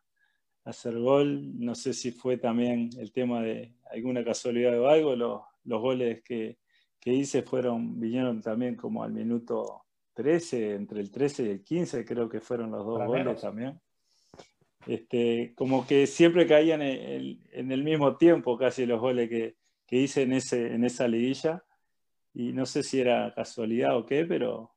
hacer 0.69 0.97
gol, 0.97 1.60
no 1.60 1.75
sé 1.75 1.93
si 1.93 2.12
fue 2.12 2.38
también 2.38 2.89
el 2.97 3.12
tema 3.12 3.41
de 3.41 3.73
alguna 3.91 4.23
casualidad 4.23 4.79
o 4.79 4.88
algo, 4.88 5.15
los, 5.15 5.41
los 5.65 5.82
goles 5.82 6.21
que, 6.23 6.58
que, 6.99 7.13
hice 7.13 7.41
fueron, 7.41 7.99
vinieron 7.99 8.41
también 8.41 8.75
como 8.75 9.03
al 9.03 9.12
minuto 9.12 9.84
13, 10.13 10.75
entre 10.75 11.01
el 11.01 11.12
13 11.12 11.43
y 11.43 11.49
el 11.49 11.63
15 11.63 12.05
creo 12.05 12.29
que 12.29 12.39
fueron 12.39 12.71
los 12.71 12.86
dos 12.86 13.05
goles 13.05 13.41
también. 13.41 13.79
Este, 14.88 15.53
como 15.55 15.86
que 15.86 16.08
siempre 16.08 16.47
caían 16.47 16.82
en 16.82 17.71
el, 17.71 17.84
mismo 17.84 18.15
tiempo 18.17 18.58
casi 18.58 18.86
los 18.86 18.99
goles 18.99 19.29
que, 19.29 19.55
que, 19.86 19.97
hice 19.97 20.23
en, 20.23 20.34
ese, 20.34 20.73
en 20.73 20.84
esa 20.84 21.08
liguilla. 21.08 21.63
Y 22.34 22.53
no 22.53 22.65
sé 22.65 22.84
si 22.84 22.99
era 22.99 23.34
casualidad 23.34 23.97
o 23.97 24.05
qué, 24.05 24.25
pero, 24.25 24.75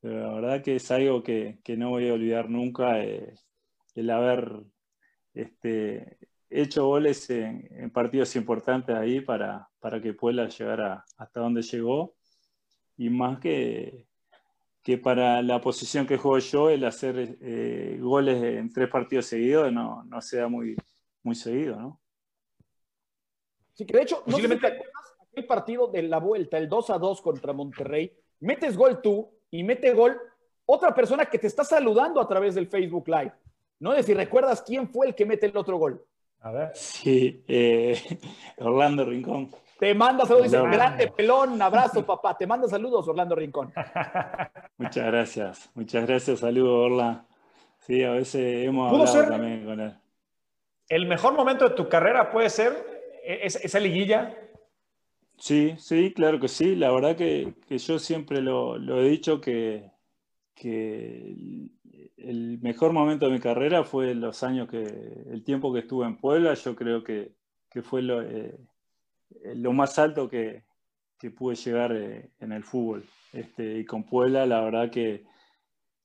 pero 0.00 0.20
la 0.20 0.34
verdad 0.34 0.62
que 0.62 0.76
es 0.76 0.90
algo 0.90 1.22
que, 1.22 1.60
que 1.64 1.76
no 1.76 1.90
voy 1.90 2.08
a 2.08 2.14
olvidar 2.14 2.50
nunca, 2.50 3.02
eh, 3.02 3.34
el 3.94 4.10
haber 4.10 4.64
este, 5.34 6.18
hecho 6.50 6.86
goles 6.86 7.28
en, 7.30 7.90
partidos 7.90 8.36
importantes 8.36 8.94
ahí 8.94 9.20
para, 9.20 9.68
para 9.80 10.00
que 10.00 10.14
Puebla 10.14 10.48
llegara 10.48 11.04
hasta 11.16 11.40
donde 11.40 11.62
llegó. 11.62 12.14
Y 12.96 13.08
más 13.10 13.38
que, 13.38 14.06
que 14.82 14.98
para 14.98 15.42
la 15.42 15.60
posición 15.60 16.06
que 16.06 16.18
juego 16.18 16.38
yo, 16.38 16.70
el 16.70 16.84
hacer 16.84 17.38
eh, 17.40 17.98
goles 18.00 18.42
en 18.42 18.72
tres 18.72 18.88
partidos 18.88 19.26
seguidos 19.26 19.72
no, 19.72 20.04
no 20.04 20.20
se 20.20 20.38
da 20.38 20.48
muy, 20.48 20.76
muy 21.22 21.34
seguido, 21.34 21.76
¿no? 21.76 22.00
Sí, 23.74 23.86
que 23.86 23.96
de 23.96 24.02
hecho, 24.02 24.22
no 24.26 24.36
sé 24.36 24.48
si 24.48 24.54
aquel 24.54 25.46
partido 25.46 25.86
de 25.86 26.02
la 26.02 26.18
vuelta, 26.18 26.58
el 26.58 26.68
2 26.68 26.90
a 26.90 26.98
2 26.98 27.22
contra 27.22 27.54
Monterrey, 27.54 28.12
metes 28.40 28.76
gol 28.76 29.00
tú 29.00 29.30
y 29.50 29.62
mete 29.62 29.94
gol 29.94 30.20
otra 30.66 30.94
persona 30.94 31.24
que 31.26 31.38
te 31.38 31.46
está 31.46 31.64
saludando 31.64 32.20
a 32.20 32.28
través 32.28 32.54
del 32.54 32.66
Facebook 32.66 33.08
Live. 33.08 33.32
No 33.82 33.92
sé 33.94 34.04
si 34.04 34.14
recuerdas 34.14 34.62
quién 34.62 34.88
fue 34.88 35.08
el 35.08 35.14
que 35.16 35.26
mete 35.26 35.46
el 35.46 35.56
otro 35.56 35.76
gol. 35.76 36.00
A 36.38 36.52
ver. 36.52 36.70
Sí, 36.72 37.42
eh, 37.48 38.00
Orlando 38.58 39.04
Rincón. 39.04 39.50
Te 39.76 39.92
manda 39.92 40.24
saludos, 40.24 40.52
dice, 40.52 40.62
grande 40.62 41.08
pelón, 41.08 41.60
abrazo 41.60 42.06
papá. 42.06 42.38
Te 42.38 42.46
manda 42.46 42.68
saludos, 42.68 43.08
Orlando 43.08 43.34
Rincón. 43.34 43.72
Muchas 44.78 45.04
gracias, 45.04 45.70
muchas 45.74 46.06
gracias, 46.06 46.38
saludos, 46.38 46.92
Orla. 46.92 47.26
Sí, 47.80 48.04
a 48.04 48.12
veces 48.12 48.68
hemos 48.68 48.92
hablado 48.92 49.28
también 49.28 49.64
con 49.64 49.80
él. 49.80 49.94
¿El 50.88 51.06
mejor 51.06 51.34
momento 51.34 51.68
de 51.68 51.74
tu 51.74 51.88
carrera 51.88 52.30
puede 52.30 52.50
ser 52.50 52.72
esa 53.24 53.80
liguilla? 53.80 54.32
Sí, 55.38 55.74
sí, 55.78 56.12
claro 56.14 56.38
que 56.38 56.46
sí. 56.46 56.76
La 56.76 56.92
verdad 56.92 57.16
que, 57.16 57.52
yo 57.68 57.98
siempre 57.98 58.40
lo, 58.40 58.76
he 59.00 59.08
dicho 59.08 59.40
que, 59.40 59.90
que 60.54 61.70
el 62.16 62.58
mejor 62.62 62.92
momento 62.92 63.26
de 63.26 63.32
mi 63.32 63.40
carrera 63.40 63.84
fue 63.84 64.14
los 64.14 64.42
años 64.42 64.68
que, 64.68 64.82
el 64.82 65.42
tiempo 65.44 65.72
que 65.72 65.80
estuve 65.80 66.06
en 66.06 66.18
Puebla, 66.18 66.54
yo 66.54 66.76
creo 66.76 67.02
que, 67.02 67.34
fue 67.82 68.02
lo, 68.02 68.22
eh, 68.22 68.58
lo, 69.54 69.72
más 69.72 69.98
alto 69.98 70.28
que, 70.28 70.64
pude 71.36 71.54
llegar 71.54 71.92
eh, 71.94 72.30
en 72.40 72.52
el 72.52 72.64
fútbol. 72.64 73.04
Este, 73.32 73.78
y 73.78 73.84
con 73.84 74.04
Puebla, 74.04 74.44
la 74.44 74.60
verdad 74.60 74.90
que, 74.90 75.24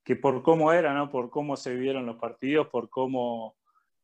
que 0.04 0.16
por 0.16 0.44
cómo 0.44 0.72
era, 0.72 0.94
¿no? 0.94 1.10
por 1.10 1.30
cómo 1.30 1.58
se 1.58 1.74
vivieron 1.74 2.06
los 2.06 2.18
partidos, 2.18 2.68
por 2.68 2.90
cómo 2.90 3.56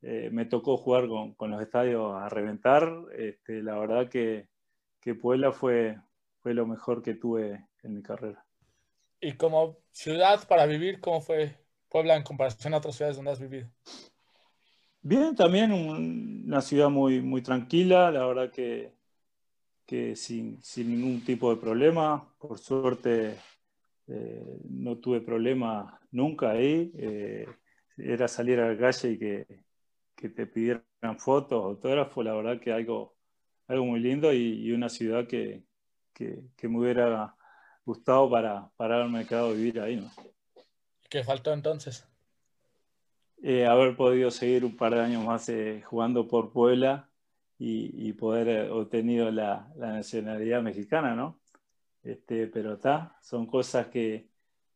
eh, 0.01 0.29
me 0.31 0.45
tocó 0.45 0.75
jugar 0.75 1.07
con, 1.07 1.51
los 1.51 1.61
estadios 1.61 2.13
a 2.15 2.27
reventar, 2.29 2.91
este, 3.15 3.63
la 3.63 3.79
verdad 3.79 4.09
que, 4.09 4.49
que 4.99 5.15
Puebla 5.15 5.51
fue, 5.51 5.97
fue 6.41 6.53
lo 6.53 6.65
mejor 6.65 7.01
que 7.01 7.13
tuve 7.13 7.67
en 7.83 7.93
mi 7.93 8.01
carrera. 8.01 8.45
¿Y 9.23 9.31
como 9.37 9.77
ciudad 9.93 10.45
para 10.49 10.65
vivir, 10.65 10.99
cómo 10.99 11.21
fue 11.21 11.55
Puebla 11.87 12.17
en 12.17 12.23
comparación 12.23 12.73
a 12.73 12.77
otras 12.77 12.97
ciudades 12.97 13.15
donde 13.15 13.31
has 13.31 13.39
vivido? 13.39 13.69
Bien, 15.01 15.33
también 15.33 15.71
una 15.71 16.61
ciudad 16.61 16.89
muy, 16.89 17.21
muy 17.21 17.41
tranquila, 17.41 18.11
la 18.11 18.25
verdad 18.25 18.51
que, 18.51 18.91
que 19.85 20.17
sin, 20.17 20.61
sin 20.61 20.89
ningún 20.89 21.23
tipo 21.23 21.49
de 21.55 21.61
problema. 21.61 22.35
Por 22.37 22.59
suerte 22.59 23.37
eh, 24.07 24.59
no 24.69 24.97
tuve 24.97 25.21
problema 25.21 26.01
nunca 26.11 26.51
ahí. 26.51 26.91
Eh, 26.97 27.47
era 27.97 28.27
salir 28.27 28.59
a 28.59 28.73
la 28.73 28.77
calle 28.77 29.11
y 29.11 29.17
que, 29.17 29.47
que 30.17 30.27
te 30.27 30.47
pidieran 30.47 30.83
fotos, 31.17 31.63
autógrafos, 31.63 32.25
la 32.25 32.33
verdad 32.33 32.59
que 32.59 32.73
algo, 32.73 33.15
algo 33.67 33.85
muy 33.85 34.01
lindo 34.01 34.33
y, 34.33 34.69
una 34.73 34.89
ciudad 34.89 35.27
que, 35.27 35.63
que, 36.13 36.43
que, 36.57 36.67
me 36.67 36.79
hubiera 36.79 37.37
gustado 37.85 38.29
para, 38.29 38.69
para 38.75 38.95
haberme 38.95 39.25
quedado 39.25 39.49
a 39.49 39.53
vivir 39.53 39.79
ahí. 39.79 39.97
¿no? 39.97 40.09
¿Qué 41.09 41.23
faltó 41.23 41.53
entonces? 41.53 42.07
Eh, 43.45 43.65
haber 43.65 43.95
podido 43.97 44.31
seguir 44.31 44.63
un 44.63 44.77
par 44.77 44.95
de 44.95 45.01
años 45.01 45.23
más 45.25 45.49
eh, 45.49 45.81
jugando 45.85 46.27
por 46.27 46.53
Puebla 46.53 47.09
y, 47.59 48.11
poder 48.13 48.47
eh, 48.47 48.69
obtenido 48.69 49.29
la, 49.31 49.67
nacionalidad 49.75 50.61
mexicana, 50.61 51.13
¿no? 51.13 51.41
Este, 52.03 52.47
pero 52.47 52.73
está, 52.73 53.17
son 53.21 53.45
cosas 53.45 53.87
que, 53.87 54.29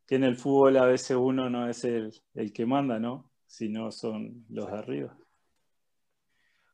en 0.10 0.24
el 0.24 0.36
fútbol 0.36 0.78
a 0.78 0.86
veces 0.86 1.18
uno 1.18 1.50
no 1.50 1.70
es 1.70 1.84
el, 1.86 2.14
que 2.54 2.66
manda, 2.66 3.00
¿no? 3.00 3.32
Sino 3.46 3.92
son 3.92 4.46
los 4.50 4.70
de 4.70 4.78
arriba. 4.78 5.18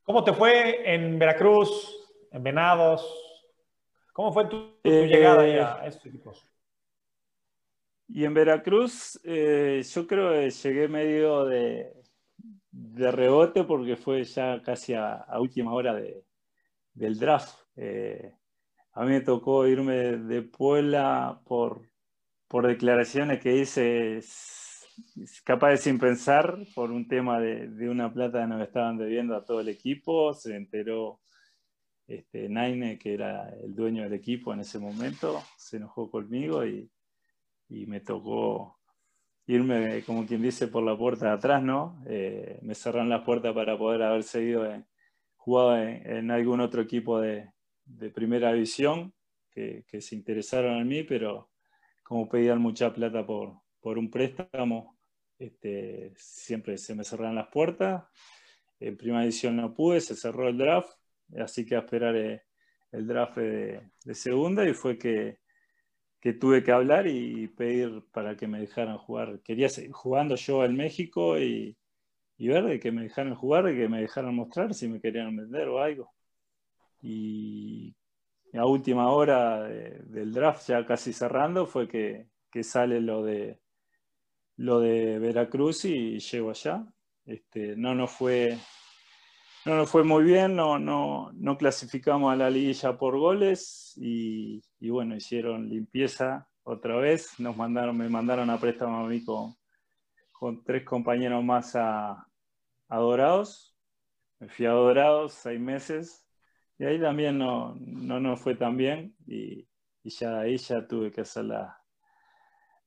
¿Cómo 0.03 0.23
te 0.23 0.33
fue 0.33 0.93
en 0.93 1.17
Veracruz, 1.17 1.95
en 2.31 2.43
Venados? 2.43 3.07
¿Cómo 4.13 4.31
fue 4.31 4.47
tu, 4.47 4.79
llegada 4.83 5.81
a 5.81 5.87
estos 5.87 6.05
equipos? 6.05 6.47
Y 8.07 8.25
en 8.25 8.33
Veracruz, 8.33 9.19
eh, 9.23 9.83
yo 9.91 10.05
creo 10.05 10.31
que 10.31 10.51
llegué 10.51 10.87
medio 10.87 11.45
de, 11.45 11.91
rebote 12.71 13.63
porque 13.63 13.95
fue 13.95 14.23
ya 14.23 14.61
casi 14.61 14.93
a, 14.93 15.25
última 15.39 15.73
hora 15.73 15.99
del 16.93 17.19
draft. 17.19 17.55
Eh, 17.75 18.31
a 18.93 19.03
mí 19.03 19.11
me 19.13 19.21
tocó 19.21 19.65
irme 19.67 20.17
de 20.17 20.43
Puebla 20.43 21.41
por, 21.45 21.89
por 22.47 22.67
declaraciones 22.67 23.39
que 23.39 23.57
hice 23.57 24.21
capaz 25.43 25.71
de 25.71 25.77
sin 25.77 25.97
pensar 25.97 26.59
por 26.75 26.91
un 26.91 27.07
tema 27.07 27.39
de, 27.39 27.89
una 27.89 28.13
plata 28.13 28.41
que 28.41 28.47
nos 28.47 28.61
estaban 28.61 28.97
debiendo 28.97 29.35
a 29.35 29.43
todo 29.43 29.61
el 29.61 29.69
equipo. 29.69 30.33
Se 30.33 30.55
enteró 30.55 31.19
este, 32.07 32.49
Naine, 32.49 32.97
que 32.97 33.13
era 33.13 33.49
el 33.49 33.73
dueño 33.73 34.03
del 34.03 34.13
equipo 34.13 34.53
en 34.53 34.61
ese 34.61 34.79
momento, 34.79 35.41
se 35.57 35.77
enojó 35.77 36.09
conmigo 36.09 36.65
y 36.65 36.89
y 37.73 37.85
me 37.87 37.99
tocó 37.99 38.79
irme, 39.47 40.03
como 40.05 40.25
quien 40.25 40.41
dice, 40.41 40.67
por 40.67 40.83
la 40.83 40.97
puerta 40.97 41.27
de 41.27 41.31
atrás, 41.33 41.61
¿no? 41.61 42.01
Eh, 42.07 42.59
me 42.61 42.75
cerraron 42.75 43.09
las 43.09 43.23
puertas 43.23 43.53
para 43.53 43.77
poder 43.77 44.03
haber 44.03 44.23
seguido 44.23 44.65
jugado 45.35 45.77
en, 45.77 46.31
algún 46.31 46.61
otro 46.61 46.81
equipo 46.81 47.19
de, 47.19 47.51
primera 48.13 48.53
división 48.53 49.13
que, 49.51 49.83
se 49.99 50.15
interesaron 50.15 50.77
en 50.77 50.87
mí, 50.87 51.03
pero 51.03 51.49
como 52.01 52.29
pedían 52.29 52.61
mucha 52.61 52.93
plata 52.93 53.25
por, 53.25 53.55
por 53.81 53.97
un 53.97 54.09
préstamo, 54.09 54.97
este, 55.37 56.13
siempre 56.15 56.77
se 56.77 56.95
me 56.95 57.03
cerraron 57.03 57.35
las 57.35 57.47
puertas. 57.47 58.05
En 58.79 58.95
primera 58.97 59.21
división 59.21 59.57
no 59.57 59.73
pude, 59.73 59.99
se 59.99 60.15
cerró 60.15 60.47
el 60.47 60.57
draft, 60.57 60.91
así 61.39 61.65
que 61.65 61.75
a 61.75 61.79
esperar 61.79 62.15
eh, 62.15 62.43
el 62.91 63.07
draft 63.07 63.37
de 63.37 64.15
segunda 64.15 64.67
y 64.67 64.73
fue 64.73 64.97
que 64.97 65.43
que 66.23 66.31
tuve 66.31 66.63
que 66.63 66.71
hablar 66.71 67.05
y 67.05 67.49
pedir 67.49 68.01
para 68.13 68.37
que 68.37 68.47
me 68.47 68.61
dejaran 68.61 68.97
jugar. 68.97 69.41
Quería 69.41 69.67
jugando 69.91 70.35
yo 70.37 70.63
en 70.63 70.73
México 70.77 71.37
y, 71.37 71.77
y 72.37 72.47
ver 72.47 72.63
de 72.63 72.79
que 72.79 72.93
me 72.93 73.03
dejaran 73.03 73.35
jugar 73.35 73.69
y 73.69 73.75
que 73.75 73.89
me 73.89 73.99
dejaran 73.99 74.33
mostrar 74.33 74.73
si 74.73 74.87
me 74.87 75.01
querían 75.01 75.35
vender 75.35 75.67
o 75.67 75.79
algo. 75.79 76.13
Y 77.01 77.93
a 78.53 78.65
última 78.65 79.11
hora 79.11 79.63
del 79.63 80.31
draft, 80.31 80.65
ya 80.69 80.85
casi 80.85 81.11
cerrando, 81.11 81.65
fue 81.65 81.89
que, 81.89 82.29
que, 82.49 82.63
sale 82.63 83.01
lo 83.01 83.21
de, 83.21 83.59
lo 84.55 84.79
de 84.79 85.19
Veracruz 85.19 85.83
y 85.83 86.19
llego 86.19 86.51
allá. 86.51 86.85
Este, 87.25 87.75
no 87.75 87.95
nos 87.95 88.11
fue 88.11 88.57
no 89.65 89.75
nos 89.75 89.89
fue 89.89 90.03
muy 90.03 90.23
bien, 90.23 90.55
no, 90.55 90.77
no, 90.77 91.31
no 91.33 91.57
clasificamos 91.57 92.33
a 92.33 92.35
la 92.35 92.49
liguilla 92.49 92.97
por 92.97 93.17
goles 93.17 93.93
y, 93.95 94.61
bueno, 94.81 95.15
hicieron 95.15 95.69
limpieza 95.69 96.47
otra 96.63 96.97
vez, 96.97 97.39
nos 97.39 97.55
mandaron, 97.55 97.97
me 97.97 98.09
mandaron 98.09 98.49
a 98.49 98.59
préstamo 98.59 99.05
a 99.05 99.07
mí 99.07 99.23
con, 99.23 99.55
tres 100.65 100.83
compañeros 100.83 101.43
más 101.43 101.75
a, 101.75 102.27
a 102.89 102.97
Dorados, 102.97 103.77
me 104.39 104.49
fui 104.49 104.65
a 104.65 104.71
Dorados 104.71 105.33
seis 105.33 105.59
meses 105.59 106.27
y 106.77 106.83
ahí 106.83 106.99
también 106.99 107.37
no, 107.37 107.75
no, 107.79 108.19
no 108.19 108.35
fue 108.35 108.55
tan 108.55 108.75
bien 108.75 109.15
y, 109.25 109.65
y 110.03 110.09
ya 110.09 110.39
ahí 110.39 110.57
ya 110.57 110.85
tuve 110.85 111.11
que 111.11 111.21
hacer 111.21 111.45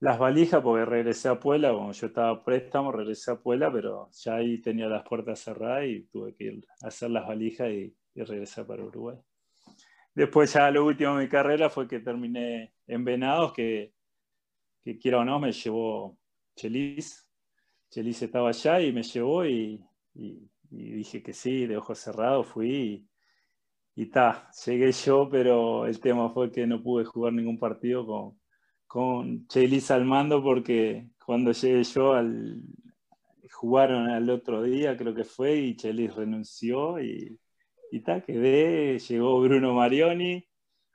las 0.00 0.18
valijas 0.18 0.62
porque 0.62 0.84
regresé 0.84 1.28
a 1.28 1.40
Puebla, 1.40 1.72
como 1.72 1.92
yo 1.92 2.06
estaba 2.06 2.30
a 2.30 2.44
préstamo, 2.44 2.92
regresé 2.92 3.30
a 3.30 3.36
Puebla, 3.36 3.72
pero 3.72 4.10
ya 4.12 4.36
ahí 4.36 4.60
tenía 4.60 4.88
las 4.88 5.02
puertas 5.08 5.40
cerradas 5.40 5.86
y 5.86 6.02
tuve 6.02 6.34
que 6.34 6.44
ir 6.44 6.66
a 6.82 6.88
hacer 6.88 7.10
las 7.10 7.26
valijas 7.26 7.70
y, 7.70 7.94
regresar 8.14 8.66
para 8.66 8.82
Uruguay. 8.82 9.18
Después 10.14 10.50
ya 10.50 10.70
lo 10.70 10.86
último 10.86 11.16
de 11.16 11.24
mi 11.24 11.28
carrera 11.28 11.68
fue 11.68 11.86
que 11.86 12.00
terminé 12.00 12.72
en 12.86 13.04
Venados, 13.04 13.52
que, 13.52 13.92
que 14.82 14.98
quiera 14.98 15.18
o 15.18 15.24
no 15.24 15.38
me 15.38 15.52
llevó 15.52 16.18
Chelis. 16.54 17.28
Chelis 17.90 18.22
estaba 18.22 18.48
allá 18.48 18.80
y 18.80 18.90
me 18.90 19.02
llevó 19.02 19.44
y, 19.44 19.84
dije 20.70 21.22
que 21.22 21.34
sí, 21.34 21.66
de 21.66 21.76
ojos 21.76 21.98
cerrados 21.98 22.46
fui 22.46 23.06
y, 23.94 24.02
y 24.02 24.10
llegué 24.64 24.92
yo, 24.92 25.28
pero 25.30 25.86
el 25.86 26.00
tema 26.00 26.30
fue 26.30 26.50
que 26.50 26.66
no 26.66 26.82
pude 26.82 27.04
jugar 27.04 27.34
ningún 27.34 27.58
partido 27.58 28.06
con, 28.06 28.38
con 28.86 29.46
Chelis 29.48 29.90
al 29.90 30.04
mando 30.04 30.42
porque 30.42 31.08
cuando 31.24 31.52
llegué 31.52 31.82
yo 31.84 32.12
al, 32.14 32.62
jugaron 33.50 34.08
al 34.08 34.30
otro 34.30 34.62
día, 34.62 34.96
creo 34.96 35.14
que 35.14 35.24
fue, 35.24 35.56
y 35.56 35.76
Chelis 35.76 36.14
renunció 36.14 37.00
y 37.00 37.38
y 37.90 38.00
tal, 38.00 38.22
quedé, 38.24 38.98
llegó 38.98 39.40
Bruno 39.40 39.74
Marioni, 39.74 40.46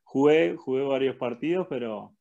jugué, 0.03 0.55
jugué 0.55 0.83
varios 0.83 1.15
partidos, 1.15 1.67
pero, 1.69 2.15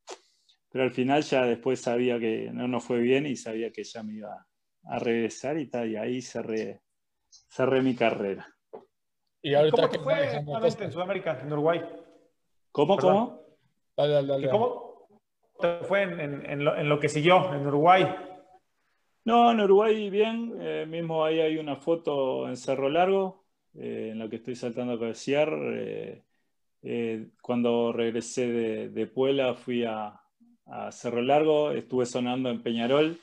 pero 0.71 0.85
al 0.85 0.93
final 0.93 1.23
ya 1.23 1.45
después 1.45 1.81
sabía 1.81 2.19
que 2.19 2.51
no 2.53 2.69
nos 2.69 2.85
fue 2.85 2.99
bien 2.99 3.27
y 3.27 3.37
sabía 3.37 3.71
que 3.73 3.85
ya 3.85 4.03
me 4.03 4.15
iba 4.15 4.47
a 4.85 4.99
regresar 4.99 5.59
y 5.59 5.69
tal, 5.69 5.91
y 5.91 5.97
ahí 5.97 6.23
cerré, 6.23 6.83
cerré 7.29 7.83
mi 7.83 7.95
carrera. 7.95 8.47
¿Y 9.43 9.55
ahorita 9.55 9.77
¿Cómo 9.77 9.89
te 9.91 9.99
fue 9.99 10.85
en 10.85 10.93
Sudamérica, 10.93 11.41
en 11.41 11.53
Uruguay? 11.53 11.81
¿Cómo, 12.73 12.97
cómo? 12.97 13.43
¿Cómo 13.97 14.90
te 15.61 15.85
fue 15.85 16.03
en, 16.03 16.65
lo, 16.65 16.99
que 16.99 17.09
siguió 17.09 17.55
en 17.55 17.67
Uruguay? 17.67 18.07
No, 19.25 19.51
en 19.51 19.61
Uruguay 19.61 20.11
bien, 20.11 20.55
eh, 20.61 20.87
mismo 20.89 21.25
ahí 21.25 21.41
hay 21.41 21.59
una 21.59 21.77
foto 21.77 22.49
en 22.49 22.57
Cerro 22.57 22.89
Largo, 22.89 23.45
eh, 23.75 24.11
en 24.13 24.19
lo 24.19 24.29
que 24.29 24.37
estoy 24.37 24.57
saltando 24.57 24.95
a 24.95 24.99
cabecear. 24.99 25.51
Eh, 26.83 27.29
cuando 27.43 27.93
regresé 27.93 28.49
de, 28.49 28.89
de, 28.89 29.07
Puebla 29.07 29.55
fui 29.55 29.85
a, 29.85 30.17
Cerro 30.91 31.21
Largo, 31.21 31.73
estuve 31.73 32.07
sonando 32.07 32.49
en 32.49 32.63
Peñarol 32.63 33.19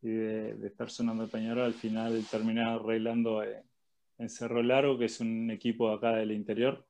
y 0.00 0.08
de, 0.08 0.66
estar 0.66 0.88
sonando 0.90 1.24
en 1.24 1.30
Peñarol 1.30 1.64
al 1.64 1.74
final 1.74 2.24
terminé 2.30 2.62
arreglando 2.62 3.42
en 3.42 4.28
Cerro 4.30 4.62
Largo, 4.62 4.96
que 4.96 5.06
es 5.06 5.20
un 5.20 5.50
equipo 5.50 5.90
acá 5.90 6.12
del 6.12 6.32
interior. 6.32 6.87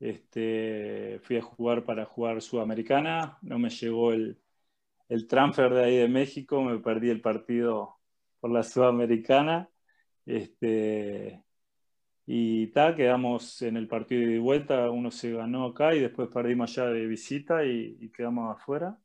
Este, 0.00 1.20
fui 1.22 1.36
a 1.36 1.42
jugar 1.42 1.84
para 1.84 2.06
jugar 2.06 2.42
Sudamericana, 2.42 3.38
no 3.42 3.58
me 3.58 3.70
llegó 3.70 4.12
el, 4.12 4.40
el 5.08 5.26
transfer 5.28 5.74
de 5.74 5.84
ahí 5.84 5.96
de 5.98 6.08
México, 6.08 6.62
me 6.62 6.78
perdí 6.78 7.10
el 7.10 7.20
partido 7.20 7.98
por 8.40 8.50
la 8.50 8.62
Sudamericana. 8.62 9.70
Este, 10.26 11.44
y 12.26 12.68
tal, 12.68 12.94
quedamos 12.96 13.60
en 13.62 13.76
el 13.76 13.88
partido 13.88 14.30
de 14.30 14.38
vuelta, 14.38 14.90
uno 14.90 15.10
se 15.10 15.32
ganó 15.32 15.66
acá 15.66 15.94
y 15.94 16.00
después 16.00 16.28
perdimos 16.32 16.78
allá 16.78 16.90
de 16.90 17.06
visita 17.06 17.64
y, 17.64 18.10
quedamos 18.10 18.56
afuera. 18.56 18.98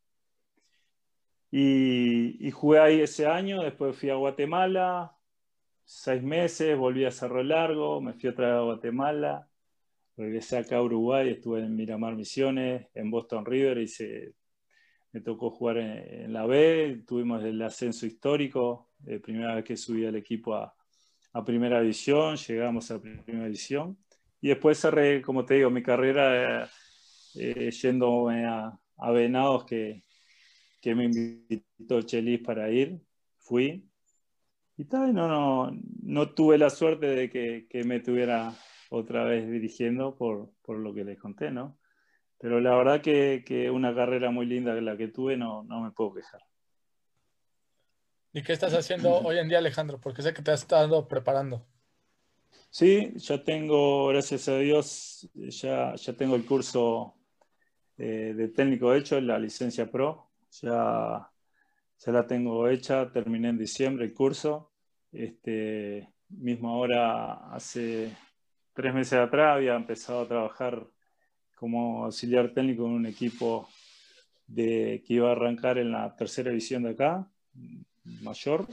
Y, 1.51 2.51
jugué 2.51 2.79
ahí 2.79 3.01
ese 3.01 3.25
año, 3.27 3.63
después 3.63 3.97
fui 3.97 4.09
a 4.09 4.15
Guatemala, 4.15 5.15
seis 5.85 6.21
meses, 6.21 6.77
volví 6.77 7.05
a 7.05 7.11
Cerro 7.11 7.43
Largo, 7.43 8.01
me 8.01 8.13
fui 8.13 8.29
otra 8.29 8.47
vez 8.47 8.55
a 8.57 8.61
Guatemala, 8.61 9.49
regresé 10.18 10.57
acá 10.57 10.78
a 10.78 10.84
Uruguay, 10.84 11.30
estuve 11.30 11.61
en 11.61 11.76
Miramar 11.76 12.16
Misiones, 12.16 12.88
en 12.93 13.11
Boston 13.11 13.45
River, 13.45 13.80
y 13.80 13.88
se, 13.88 14.34
me 15.16 15.22
tocó 15.22 15.49
jugar 15.49 15.78
en, 15.78 16.34
la 16.34 16.45
B, 16.45 17.03
tuvimos 17.07 17.41
el 17.43 17.61
ascenso 17.61 18.05
histórico, 18.05 18.89
la 19.05 19.18
primera 19.20 19.55
vez 19.55 19.63
que 19.63 19.78
subí 19.78 20.05
al 20.05 20.18
equipo 20.18 20.55
a, 20.55 20.76
a 21.32 21.45
primera 21.45 21.80
división, 21.80 22.36
llegamos 22.36 22.91
a 22.91 23.01
primera 23.01 23.45
división. 23.45 23.97
Y 24.41 24.49
después 24.49 24.78
cerré, 24.78 25.22
como 25.22 25.45
te 25.45 25.55
digo, 25.55 25.70
mi 25.70 25.82
carrera 25.82 26.66
eh, 26.66 27.70
eh, 27.70 28.45
a, 28.45 28.80
a, 28.97 29.11
Venados, 29.11 29.66
que, 29.66 30.03
que, 30.82 30.93
me 30.93 31.05
invitó 31.05 32.01
Chelis 32.01 32.41
para 32.41 32.70
ir. 32.70 32.99
Fui. 33.38 33.89
Y 34.78 34.84
tal, 34.84 35.13
no, 35.13 35.28
no, 35.28 35.72
no 36.03 36.34
tuve 36.34 36.57
la 36.57 36.70
suerte 36.70 37.07
de 37.07 37.30
que, 37.30 37.68
que 37.70 37.84
me 37.86 38.01
tuviera 38.01 38.53
otra 38.95 39.23
vez 39.23 39.49
dirigiendo 39.49 40.15
por, 40.15 40.51
por, 40.61 40.77
lo 40.77 40.93
que 40.93 41.03
les 41.03 41.19
conté, 41.19 41.51
¿no? 41.51 41.77
Pero 42.39 42.59
la 42.59 42.75
verdad 42.75 43.01
que, 43.01 43.43
que 43.45 43.69
una 43.69 43.93
carrera 43.93 44.31
muy 44.31 44.45
linda 44.45 44.73
la 44.73 44.97
que 44.97 45.07
tuve, 45.07 45.37
no, 45.37 45.63
no 45.63 45.81
me 45.81 45.91
puedo 45.91 46.13
quejar. 46.13 46.41
¿Y 48.33 48.43
qué 48.43 48.53
estás 48.53 48.73
haciendo 48.73 49.09
hoy 49.23 49.37
en 49.37 49.49
día, 49.49 49.59
Alejandro? 49.59 49.99
Porque 49.99 50.21
sé 50.21 50.33
que 50.33 50.41
te 50.41 50.51
has 50.51 50.61
estado 50.61 51.07
preparando. 51.07 51.65
Sí, 52.69 53.13
ya 53.15 53.43
tengo, 53.43 54.07
gracias 54.07 54.49
a 54.49 54.57
Dios, 54.57 55.29
ya, 55.33 55.95
ya 55.95 56.13
tengo 56.13 56.35
el 56.35 56.45
curso 56.45 57.15
eh, 57.97 58.33
de 58.35 58.49
técnico 58.49 58.93
hecho, 58.93 59.19
la 59.21 59.39
licencia 59.39 59.89
pro. 59.89 60.31
Ya, 60.61 61.31
ya 61.97 62.11
la 62.11 62.27
tengo 62.27 62.67
hecha, 62.67 63.11
terminé 63.11 63.49
en 63.49 63.57
diciembre 63.57 64.05
el 64.05 64.13
curso. 64.13 64.71
Este, 65.11 66.09
mismo 66.29 66.69
ahora, 66.69 67.53
hace 67.53 68.11
tres 68.76 68.93
meses 68.93 69.13
atrás, 69.13 69.55
había 69.55 69.76
empezado 69.76 70.21
a 70.21 70.28
trabajar 70.28 70.86
como 71.55 72.03
auxiliar 72.03 72.53
técnico 72.53 72.86
en 72.86 72.91
un 72.91 73.05
equipo 73.05 73.67
de, 74.45 75.01
que 75.07 75.15
iba 75.15 75.30
a 75.30 75.32
arrancar 75.32 75.78
en 75.78 75.91
la 75.91 76.15
tercera 76.15 76.49
división 76.49 76.84
de 76.84 76.91
acá, 76.91 77.28
mayor. 78.21 78.67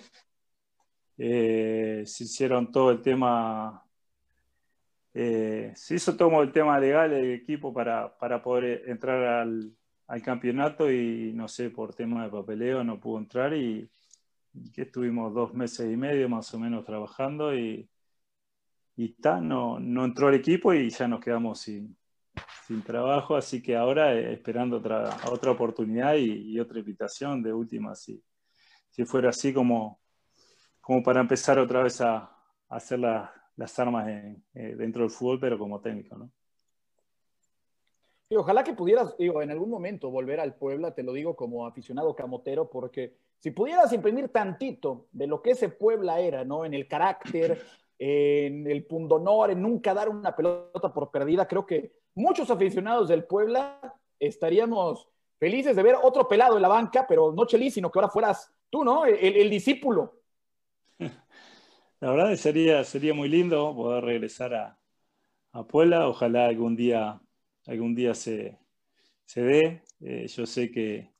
Eh, 1.17 2.03
se 2.05 2.25
hicieron 2.25 2.73
todo 2.73 2.91
el 2.91 3.01
tema, 3.01 3.85
eh, 5.15 5.73
se 5.77 5.95
hizo 5.95 6.17
todo 6.17 6.43
el 6.43 6.51
tema 6.51 6.79
legal 6.81 7.11
del 7.11 7.33
equipo 7.33 7.73
para, 7.73 8.17
para 8.19 8.43
poder 8.43 8.83
entrar 8.89 9.23
al, 9.23 9.73
al, 10.09 10.23
campeonato 10.23 10.91
y 10.91 11.33
no 11.33 11.47
sé, 11.47 11.71
por 11.71 11.95
tema 11.95 12.25
de 12.25 12.31
papeleo 12.31 12.83
no 12.83 12.99
pudo 12.99 13.19
entrar 13.19 13.55
y, 13.55 13.89
que 14.75 14.83
estuvimos 14.83 15.33
dos 15.33 15.55
meses 15.55 15.91
y 15.91 15.97
medio 15.97 16.29
más 16.29 16.53
o 16.53 16.59
menos 16.59 16.85
trabajando 16.85 17.57
y, 17.57 17.89
y 18.97 19.17
no, 19.43 19.81
no 19.81 20.05
entró 20.05 20.29
el 20.29 20.35
equipo 20.35 20.75
y 20.75 20.91
ya 20.91 21.09
nos 21.09 21.21
quedamos 21.21 21.61
sin, 21.61 21.97
sin 22.67 22.83
trabajo, 22.83 23.37
así 23.37 23.63
que 23.63 23.77
ahora 23.77 24.15
eh, 24.15 24.33
esperando 24.33 24.77
otra, 24.79 25.17
otra 25.31 25.51
oportunidad 25.51 26.15
y, 26.15 26.53
y, 26.53 26.61
otra 26.61 26.79
invitación 26.79 27.43
de 27.43 27.53
última, 27.53 27.95
sí 27.95 28.23
si 28.93 29.05
fuera 29.05 29.31
así 29.31 29.53
como, 29.53 30.01
como 30.81 31.03
para 31.03 31.21
empezar 31.21 31.59
otra 31.59 31.83
vez 31.83 32.01
a, 32.01 32.29
hacer 32.69 32.99
las 33.01 33.79
armas 33.79 34.09
eh, 34.09 34.75
dentro 34.79 35.03
del 35.03 35.11
fútbol, 35.11 35.39
pero 35.39 35.59
como 35.59 35.81
técnico, 35.83 36.17
¿no? 36.17 36.31
Y 38.31 38.37
ojalá 38.37 38.65
que 38.65 38.73
pudieras, 38.73 39.15
digo, 39.19 39.43
en 39.43 39.51
algún 39.51 39.69
momento 39.69 40.11
volver 40.11 40.41
al 40.41 40.55
Puebla, 40.55 40.95
te 40.95 41.03
lo 41.03 41.13
digo 41.13 41.37
como 41.37 41.67
aficionado 41.67 42.17
camotero, 42.17 42.71
porque 42.71 43.15
si 43.39 43.51
pudieras 43.51 43.93
imprimir 43.93 44.31
tantito 44.31 45.09
de 45.13 45.27
lo 45.27 45.43
que 45.43 45.51
ese 45.51 45.69
Puebla 45.69 46.19
era, 46.21 46.47
¿no? 46.47 46.65
En 46.65 46.73
el 46.73 46.89
carácter, 46.89 47.61
en 48.05 48.67
el 48.67 48.85
pundonor, 48.85 49.53
en 49.53 49.63
nunca 49.63 49.95
dar 49.95 50.09
una 50.09 50.35
pelota 50.35 50.93
por 50.93 51.13
perdida, 51.13 51.47
creo 51.47 51.65
que 51.65 51.93
muchos 52.17 52.51
aficionados 52.51 53.09
del 53.09 53.23
Puebla 53.23 53.79
estaríamos 54.19 55.09
felices 55.39 55.77
de 55.77 55.85
ver 55.85 55.95
otro 56.03 56.27
pelado 56.27 56.57
en 56.57 56.63
la 56.63 56.69
banca, 56.69 57.07
pero 57.09 57.33
no 57.33 57.47
Chelis, 57.47 57.75
sino 57.75 57.93
que 57.93 58.01
ahora 58.01 58.09
fueras 58.09 58.53
tú, 58.71 58.83
¿no? 58.83 59.05
El, 59.07 59.49
discípulo. 59.49 60.19
La 62.01 62.11
verdad 62.11 62.35
sería, 62.35 62.83
sería 62.83 63.15
muy 63.15 63.29
lindo 63.29 63.73
poder 63.73 64.03
regresar 64.03 64.53
a, 64.53 64.79
a 65.53 65.65
Puebla. 65.65 66.09
Ojalá 66.09 66.47
algún 66.47 66.75
día, 66.75 67.21
algún 67.67 67.95
día 67.95 68.15
se, 68.15 68.59
se 69.25 69.43
dé. 69.43 69.85
Eh, 70.01 70.27
yo 70.27 70.45
sé 70.45 70.73
que, 70.73 71.13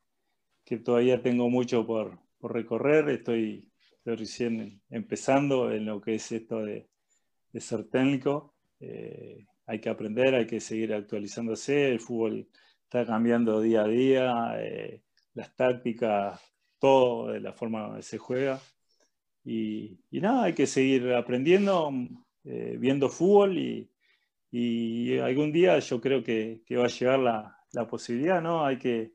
que, 0.65 0.79
todavía 0.79 1.23
tengo 1.23 1.49
mucho 1.49 1.87
por, 1.87 2.19
por 2.39 2.53
recorrer. 2.53 3.09
Estoy, 3.09 3.72
recién 4.05 4.83
empezando 4.91 5.73
en 5.73 5.87
lo 5.87 6.01
que 6.01 6.17
es 6.17 6.33
esto 6.33 6.65
de, 6.65 6.89
de 7.53 7.61
ser 7.61 7.85
técnico. 7.85 8.55
Eh, 8.81 9.47
hay 9.67 9.81
que 9.81 9.89
aprender, 9.89 10.35
hay 10.35 10.47
que 10.47 10.61
seguir 10.61 10.93
actualizándose. 10.93 11.91
El 11.91 12.01
fútbol 12.01 12.49
está 12.83 13.07
cambiando 13.07 13.61
día 13.61 13.83
a 13.83 13.89
día. 13.89 14.55
Eh, 14.59 15.03
las 15.35 15.55
tácticas 15.55 16.41
todo 16.83 17.29
de 17.29 17.41
la 17.41 17.53
forma 17.53 17.95
que 17.95 18.03
se 18.03 18.19
juega. 18.19 18.61
Y, 19.45 20.01
nada, 20.11 20.45
hay 20.45 20.53
que 20.53 20.67
seguir 20.67 21.13
aprendiendo, 21.13 21.93
eh, 22.45 22.77
viendo 22.79 23.09
fútbol 23.09 23.57
y, 23.57 23.89
algún 25.21 25.53
día 25.53 25.79
yo 25.79 26.01
creo 26.01 26.23
que, 26.25 26.63
va 26.73 26.85
a 26.85 26.89
llegar 26.89 27.19
la, 27.21 27.89
posibilidad, 27.89 28.43
¿no? 28.43 28.65
Hay 28.65 28.79
que, 28.79 29.13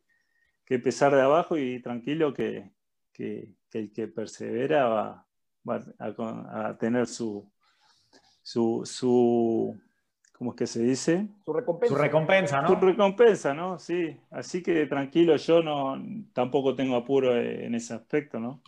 empezar 0.70 1.14
de 1.14 1.22
abajo 1.22 1.58
y 1.58 1.82
tranquilo 1.82 2.34
que, 2.34 2.72
el 3.74 3.92
que 3.92 4.08
persevera 4.08 4.88
va, 4.88 5.26
a, 6.00 6.78
tener 6.78 7.08
su, 7.08 7.50
su, 8.42 8.82
su, 8.86 9.78
¿cómo 10.38 10.52
es 10.52 10.58
que 10.58 10.68
se 10.68 10.82
dice? 10.84 11.28
Su 11.46 11.54
recompensa. 11.54 11.96
Su 11.96 12.02
recompensa, 12.02 12.62
¿no? 12.62 12.68
Su 12.68 12.76
recompensa, 12.76 13.54
¿no? 13.54 13.80
Sí. 13.80 14.20
Así 14.32 14.64
que 14.64 14.86
tranquilo, 14.86 15.36
yo 15.36 15.62
no 15.62 16.02
tampoco 16.34 16.76
tengo 16.76 16.96
apuro 16.96 17.36
en 17.36 17.76
ese 17.76 17.94
aspecto, 17.94 18.40
¿no? 18.40 18.62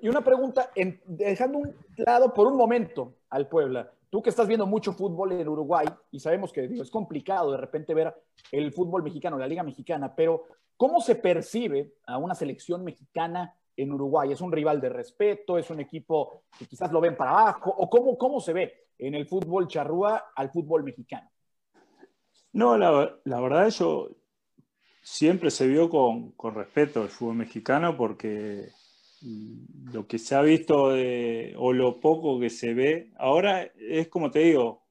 Y 0.00 0.08
una 0.08 0.22
pregunta, 0.22 0.70
dejando 1.04 1.58
un 1.58 1.76
lado 1.96 2.32
por 2.32 2.46
un 2.46 2.56
momento 2.56 3.16
al 3.30 3.48
Puebla. 3.48 3.90
Tú 4.08 4.22
que 4.22 4.30
estás 4.30 4.46
viendo 4.46 4.66
mucho 4.66 4.92
fútbol 4.92 5.32
en 5.32 5.48
Uruguay 5.48 5.86
y 6.10 6.20
sabemos 6.20 6.52
que 6.52 6.64
es 6.64 6.90
complicado 6.90 7.50
de 7.50 7.58
repente 7.58 7.92
ver 7.94 8.14
el 8.52 8.72
fútbol 8.72 9.02
mexicano, 9.02 9.36
la 9.36 9.48
liga 9.48 9.62
mexicana, 9.62 10.14
pero 10.14 10.44
¿cómo 10.76 11.00
se 11.00 11.16
percibe 11.16 11.94
a 12.06 12.16
una 12.16 12.34
selección 12.34 12.84
mexicana 12.84 13.54
en 13.76 13.92
Uruguay? 13.92 14.32
¿Es 14.32 14.40
un 14.40 14.52
rival 14.52 14.80
de 14.80 14.88
respeto? 14.88 15.58
¿Es 15.58 15.70
un 15.70 15.80
equipo 15.80 16.44
que 16.58 16.66
quizás 16.66 16.90
lo 16.92 17.00
ven 17.00 17.16
para 17.16 17.30
abajo? 17.30 17.74
¿O 17.76 17.88
cómo, 17.88 18.16
cómo 18.16 18.40
se 18.40 18.52
ve 18.52 18.88
en 18.98 19.14
el 19.14 19.26
fútbol 19.26 19.68
charrúa 19.68 20.26
al 20.34 20.50
fútbol 20.50 20.84
mexicano? 20.84 21.30
No, 22.52 22.78
la, 22.78 23.16
la 23.24 23.40
verdad 23.40 23.68
yo 23.70 24.10
siempre 25.02 25.50
se 25.50 25.66
vio 25.66 25.90
con, 25.90 26.32
con 26.32 26.54
respeto 26.54 27.02
el 27.02 27.08
fútbol 27.08 27.36
mexicano 27.36 27.96
porque 27.96 28.68
lo 29.92 30.06
que 30.06 30.18
se 30.18 30.34
ha 30.34 30.42
visto 30.42 30.92
o 31.56 31.72
lo 31.72 32.00
poco 32.00 32.38
que 32.38 32.50
se 32.50 32.74
ve, 32.74 33.12
ahora 33.16 33.62
es 33.78 34.08
como 34.08 34.30
te 34.30 34.40
digo, 34.40 34.82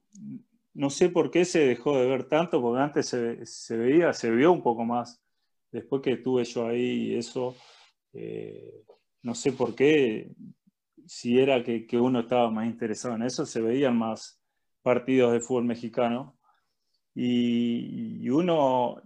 no 0.74 0.90
sé 0.90 1.08
por 1.08 1.30
qué 1.30 1.44
se 1.44 1.60
dejó 1.60 1.96
de 1.96 2.06
ver 2.06 2.24
tanto, 2.24 2.60
porque 2.60 2.82
antes 2.82 3.06
se, 3.06 3.76
veía, 3.76 4.12
se 4.12 4.30
vio 4.30 4.52
un 4.52 4.62
poco 4.62 4.84
más. 4.84 5.20
Después 5.70 6.02
que 6.02 6.12
estuve 6.12 6.44
yo 6.44 6.66
ahí 6.66 7.12
y 7.12 7.16
eso, 7.16 7.54
eh, 8.14 8.84
no 9.22 9.34
sé 9.34 9.52
por 9.52 9.74
qué, 9.74 10.30
si 11.06 11.38
era 11.38 11.62
que, 11.62 11.86
uno 11.98 12.20
estaba 12.20 12.50
más 12.50 12.66
interesado 12.66 13.14
en 13.16 13.22
eso, 13.22 13.46
se 13.46 13.60
veían 13.60 13.98
más 13.98 14.40
partidos 14.82 15.32
de 15.32 15.40
fútbol 15.40 15.64
mexicano. 15.64 16.38
y 17.14 18.28
uno 18.30 19.02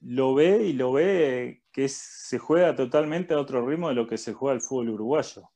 lo 0.00 0.34
ve 0.34 0.64
y 0.66 0.72
lo 0.72 0.92
ve 0.92 1.62
que 1.72 1.88
se 1.88 2.38
juega 2.38 2.74
totalmente 2.74 3.34
a 3.34 3.40
otro 3.40 3.66
ritmo 3.66 3.88
de 3.88 3.94
lo 3.94 4.06
que 4.06 4.18
se 4.18 4.32
juega 4.32 4.54
el 4.54 4.60
fútbol 4.60 4.90
uruguayo. 4.90 5.50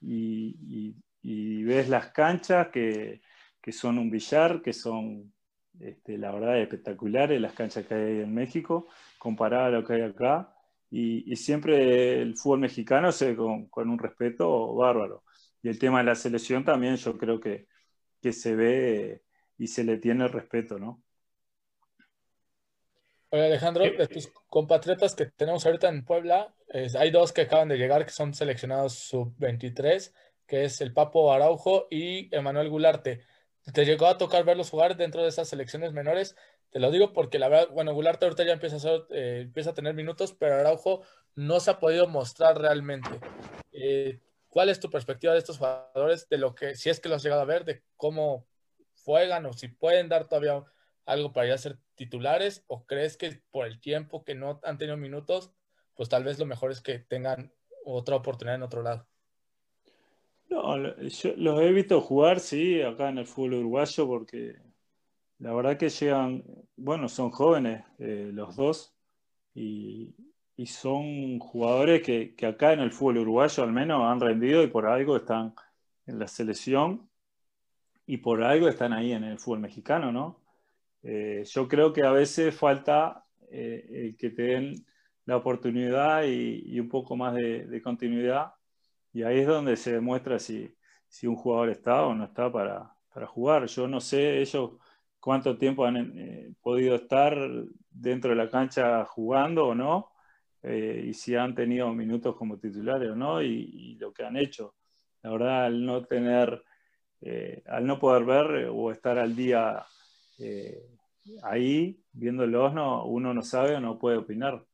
Y, 0.00 0.94
ves 1.64 1.88
las 1.88 2.08
canchas 2.12 2.68
que, 2.68 3.20
son 3.72 3.98
un 3.98 4.10
billar, 4.10 4.62
que 4.62 4.72
son, 4.72 5.32
este, 5.78 6.16
la 6.16 6.32
verdad, 6.32 6.58
espectaculares, 6.60 7.40
las 7.40 7.52
canchas 7.52 7.86
que 7.86 7.94
hay 7.94 8.20
en 8.20 8.34
México, 8.34 8.88
comparadas 9.18 9.68
a 9.68 9.70
lo 9.78 9.84
que 9.84 9.94
hay 9.94 10.02
acá. 10.02 10.54
Y, 10.90 11.36
siempre 11.36 12.20
el 12.20 12.36
fútbol 12.36 12.60
mexicano 12.60 13.12
se 13.12 13.36
con, 13.36 13.68
con, 13.68 13.88
un 13.88 13.98
respeto 13.98 14.74
bárbaro. 14.74 15.22
Y 15.62 15.68
el 15.68 15.78
tema 15.78 15.98
de 15.98 16.04
la 16.04 16.14
selección 16.14 16.64
también 16.64 16.96
yo 16.96 17.16
creo 17.16 17.38
que, 17.38 17.68
que 18.20 18.32
se 18.32 18.54
ve 18.54 19.22
y 19.58 19.66
se 19.68 19.84
le 19.84 19.98
tiene 19.98 20.26
respeto, 20.26 20.78
¿no? 20.78 21.02
Oye, 23.32 23.44
Alejandro, 23.44 23.84
de 23.84 24.08
tus 24.08 24.28
compatriotas 24.48 25.14
que 25.14 25.26
tenemos 25.26 25.64
ahorita 25.64 25.88
en 25.88 26.04
Puebla, 26.04 26.52
hay 26.98 27.12
dos 27.12 27.32
que 27.32 27.42
acaban 27.42 27.68
de 27.68 27.76
llegar 27.76 28.04
que 28.04 28.10
son 28.10 28.34
seleccionados 28.34 28.94
sub-23, 28.94 30.12
que 30.46 30.64
es 30.64 30.80
el 30.80 30.92
Papo 30.92 31.32
Araujo 31.32 31.86
y 31.90 32.34
Emanuel 32.34 32.68
Gularte. 32.68 33.20
¿Te 33.72 33.84
llegó 33.84 34.06
a 34.06 34.18
tocar 34.18 34.44
verlos 34.44 34.70
jugar 34.70 34.96
dentro 34.96 35.22
de 35.22 35.28
esas 35.28 35.48
selecciones 35.48 35.92
menores? 35.92 36.34
Te 36.70 36.78
lo 36.78 36.90
digo 36.90 37.12
porque 37.12 37.38
la 37.38 37.48
verdad, 37.48 37.68
bueno, 37.72 37.92
Gularte 37.92 38.24
ahorita 38.24 38.44
ya 38.44 38.52
empieza 38.52 38.76
a, 38.88 39.06
eh, 39.10 39.40
empieza 39.42 39.70
a 39.70 39.74
tener 39.74 39.94
minutos, 39.94 40.32
pero 40.32 40.54
Araujo 40.54 41.02
no 41.34 41.58
se 41.58 41.72
ha 41.72 41.80
podido 41.80 42.06
mostrar 42.06 42.58
realmente. 42.58 43.10
Eh, 43.72 44.20
¿Cuál 44.48 44.68
es 44.68 44.80
tu 44.80 44.90
perspectiva 44.90 45.32
de 45.32 45.40
estos 45.40 45.58
jugadores, 45.58 46.28
de 46.28 46.38
lo 46.38 46.54
que, 46.54 46.76
si 46.76 46.90
es 46.90 47.00
que 47.00 47.08
los 47.08 47.16
has 47.16 47.22
llegado 47.22 47.42
a 47.42 47.46
ver, 47.46 47.64
de 47.64 47.82
cómo 47.96 48.46
juegan 49.04 49.46
o 49.46 49.52
si 49.52 49.68
pueden 49.68 50.08
dar 50.08 50.28
todavía 50.28 50.62
algo 51.06 51.32
para 51.32 51.48
ya 51.48 51.58
ser 51.58 51.78
titulares 51.94 52.64
o 52.66 52.84
crees 52.86 53.16
que 53.16 53.42
por 53.50 53.66
el 53.66 53.80
tiempo 53.80 54.24
que 54.24 54.34
no 54.34 54.60
han 54.62 54.78
tenido 54.78 54.96
minutos, 54.96 55.52
pues 55.94 56.08
tal 56.08 56.24
vez 56.24 56.38
lo 56.38 56.46
mejor 56.46 56.70
es 56.70 56.80
que 56.80 56.98
tengan 56.98 57.52
otra 57.84 58.16
oportunidad 58.16 58.56
en 58.56 58.62
otro 58.62 58.82
lado? 58.82 59.06
No, 60.48 60.76
yo 60.98 61.32
los 61.36 61.60
he 61.60 61.72
visto 61.72 62.00
jugar, 62.00 62.40
sí, 62.40 62.82
acá 62.82 63.08
en 63.08 63.18
el 63.18 63.26
fútbol 63.26 63.54
uruguayo, 63.54 64.06
porque 64.06 64.56
la 65.40 65.52
verdad 65.54 65.76
que 65.76 65.88
llegan, 65.88 66.44
bueno, 66.76 67.08
son 67.08 67.30
jóvenes 67.30 67.84
eh, 67.98 68.30
los 68.32 68.56
dos 68.56 68.94
y, 69.54 70.14
son 70.66 71.38
jugadores 71.38 72.02
que, 72.02 72.34
que, 72.36 72.44
acá 72.46 72.74
en 72.74 72.80
el 72.80 72.92
fútbol 72.92 73.18
uruguayo 73.18 73.62
al 73.62 73.72
menos 73.72 74.02
han 74.02 74.20
rendido 74.20 74.62
y 74.62 74.66
por 74.66 74.86
algo 74.86 75.16
están 75.16 75.54
en 76.06 76.18
la 76.18 76.28
selección 76.28 77.08
y 78.04 78.18
por 78.18 78.42
algo 78.42 78.68
están 78.68 78.92
ahí 78.92 79.12
en 79.12 79.24
el 79.24 79.38
fútbol 79.38 79.60
mexicano, 79.60 80.12
¿no? 80.12 80.40
Eh, 81.02 81.44
yo 81.46 81.68
creo 81.68 81.92
que 81.92 82.02
a 82.04 82.10
veces 82.12 82.54
falta 82.54 83.24
eh, 83.50 84.14
que 84.18 84.30
te 84.30 84.42
den 84.42 84.86
la 85.24 85.36
oportunidad 85.36 86.24
y, 86.24 86.78
un 86.80 86.88
poco 86.88 87.16
más 87.16 87.34
de, 87.34 87.80
continuidad. 87.82 88.52
Y 89.12 89.22
ahí 89.22 89.40
es 89.40 89.46
donde 89.46 89.76
se 89.76 89.92
demuestra 89.92 90.38
si, 90.38 90.74
si 91.08 91.26
un 91.26 91.36
jugador 91.36 91.70
está 91.70 92.02
o 92.04 92.14
no 92.14 92.24
está 92.24 92.50
para, 92.52 92.92
para, 93.12 93.26
jugar. 93.26 93.66
Yo 93.66 93.88
no 93.88 94.00
sé 94.00 94.40
ellos 94.40 94.72
cuánto 95.20 95.56
tiempo 95.56 95.84
han 95.84 96.18
eh, 96.18 96.52
podido 96.62 96.96
estar 96.96 97.36
dentro 97.90 98.30
de 98.30 98.36
la 98.36 98.50
cancha 98.50 99.04
jugando 99.04 99.68
o 99.68 99.74
no, 99.74 100.12
y 100.62 101.14
si 101.14 101.34
han 101.34 101.54
tenido 101.54 101.90
minutos 101.94 102.36
como 102.36 102.58
titulares 102.58 103.08
o 103.10 103.16
no, 103.16 103.40
y, 103.40 103.94
lo 103.94 104.12
que 104.12 104.24
han 104.24 104.36
hecho. 104.36 104.74
La 105.22 105.30
verdad, 105.30 105.64
al 105.64 105.86
no 105.86 106.04
tener, 106.04 106.62
al 107.66 107.86
no 107.86 107.98
poder 107.98 108.24
ver 108.26 108.66
o 108.70 108.90
estar 108.90 109.18
al 109.18 109.34
día 109.34 109.82
eh, 110.40 110.82
ahí, 111.42 112.02
viéndolos, 112.12 112.72
no, 112.72 113.04
uno 113.04 113.34
no 113.34 113.42
sabe 113.42 113.76
o 113.76 113.80
no 113.80 113.98
puede 113.98 114.16
opinar. 114.16 114.64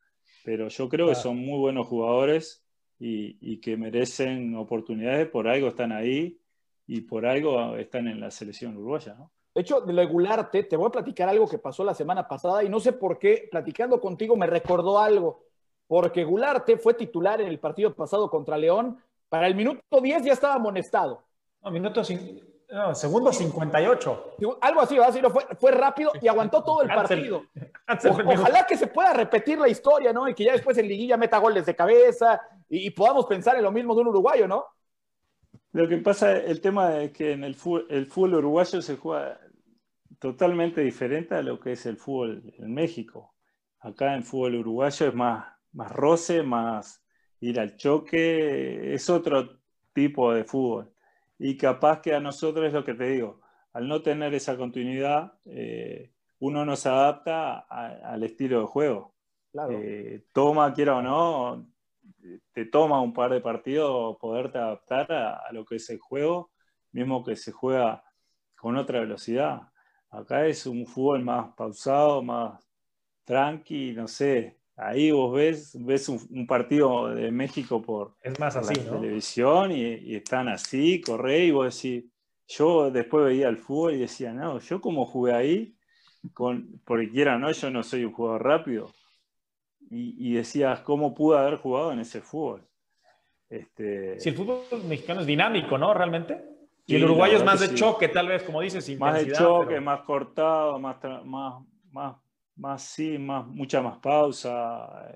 Pero 0.45 0.69
yo 0.69 0.89
creo 0.89 1.09
que 1.09 1.17
son 1.17 1.39
muy 1.39 1.59
buenos 1.59 1.89
jugadores 1.89 2.65
y, 2.99 3.61
que 3.61 3.77
merecen 3.77 4.55
oportunidades, 4.55 5.29
por 5.29 5.49
algo 5.49 5.69
están 5.69 5.93
ahí 5.93 6.41
y 6.87 7.01
por 7.03 7.27
algo 7.27 7.77
están 7.77 8.07
en 8.07 8.21
la 8.21 8.31
selección 8.31 8.77
uruguaya. 8.77 9.17
De 9.57 9.63
hecho, 9.63 9.81
de 9.81 9.95
lo 9.95 10.07
Gularte, 10.07 10.65
te 10.65 10.77
voy 10.77 10.89
a 10.89 10.91
platicar 10.91 11.31
algo 11.31 11.49
que 11.49 11.57
pasó 11.57 11.83
la 11.83 11.95
semana 11.95 12.29
pasada 12.29 12.63
y 12.63 12.69
no 12.69 12.79
sé 12.79 12.93
por 12.93 13.19
qué, 13.19 13.49
platicando 13.51 14.03
contigo 14.03 14.37
me 14.37 14.47
recordó 14.47 14.99
algo, 14.99 15.45
porque 15.87 16.25
Gularte 16.25 16.77
fue 16.77 16.93
titular 16.93 17.41
en 17.41 17.49
el 17.49 17.59
partido 17.59 17.95
pasado 17.95 18.29
contra 18.29 18.59
León, 18.59 19.03
para 19.31 19.47
el 19.47 19.55
minuto 19.55 19.81
10 19.99 20.25
ya 20.25 20.35
estaba 20.35 20.57
amonestado. 20.57 21.23
No, 21.63 21.71
minuto 21.71 22.03
no, 22.71 22.95
segundo 22.95 23.33
58. 23.33 24.37
Algo 24.61 24.81
así, 24.83 24.99
¿verdad? 24.99 25.31
fue, 25.31 25.47
fue 25.59 25.71
rápido 25.71 26.13
y 26.21 26.29
aguantó 26.29 26.63
todo 26.63 26.83
el 26.83 26.89
partido. 26.89 27.45
ojalá 28.27 28.67
que 28.67 28.77
se 28.77 28.89
pueda 28.89 29.15
repetir 29.15 29.59
la 29.59 29.71
historia, 29.71 30.13
¿no? 30.13 30.29
Y 30.29 30.35
que 30.35 30.45
ya 30.45 30.53
después 30.53 30.77
el 30.77 30.87
liguilla 30.87 31.17
meta 31.17 31.39
goles 31.39 31.65
de 31.65 31.75
cabeza 31.75 32.43
y, 32.69 32.91
podamos 32.91 33.25
pensar 33.25 33.57
en 33.57 33.63
lo 33.63 33.73
mismo 33.73 33.95
de 33.95 34.03
un 34.03 34.09
uruguayo, 34.09 34.47
¿no? 34.47 34.67
Lo 35.73 35.89
que 35.89 35.97
pasa, 35.97 36.33
el 36.37 36.61
tema 36.61 36.99
es 36.99 37.13
que 37.13 37.33
en 37.33 37.43
el 37.45 37.55
fútbol, 37.55 37.87
el 37.89 38.05
fútbol 38.05 38.35
uruguayo 38.35 38.83
se 38.83 38.97
juega 38.99 39.41
totalmente 40.19 40.81
diferente 40.81 41.35
a 41.35 41.43
lo 41.43 41.61
que 41.61 41.73
es 41.73 41.87
el 41.87 41.97
fútbol 41.97 42.55
en 42.59 42.75
México. 42.75 43.35
Acá 43.81 44.15
en 44.15 44.23
fútbol 44.23 44.57
uruguayo 44.57 45.09
es 45.09 45.15
más, 45.15 45.47
más 45.73 45.93
roce, 45.93 46.43
más 46.43 47.05
ir 47.41 47.61
al 47.61 47.77
choque, 47.77 48.95
es 48.95 49.11
otro 49.11 49.61
tipo 49.93 50.33
de 50.33 50.45
fútbol 50.45 50.93
y 51.39 51.57
capaz 51.57 52.01
que 52.01 52.15
a 52.15 52.21
nosotros 52.21 52.67
es 52.67 52.73
lo 52.73 52.85
que 52.85 52.95
te 52.95 53.09
digo, 53.11 53.41
al 53.73 53.89
no 53.89 54.03
tener 54.03 54.35
esa 54.35 54.57
continuidad, 54.57 55.35
eh, 55.45 56.13
uno 56.39 56.65
no 56.65 56.77
se 56.77 56.89
adapta 56.89 57.59
al 57.59 58.23
estilo 58.23 58.61
de 58.61 58.67
juego. 58.67 59.15
Eh, 59.71 60.25
toma, 60.33 60.73
quiera 60.73 60.97
o 60.97 61.03
no, 61.03 61.67
te 62.53 62.67
toma 62.67 63.01
un 63.01 63.13
par 63.13 63.33
de 63.33 63.41
partidos 63.41 64.17
poderte 64.19 64.59
adaptar 64.59 65.11
a, 65.13 65.53
lo 65.53 65.65
que 65.65 65.77
es 65.77 65.89
el 65.91 65.99
juego, 65.99 66.51
mismo 66.93 67.25
que 67.25 67.37
se 67.37 67.53
juega 67.53 68.03
con 68.57 68.77
otra 68.77 69.01
velocidad. 69.01 69.63
Acá 70.17 70.47
es 70.47 70.67
un 70.67 70.87
fútbol 70.87 71.23
más 71.23 71.55
pausado, 71.55 72.23
más 72.23 72.59
tranqui, 73.25 73.93
no 73.93 74.09
sé, 74.09 74.57
ahí 74.77 75.11
vos 75.11 75.35
ves, 75.35 75.77
ves 75.85 76.09
un, 76.09 76.47
partido 76.47 77.09
de 77.15 77.31
México 77.31 77.83
por, 77.83 78.15
es 78.23 78.39
más 78.39 78.57
así, 78.57 78.75
la 78.75 78.93
televisión 78.93 79.73
y, 79.73 80.15
están 80.15 80.49
así, 80.49 81.01
corre 81.01 81.45
y 81.47 81.51
vos 81.51 81.83
decís, 81.83 82.05
yo 82.49 82.91
después 82.91 83.27
veía 83.27 83.49
el 83.49 83.59
fútbol 83.59 83.95
y 83.95 83.99
decía, 83.99 84.33
no, 84.33 84.59
yo 84.61 84.81
como 84.81 85.05
jugué 85.05 85.33
ahí, 85.33 85.77
con, 86.33 86.81
porque 86.85 87.11
quiera 87.11 87.39
no, 87.39 87.51
yo 87.53 87.71
no 87.71 87.83
soy 87.83 88.05
un 88.05 88.13
jugador 88.13 88.45
rápido. 88.45 88.91
Y, 89.89 90.33
decías, 90.35 90.81
¿cómo 90.81 91.15
pude 91.15 91.39
haber 91.39 91.59
jugado 91.59 91.93
en 91.93 92.01
ese 92.01 92.21
fútbol? 92.21 92.67
Este... 93.49 94.19
Si 94.19 94.31
el 94.31 94.35
fútbol 94.35 94.65
mexicano 94.89 95.21
es 95.21 95.27
dinámico, 95.29 95.79
¿no? 95.79 95.95
Realmente. 95.95 96.56
Y 96.87 96.97
el 96.97 97.05
uruguayo 97.05 97.37
es 97.37 97.45
más 97.45 97.61
de 97.61 97.75
choque, 97.75 98.09
tal 98.09 98.29
vez, 98.29 98.43
como 98.43 98.61
dices. 98.61 98.89
Más 98.99 99.25
de 99.25 99.33
choque, 99.33 99.81
más 99.81 100.03
cortado, 100.03 100.79
más, 100.79 100.97
más, 101.25 101.63
más 101.91 102.17
más 102.57 102.83
sí, 102.83 103.19
más, 103.19 103.47
mucha 103.47 103.81
más 103.81 103.99
pausa. 103.99 105.15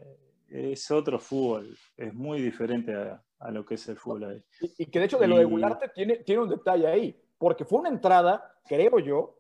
es 0.49 0.91
otro 0.91 1.19
fútbol, 1.19 1.77
es 1.97 2.15
muy 2.15 2.41
diferente 2.41 2.95
a, 2.95 3.51
lo 3.51 3.65
que 3.65 3.75
es 3.75 3.89
el 3.89 3.97
fútbol 3.97 4.25
ahí. 4.25 4.45
Y, 4.79 4.87
que 4.87 4.99
de 4.99 5.07
hecho 5.07 5.19
de 5.19 5.27
lo 5.27 5.39
de 5.39 5.45
Gularte 5.45 5.89
tiene, 5.89 6.17
tiene 6.17 6.43
un 6.43 6.49
detalle 6.49 6.87
ahí, 6.87 7.19
porque 7.39 7.65
fue 7.65 7.81
una 7.81 7.89
entrada, 7.89 8.55
creo 8.67 8.99
yo, 8.99 9.39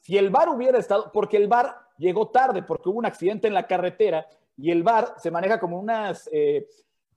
si 0.00 0.16
el 0.16 0.30
VAR 0.30 0.48
hubiera 0.48 0.78
estado, 0.78 1.10
porque 1.12 1.36
el 1.36 1.48
VAR 1.48 1.74
llegó 1.98 2.28
tarde, 2.28 2.62
porque 2.62 2.88
hubo 2.88 2.98
un 2.98 3.06
accidente 3.06 3.48
en 3.48 3.54
la 3.54 3.66
carretera 3.66 4.26
y 4.56 4.70
el 4.70 4.82
VAR 4.82 5.14
se 5.18 5.30
maneja 5.30 5.58
como 5.58 5.80
unas 5.80 6.28
eh, 6.32 6.68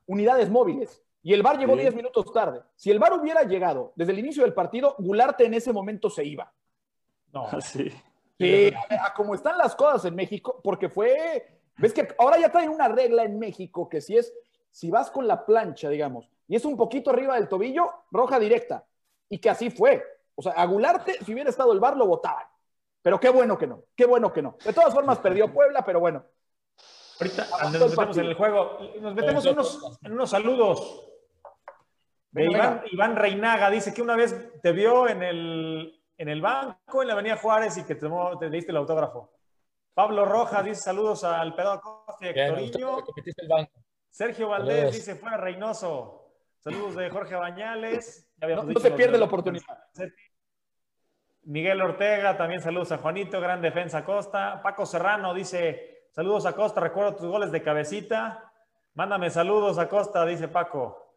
unidades 0.08 0.50
móviles. 0.50 1.04
Y 1.24 1.34
el 1.34 1.44
VAR 1.44 1.58
llegó 1.58 1.76
10 1.76 1.96
minutos 1.96 2.32
tarde. 2.32 2.62
Si 2.76 2.90
el 2.90 3.00
VAR 3.00 3.14
hubiera 3.14 3.44
llegado 3.44 3.94
desde 3.96 4.14
el 4.14 4.20
inicio 4.20 4.44
del 4.44 4.54
partido, 4.54 4.96
Gularte 5.00 5.46
en 5.46 5.54
ese 5.54 5.74
momento 5.74 6.10
se 6.10 6.24
iba. 6.24 6.52
No. 7.34 7.50
Sí. 7.62 7.92
Sí, 8.40 8.72
a, 8.90 9.14
como 9.16 9.34
están 9.34 9.58
las 9.58 9.76
cosas 9.76 10.06
en 10.06 10.16
México, 10.16 10.62
porque 10.64 10.90
fue, 10.90 11.60
ves 11.78 11.92
que 11.92 12.08
ahora 12.20 12.38
ya 12.40 12.52
traen 12.52 12.70
una 12.70 12.88
regla 12.88 13.24
en 13.24 13.40
México 13.40 13.90
que 13.90 14.00
si 14.00 14.16
es, 14.16 14.32
si 14.70 14.92
vas 14.92 15.10
con 15.10 15.28
la 15.28 15.44
plancha, 15.44 15.90
digamos, 15.90 16.30
y 16.48 16.56
es 16.56 16.64
un 16.64 16.78
poquito 16.78 17.10
arriba 17.10 17.36
del 17.36 17.50
tobillo, 17.50 17.92
roja 18.12 18.40
directa. 18.40 18.86
Y 19.28 19.40
que 19.40 19.50
así 19.50 19.70
fue. 19.70 20.04
O 20.36 20.42
sea, 20.42 20.54
a 20.54 20.66
Gularte, 20.66 21.18
si 21.26 21.34
hubiera 21.34 21.50
estado 21.50 21.74
el 21.74 21.80
VAR, 21.80 21.98
lo 21.98 22.06
votaban. 22.06 22.46
Pero 23.02 23.20
qué 23.20 23.30
bueno 23.30 23.58
que 23.58 23.68
no, 23.68 23.84
qué 23.96 24.06
bueno 24.06 24.32
que 24.32 24.42
no. 24.42 24.56
De 24.64 24.72
todas 24.72 24.94
formas, 24.94 25.20
perdió 25.20 25.52
Puebla, 25.52 25.84
pero 25.84 26.00
bueno. 26.00 26.24
Ahorita 27.20 27.48
nos 27.80 27.90
metemos 27.90 28.18
en 28.18 28.26
el 28.26 28.34
juego, 28.36 28.80
nos 29.02 29.16
metemos 29.16 29.46
en 29.46 29.54
unos, 29.54 30.00
en 30.04 30.14
unos 30.14 30.30
saludos. 30.30 31.04
Iván, 32.34 33.16
Reinaga 33.16 33.70
dice 33.70 33.94
que 33.94 34.02
una 34.02 34.16
vez 34.16 34.52
te 34.62 34.72
vio 34.72 35.08
en 35.08 35.24
el, 35.24 36.04
en 36.18 36.30
el 36.30 36.42
banco 36.42 37.02
en 37.02 37.08
la 37.08 37.14
Avenida 37.14 37.38
Juárez 37.38 37.78
y 37.78 37.86
que 37.86 37.96
te, 37.96 38.08
te 38.40 38.50
diste 38.50 38.72
el 38.72 38.78
autógrafo. 38.78 39.32
Pablo 39.94 40.26
Rojas 40.26 40.64
dice 40.64 40.82
saludos 40.82 41.24
al 41.24 41.56
Pedro 41.56 41.82
Costa 41.82 42.26
y 42.26 42.30
Hectorinho. 42.30 43.04
Sergio 44.12 44.50
Valdés 44.50 44.94
dice 44.94 45.16
fuera 45.16 45.38
Reynoso. 45.38 46.34
Saludos 46.60 46.96
de 46.96 47.10
Jorge 47.10 47.36
Bañales. 47.36 48.30
no, 48.40 48.80
se 48.80 48.92
pierde 48.92 49.18
la 49.18 49.26
oportunidad. 49.26 49.66
Miguel 51.44 51.82
Ortega, 51.82 52.38
también 52.38 52.62
saludos 52.62 52.92
a 52.92 52.98
Juanito, 52.98 53.40
gran 53.40 53.62
defensa 53.62 54.04
Costa. 54.04 54.62
Paco 54.62 54.86
Serrano 54.86 55.34
dice, 55.34 55.97
saludos 56.18 56.48
a 56.48 56.54
Costa, 56.54 56.82
recuerdo 56.82 57.16
tus 57.16 57.28
goles 57.28 57.52
de 57.52 57.62
cabecita. 57.62 58.52
Mándame 58.96 59.30
saludos 59.30 59.78
a 59.78 59.88
Costa, 59.88 60.26
dice 60.26 60.48
Paco. 60.48 61.14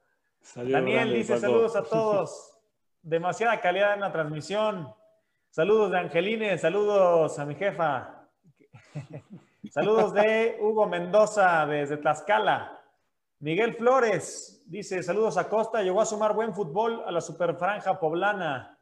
Daniel 0.54 1.14
dice 1.14 1.38
saludos 1.38 1.74
a 1.74 1.82
todos. 1.90 2.58
Demasiada 3.00 3.62
calidad 3.62 3.94
en 3.94 4.00
la 4.00 4.12
transmisión. 4.12 4.94
Saludos 5.48 5.90
de 5.90 6.00
Angelines, 6.00 6.60
saludos 6.60 7.38
a 7.38 7.46
mi 7.46 7.54
jefa. 7.54 8.28
saludos 9.70 10.12
de 10.12 10.58
Hugo 10.60 10.86
Mendoza 10.86 11.64
desde 11.64 11.96
Tlaxcala. 11.96 12.78
Miguel 13.38 13.76
Flores 13.76 14.62
dice 14.66 15.02
saludos 15.02 15.38
a 15.38 15.48
Costa, 15.48 15.80
llegó 15.80 16.02
a 16.02 16.06
sumar 16.06 16.34
buen 16.34 16.54
fútbol 16.54 17.04
a 17.06 17.10
la 17.10 17.22
superfranja 17.22 17.98
poblana. 17.98 18.78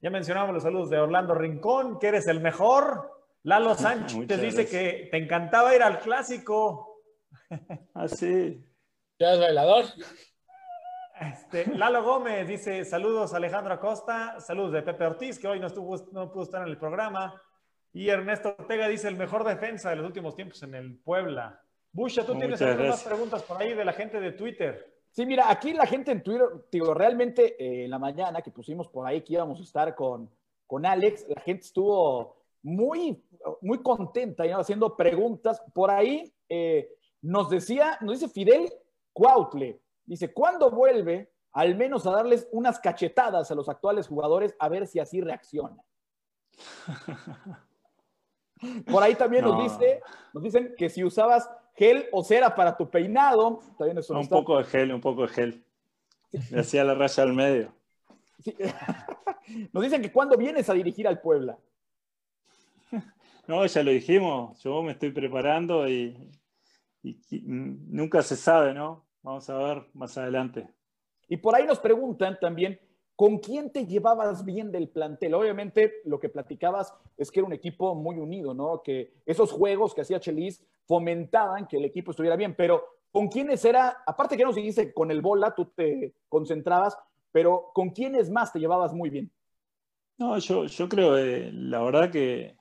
Ya 0.00 0.08
mencionamos 0.08 0.54
los 0.54 0.62
saludos 0.62 0.88
de 0.88 0.98
Orlando 0.98 1.34
Rincón, 1.34 1.98
que 1.98 2.08
eres 2.08 2.28
el 2.28 2.40
mejor. 2.40 3.19
Lalo 3.42 3.74
Sánchez 3.76 4.40
dice 4.40 4.68
que 4.68 5.08
te 5.10 5.16
encantaba 5.16 5.74
ir 5.74 5.82
al 5.82 6.00
clásico. 6.00 7.02
Ah, 7.94 8.08
sí. 8.08 8.64
¿Ya 9.18 9.34
es 9.34 9.40
bailador? 9.40 9.84
Este, 11.20 11.66
Lalo 11.76 12.02
Gómez 12.02 12.48
dice: 12.48 12.84
Saludos 12.84 13.34
Alejandro 13.34 13.74
Acosta, 13.74 14.40
saludos 14.40 14.72
de 14.72 14.82
Pepe 14.82 15.04
Ortiz, 15.04 15.38
que 15.38 15.48
hoy 15.48 15.60
no, 15.60 15.66
estuvo, 15.66 15.96
no 16.12 16.32
pudo 16.32 16.44
estar 16.44 16.62
en 16.62 16.68
el 16.68 16.78
programa. 16.78 17.40
Y 17.92 18.08
Ernesto 18.08 18.56
Ortega 18.58 18.88
dice: 18.88 19.08
el 19.08 19.16
mejor 19.16 19.44
defensa 19.44 19.90
de 19.90 19.96
los 19.96 20.06
últimos 20.06 20.34
tiempos 20.34 20.62
en 20.62 20.74
el 20.74 20.98
Puebla. 20.98 21.60
Busha, 21.92 22.24
tú 22.24 22.38
tienes 22.38 22.62
algunas 22.62 23.02
preguntas 23.02 23.42
por 23.42 23.60
ahí 23.60 23.74
de 23.74 23.84
la 23.84 23.92
gente 23.92 24.20
de 24.20 24.32
Twitter. 24.32 24.90
Sí, 25.10 25.26
mira, 25.26 25.50
aquí 25.50 25.72
la 25.72 25.86
gente 25.86 26.12
en 26.12 26.22
Twitter, 26.22 26.46
digo, 26.70 26.94
realmente 26.94 27.56
eh, 27.58 27.84
en 27.84 27.90
la 27.90 27.98
mañana 27.98 28.42
que 28.42 28.52
pusimos 28.52 28.88
por 28.88 29.06
ahí 29.06 29.22
que 29.22 29.32
íbamos 29.32 29.58
a 29.58 29.62
estar 29.64 29.94
con, 29.96 30.30
con 30.68 30.86
Alex, 30.86 31.26
la 31.28 31.40
gente 31.40 31.66
estuvo 31.66 32.39
muy, 32.62 33.22
muy 33.60 33.82
contenta 33.82 34.46
y 34.46 34.50
haciendo 34.50 34.96
preguntas. 34.96 35.62
Por 35.74 35.90
ahí 35.90 36.32
eh, 36.48 36.88
nos 37.22 37.50
decía, 37.50 37.98
nos 38.00 38.20
dice 38.20 38.32
Fidel 38.32 38.70
Cuautle, 39.12 39.80
Dice, 40.10 40.32
¿cuándo 40.32 40.70
vuelve 40.72 41.30
al 41.52 41.76
menos 41.76 42.04
a 42.04 42.10
darles 42.10 42.48
unas 42.50 42.80
cachetadas 42.80 43.48
a 43.48 43.54
los 43.54 43.68
actuales 43.68 44.08
jugadores 44.08 44.56
a 44.58 44.68
ver 44.68 44.88
si 44.88 44.98
así 44.98 45.20
reacciona? 45.20 45.76
Por 48.90 49.02
ahí 49.04 49.14
también 49.14 49.44
nos 49.44 49.62
dice, 49.62 50.02
nos 50.34 50.42
dicen 50.42 50.74
que 50.76 50.90
si 50.90 51.04
usabas 51.04 51.48
gel 51.76 52.08
o 52.10 52.24
cera 52.24 52.56
para 52.56 52.76
tu 52.76 52.90
peinado, 52.90 53.60
también 53.78 53.98
eso 53.98 54.12
Un 54.18 54.28
poco 54.28 54.58
de 54.58 54.64
gel, 54.64 54.92
un 54.92 55.00
poco 55.00 55.22
de 55.22 55.28
gel. 55.28 55.64
Me 56.50 56.60
hacía 56.60 56.82
la 56.82 56.94
raya 56.94 57.22
al 57.22 57.32
medio. 57.32 57.72
Nos 59.72 59.82
dicen 59.82 60.02
que 60.02 60.12
cuando 60.12 60.36
vienes 60.36 60.68
a 60.68 60.74
dirigir 60.74 61.06
al 61.06 61.20
Puebla. 61.20 61.56
No, 63.50 63.66
ya 63.66 63.82
lo 63.82 63.90
dijimos, 63.90 64.62
yo 64.62 64.80
me 64.80 64.92
estoy 64.92 65.10
preparando 65.10 65.88
y 65.88 66.16
nunca 67.42 68.22
se 68.22 68.36
sabe, 68.36 68.72
¿no? 68.72 69.08
Vamos 69.22 69.50
a 69.50 69.58
ver 69.58 69.82
más 69.92 70.16
adelante. 70.16 70.68
Y 71.26 71.36
por 71.36 71.56
ahí 71.56 71.66
nos 71.66 71.80
preguntan 71.80 72.38
también, 72.40 72.78
¿con 73.16 73.38
quién 73.38 73.72
te 73.72 73.88
llevabas 73.88 74.44
bien 74.44 74.70
del 74.70 74.88
plantel? 74.88 75.34
Obviamente 75.34 75.94
lo 76.04 76.20
que 76.20 76.28
platicabas 76.28 76.94
es 77.16 77.28
que 77.32 77.40
era 77.40 77.48
un 77.48 77.52
equipo 77.52 77.96
muy 77.96 78.18
unido, 78.18 78.54
¿no? 78.54 78.82
Que 78.84 79.14
esos 79.26 79.50
juegos 79.50 79.96
que 79.96 80.02
hacía 80.02 80.20
Chelis 80.20 80.64
fomentaban 80.84 81.66
que 81.66 81.78
el 81.78 81.86
equipo 81.86 82.12
estuviera 82.12 82.36
bien, 82.36 82.54
pero 82.56 82.84
¿con 83.10 83.26
quiénes 83.26 83.64
era? 83.64 84.04
Aparte 84.06 84.36
que 84.36 84.44
nos 84.44 84.54
dijiste, 84.54 84.94
con 84.94 85.10
el 85.10 85.22
bola 85.22 85.56
tú 85.56 85.64
te 85.74 86.14
concentrabas, 86.28 86.96
pero 87.32 87.72
¿con 87.74 87.90
quiénes 87.90 88.30
más 88.30 88.52
te 88.52 88.60
llevabas 88.60 88.94
muy 88.94 89.10
bien? 89.10 89.28
No, 90.18 90.38
yo, 90.38 90.66
yo 90.66 90.88
creo, 90.88 91.18
eh, 91.18 91.50
la 91.52 91.82
verdad 91.82 92.12
que, 92.12 92.59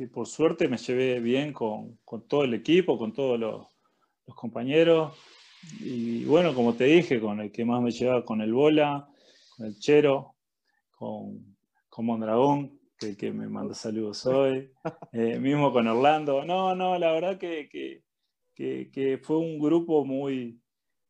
que, 0.00 0.08
por 0.08 0.26
suerte 0.26 0.66
me 0.66 0.78
llevé 0.78 1.20
bien 1.20 1.52
con, 1.52 1.98
con 2.06 2.26
todo 2.26 2.44
el 2.44 2.54
equipo, 2.54 2.96
con 2.96 3.12
todos 3.12 3.38
los, 3.38 3.66
los 4.26 4.34
compañeros. 4.34 5.12
Y 5.78 6.24
bueno, 6.24 6.54
como 6.54 6.74
te 6.74 6.84
dije, 6.84 7.20
con 7.20 7.38
el 7.40 7.52
que 7.52 7.66
más 7.66 7.82
me 7.82 7.90
llevaba 7.90 8.24
con 8.24 8.40
el 8.40 8.50
Bola, 8.50 9.06
con 9.54 9.66
el 9.66 9.78
Chero, 9.78 10.36
con, 10.90 11.54
con 11.90 12.06
Mondragón, 12.06 12.80
que 12.98 13.10
el 13.10 13.16
que 13.18 13.30
me 13.30 13.46
manda 13.46 13.74
saludos 13.74 14.24
hoy, 14.24 14.72
eh, 15.12 15.38
mismo 15.38 15.70
con 15.70 15.86
Orlando. 15.86 16.46
No, 16.46 16.74
no, 16.74 16.98
la 16.98 17.12
verdad 17.12 17.36
que, 17.38 17.68
que, 17.68 18.90
que, 18.90 19.18
fue 19.22 19.36
un 19.36 19.58
grupo 19.58 20.06
muy, 20.06 20.62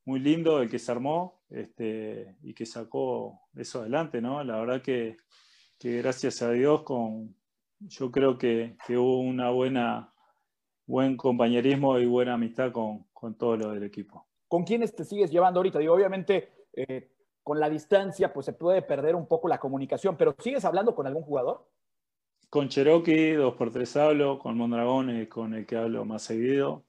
muy 0.04 0.18
lindo 0.18 0.60
el 0.60 0.68
que 0.68 0.80
se 0.80 0.90
armó 0.90 1.42
este, 1.48 2.36
y 2.42 2.54
que 2.54 2.66
sacó 2.66 3.40
eso 3.54 3.82
adelante, 3.82 4.20
¿no? 4.20 4.42
La 4.42 4.58
verdad 4.58 4.82
que, 4.82 5.16
gracias 5.80 6.42
a 6.42 6.50
Dios 6.50 6.82
con, 6.82 7.36
yo 7.80 8.10
creo 8.10 8.38
que, 8.38 8.76
hubo 8.90 9.20
una 9.20 9.50
buena 9.50 10.12
buen 10.86 11.16
compañerismo 11.16 11.98
y 11.98 12.06
buena 12.06 12.34
amistad 12.34 12.72
con, 12.72 13.06
con 13.12 13.36
todo 13.36 13.56
lo 13.56 13.70
del 13.70 13.84
equipo. 13.84 14.26
¿Con 14.48 14.64
quiénes 14.64 14.94
te 14.94 15.04
sigues 15.04 15.30
llevando 15.30 15.60
ahorita? 15.60 15.78
Digo, 15.78 15.94
obviamente, 15.94 16.66
eh, 16.72 17.12
con 17.42 17.60
la 17.60 17.70
distancia, 17.70 18.32
pues 18.32 18.46
se 18.46 18.52
puede 18.52 18.82
perder 18.82 19.14
un 19.14 19.26
poco 19.26 19.48
la 19.48 19.60
comunicación, 19.60 20.16
pero 20.16 20.34
¿sigues 20.38 20.64
hablando 20.64 20.94
con 20.94 21.06
algún 21.06 21.22
jugador? 21.22 21.68
Con 22.48 22.68
Cherokee, 22.68 23.34
dos 23.34 23.54
por 23.54 23.70
tres 23.70 23.96
hablo, 23.96 24.40
con 24.40 24.56
Mondragón, 24.56 25.26
con 25.26 25.54
el 25.54 25.66
que 25.66 25.76
hablo 25.76 26.04
más 26.04 26.22
seguido. 26.22 26.84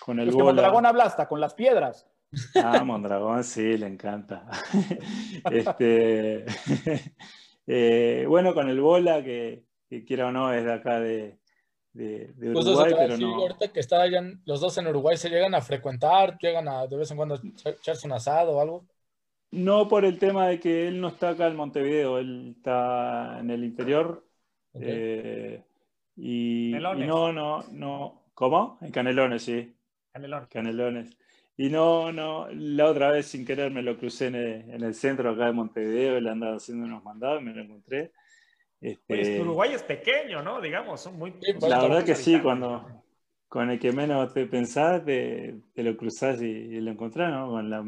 Con 0.00 0.20
el 0.20 0.28
es 0.28 0.36
que 0.36 0.42
Mondragón 0.42 0.86
habla 0.86 1.04
hasta 1.04 1.26
con 1.26 1.40
las 1.40 1.54
piedras. 1.54 2.08
Ah, 2.54 2.84
Mondragón, 2.84 3.42
sí, 3.42 3.76
le 3.76 3.88
encanta. 3.88 4.46
este, 5.50 6.44
eh, 7.66 8.24
bueno, 8.28 8.54
con 8.54 8.68
el 8.68 8.80
Bola, 8.80 9.24
que, 9.24 9.64
que 9.90 10.04
quiera 10.04 10.28
o 10.28 10.32
no, 10.32 10.52
es 10.54 10.64
de 10.64 10.72
acá 10.72 11.00
de, 11.00 11.36
de, 11.92 12.32
Uruguay, 12.38 12.94
pero 12.96 13.18
no. 13.18 13.34
Ahorita 13.34 13.72
que 13.72 13.80
están 13.80 14.40
los 14.46 14.60
dos 14.60 14.78
en 14.78 14.86
Uruguay, 14.86 15.16
¿se 15.16 15.28
llegan 15.28 15.54
a 15.54 15.60
frecuentar? 15.60 16.38
¿Llegan 16.38 16.68
a 16.68 16.86
de 16.86 16.96
vez 16.96 17.10
en 17.10 17.16
cuando 17.16 17.40
echarse 17.64 18.06
un 18.06 18.12
asado 18.12 18.52
o 18.52 18.60
algo? 18.60 18.86
No 19.50 19.88
por 19.88 20.04
el 20.04 20.16
tema 20.20 20.46
de 20.46 20.60
que 20.60 20.86
él 20.86 21.00
no 21.00 21.08
está 21.08 21.30
acá 21.30 21.48
en 21.48 21.56
Montevideo, 21.56 22.18
él 22.18 22.54
está 22.56 23.40
en 23.40 23.50
el 23.50 23.64
interior. 23.64 24.24
Eh, 24.74 25.60
y, 26.14 26.72
no, 26.80 27.32
no, 27.32 27.64
no. 27.72 28.22
¿Cómo? 28.32 28.78
En 28.80 28.92
Canelones, 28.92 29.42
sí. 29.42 29.74
Canelones. 30.12 30.48
Canelones. 30.48 31.16
Y 31.56 31.68
no, 31.68 32.12
no, 32.12 32.46
la 32.52 32.86
otra 32.86 33.10
vez 33.10 33.26
sin 33.26 33.44
querer 33.44 33.72
me 33.72 33.82
lo 33.82 33.98
crucé 33.98 34.28
en 34.28 34.36
el, 34.36 34.70
en 34.70 34.84
el 34.84 34.94
centro 34.94 35.30
acá 35.30 35.46
de 35.46 35.52
Montevideo, 35.52 36.16
él 36.16 36.28
andaba 36.28 36.56
haciendo 36.56 36.86
unos 36.86 37.02
mandados, 37.02 37.42
me 37.42 37.52
lo 37.52 37.62
encontré. 37.62 38.12
Este, 38.80 39.40
Uruguay 39.40 39.74
es 39.74 39.82
pequeño, 39.82 40.42
¿no? 40.42 40.60
Digamos, 40.60 41.02
son 41.02 41.18
muy... 41.18 41.34
La 41.60 41.82
verdad 41.82 42.04
que 42.04 42.14
sí, 42.14 42.40
cuando 42.40 42.86
con 43.50 43.68
el 43.68 43.80
que 43.80 43.92
menos 43.92 44.32
te 44.32 44.46
pensás, 44.46 45.04
te, 45.04 45.60
lo 45.74 45.96
cruzás 45.96 46.40
y, 46.40 46.80
lo 46.80 46.92
encontrás, 46.92 47.32
¿no? 47.32 47.48
Con 47.48 47.68
la... 47.68 47.84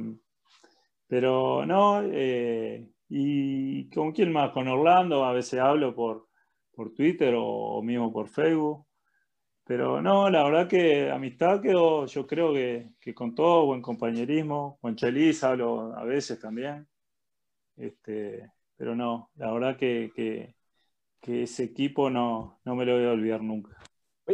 Pero 1.07 1.65
no, 1.65 2.03
eh, 2.03 2.89
¿y 3.09 3.89
con 3.91 4.13
quién 4.13 4.33
más? 4.33 4.51
Con 4.51 4.67
Orlando, 4.69 5.25
a 5.25 5.33
veces 5.33 5.61
hablo 5.61 5.95
por, 5.95 6.29
por 6.75 6.93
Twitter 6.93 7.35
o, 7.37 7.81
mismo 7.83 8.13
por 8.13 8.29
Facebook. 8.29 8.87
pero 9.65 10.03
no, 10.03 10.29
la 10.31 10.43
verdad 10.45 10.69
que 10.69 11.11
amistad 11.11 11.63
quedó, 11.63 12.07
yo 12.07 12.27
creo 12.27 12.53
que, 12.53 12.91
que 13.01 13.15
con 13.15 13.35
todo, 13.35 13.67
buen 13.67 13.83
compañerismo, 13.83 14.79
con 14.81 14.97
Chelis 14.97 15.45
hablo 15.45 15.97
a 15.97 16.05
veces 16.05 16.41
también, 16.41 16.89
este, 17.77 18.51
pero 18.77 18.97
no, 18.97 19.31
la 19.37 19.53
verdad 19.53 19.77
que, 19.77 20.11
que, 20.15 20.57
que 21.23 21.45
ese 21.45 21.63
equipo 21.63 22.11
no, 22.11 22.59
no 22.65 22.75
me 22.75 22.85
lo 22.85 22.97
voy 22.97 23.07
a 23.07 23.13
olvidar 23.13 23.41
nunca. 23.41 23.79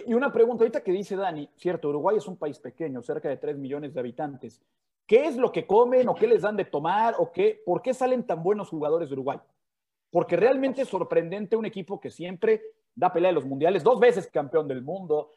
Y 0.07 0.15
una 0.15 0.33
pregunta 0.33 0.65
ahorita 0.65 0.83
que 0.83 0.91
dice 0.91 1.17
Dani, 1.17 1.49
cierto, 1.55 1.91
Uruguay 1.91 2.17
es 2.17 2.27
un 2.27 2.39
país 2.39 2.59
pequeño, 2.59 3.03
cerca 3.03 3.29
de 3.29 3.37
3 3.37 3.59
millones 3.59 3.93
de 3.93 4.01
habitantes. 4.01 4.63
¿Qué 5.07 5.27
es 5.27 5.37
lo 5.37 5.53
que 5.53 5.67
comen 5.67 6.09
o 6.09 6.15
qué 6.15 6.27
les 6.27 6.43
dan 6.43 6.57
de 6.57 6.65
tomar 6.65 7.15
o 7.19 7.31
qué, 7.31 7.63
por 7.65 7.83
qué 7.83 7.93
salen 7.93 8.27
tan 8.27 8.43
buenos 8.43 8.71
jugadores 8.71 9.09
de 9.09 9.15
Uruguay? 9.15 9.39
Porque 10.11 10.37
realmente 10.37 10.83
es 10.83 10.89
sorprendente 10.89 11.57
un 11.57 11.67
equipo 11.67 12.01
que 12.01 12.11
siempre 12.11 12.63
da 12.95 13.13
pelea 13.13 13.31
en 13.31 13.35
los 13.35 13.45
mundiales, 13.45 13.85
dos 13.85 14.01
veces 14.01 14.27
campeón 14.27 14.67
del 14.67 14.83
mundo. 14.83 15.31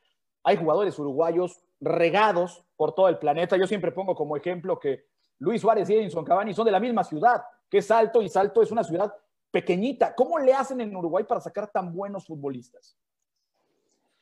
Hay 0.43 0.55
jugadores 0.55 0.97
uruguayos 0.99 1.61
regados 1.81 2.63
por 2.77 2.95
todo 2.95 3.09
el 3.09 3.17
planeta. 3.17 3.57
Yo 3.57 3.67
siempre 3.67 3.91
pongo 3.91 4.15
como 4.15 4.37
ejemplo 4.37 4.79
que 4.79 5.05
Luis 5.39 5.61
Suárez 5.61 5.89
y 5.89 5.95
Edinson 5.95 6.23
Cavani 6.23 6.53
son 6.53 6.65
de 6.65 6.71
la 6.71 6.79
misma 6.79 7.03
ciudad, 7.03 7.43
que 7.69 7.79
es 7.79 7.87
Salto, 7.87 8.21
y 8.21 8.29
Salto 8.29 8.61
es 8.61 8.71
una 8.71 8.83
ciudad 8.83 9.13
pequeñita. 9.51 10.15
¿Cómo 10.15 10.39
le 10.39 10.53
hacen 10.53 10.81
en 10.81 10.95
Uruguay 10.95 11.25
para 11.27 11.41
sacar 11.41 11.69
tan 11.69 11.93
buenos 11.93 12.25
futbolistas? 12.25 12.97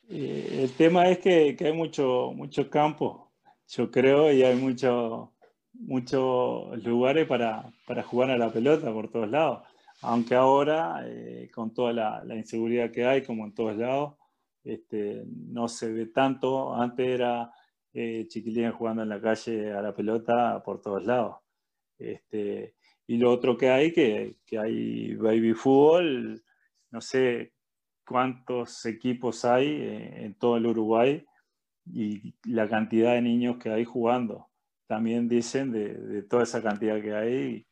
Eh, 0.08 0.62
el 0.62 0.72
tema 0.72 1.08
es 1.08 1.18
que, 1.18 1.54
que, 1.56 1.66
hay 1.66 1.72
mucho, 1.72 2.32
mucho 2.34 2.68
campo, 2.68 3.30
yo 3.68 3.90
creo, 3.90 4.32
y 4.32 4.42
hay 4.42 4.56
muchos 4.56 5.28
muchos 5.72 6.82
lugares 6.84 7.26
para, 7.26 7.72
para, 7.86 8.02
jugar 8.02 8.30
a 8.30 8.38
la 8.38 8.52
pelota 8.52 8.92
por 8.92 9.08
todos 9.10 9.30
lados. 9.30 9.62
Aunque 10.02 10.34
ahora, 10.34 11.02
eh, 11.04 11.50
con 11.54 11.72
toda 11.72 11.92
la, 11.92 12.24
la, 12.24 12.34
inseguridad 12.34 12.90
que 12.90 13.04
hay, 13.04 13.22
como 13.22 13.44
en 13.44 13.54
todos 13.54 13.76
lados, 13.76 14.14
este, 14.64 15.24
no 15.26 15.68
se 15.68 15.92
ve 15.92 16.06
tanto. 16.06 16.74
Antes 16.74 17.06
era 17.06 17.52
eh, 17.92 18.26
jugando 18.76 19.02
en 19.02 19.08
la 19.08 19.20
calle 19.20 19.72
a 19.72 19.82
la 19.82 19.94
pelota 19.94 20.62
por 20.64 20.80
todos 20.80 21.04
lados. 21.04 21.36
Este, 21.98 22.74
y 23.10 23.16
lo 23.16 23.32
otro 23.32 23.56
que 23.56 23.68
hay, 23.68 23.92
que, 23.92 24.36
que 24.46 24.56
hay 24.56 25.16
baby 25.16 25.52
fútbol, 25.52 26.44
no 26.92 27.00
sé 27.00 27.54
cuántos 28.06 28.86
equipos 28.86 29.44
hay 29.44 29.66
eh, 29.66 30.26
en 30.26 30.34
todo 30.34 30.56
el 30.56 30.66
Uruguay 30.66 31.26
y 31.86 32.36
la 32.44 32.68
cantidad 32.68 33.14
de 33.14 33.22
niños 33.22 33.56
que 33.56 33.68
hay 33.68 33.84
jugando. 33.84 34.48
También 34.86 35.28
dicen 35.28 35.72
de, 35.72 36.22
toda 36.22 36.44
esa 36.44 36.62
cantidad 36.62 37.02
que 37.02 37.12
hay, 37.12 37.66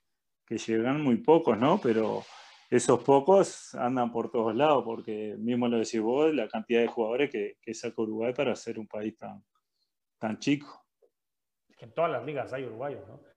que 0.45 0.59
llegan 0.59 1.05
muy 1.05 1.19
pocos, 1.19 1.57
¿no? 1.57 1.81
Pero 1.81 2.25
esos 2.69 3.05
pocos 3.05 3.77
andan 3.77 4.11
por 4.11 4.33
todos 4.33 4.57
lados, 4.57 4.83
porque 4.85 5.37
mismo 5.39 5.69
lo 5.69 5.79
decís 5.79 6.01
vos, 6.01 6.35
la 6.35 6.49
cantidad 6.49 6.81
de 6.81 6.89
jugadores 6.89 7.31
que, 7.31 7.75
saca 7.75 8.03
Uruguay 8.03 8.35
para 8.35 8.57
ser 8.57 8.77
un 8.77 8.89
país 8.89 9.17
tan, 9.17 9.45
tan 10.19 10.37
chico. 10.41 10.85
Que 11.79 11.85
en 11.85 11.95
todas 11.95 12.11
las 12.11 12.27
ligas 12.27 12.53
hay 12.53 12.65
uruguayos, 12.65 13.07
¿no? 13.07 13.28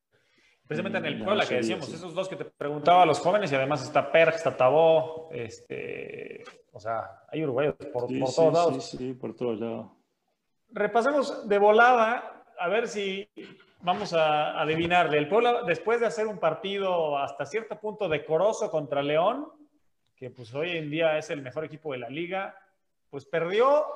Precisamente 0.72 1.00
en 1.00 1.06
el 1.06 1.22
Puebla 1.22 1.46
que 1.46 1.56
decíamos, 1.56 1.86
sí. 1.88 1.96
esos 1.96 2.14
dos 2.16 2.30
que 2.30 2.38
te 2.38 2.46
preguntaba 2.46 3.04
a 3.04 3.06
los 3.06 3.20
jóvenes 3.20 3.52
y 3.52 3.56
además 3.56 3.84
está 3.84 4.10
Perg, 4.10 4.36
está 4.36 4.56
Tabó, 4.56 5.28
este, 5.34 6.46
o 6.72 6.80
sea, 6.80 7.26
hay 7.28 7.44
uruguayos 7.44 7.76
por, 7.92 8.08
sí, 8.08 8.18
por 8.18 8.30
sí, 8.30 8.36
todos 8.38 8.54
lados. 8.54 8.86
Sí, 8.86 8.98
sí, 8.98 9.14
por 9.14 9.36
todos 9.36 9.60
lados. 9.60 9.88
Repasemos 10.70 11.46
de 11.50 11.58
volada, 11.58 12.46
a 12.58 12.70
ver 12.70 12.88
si 12.88 13.28
vamos 13.82 14.14
a 14.14 14.62
adivinarle. 14.62 15.18
El 15.18 15.28
Puebla, 15.28 15.64
después 15.64 16.00
de 16.00 16.06
hacer 16.06 16.26
un 16.26 16.38
partido 16.38 17.18
hasta 17.18 17.46
cierto 17.46 17.78
punto 17.78 18.08
decoroso 18.08 18.72
contra 18.72 19.04
León, 19.04 19.50
que 20.16 20.30
pues 20.30 20.56
hoy 20.56 20.78
en 20.78 20.90
día 20.90 21.18
es 21.18 21.30
el 21.32 21.42
mejor 21.42 21.66
equipo 21.66 21.92
de 21.92 21.98
la 21.98 22.10
liga, 22.10 22.56
pues 23.10 23.26
perdió 23.26 23.88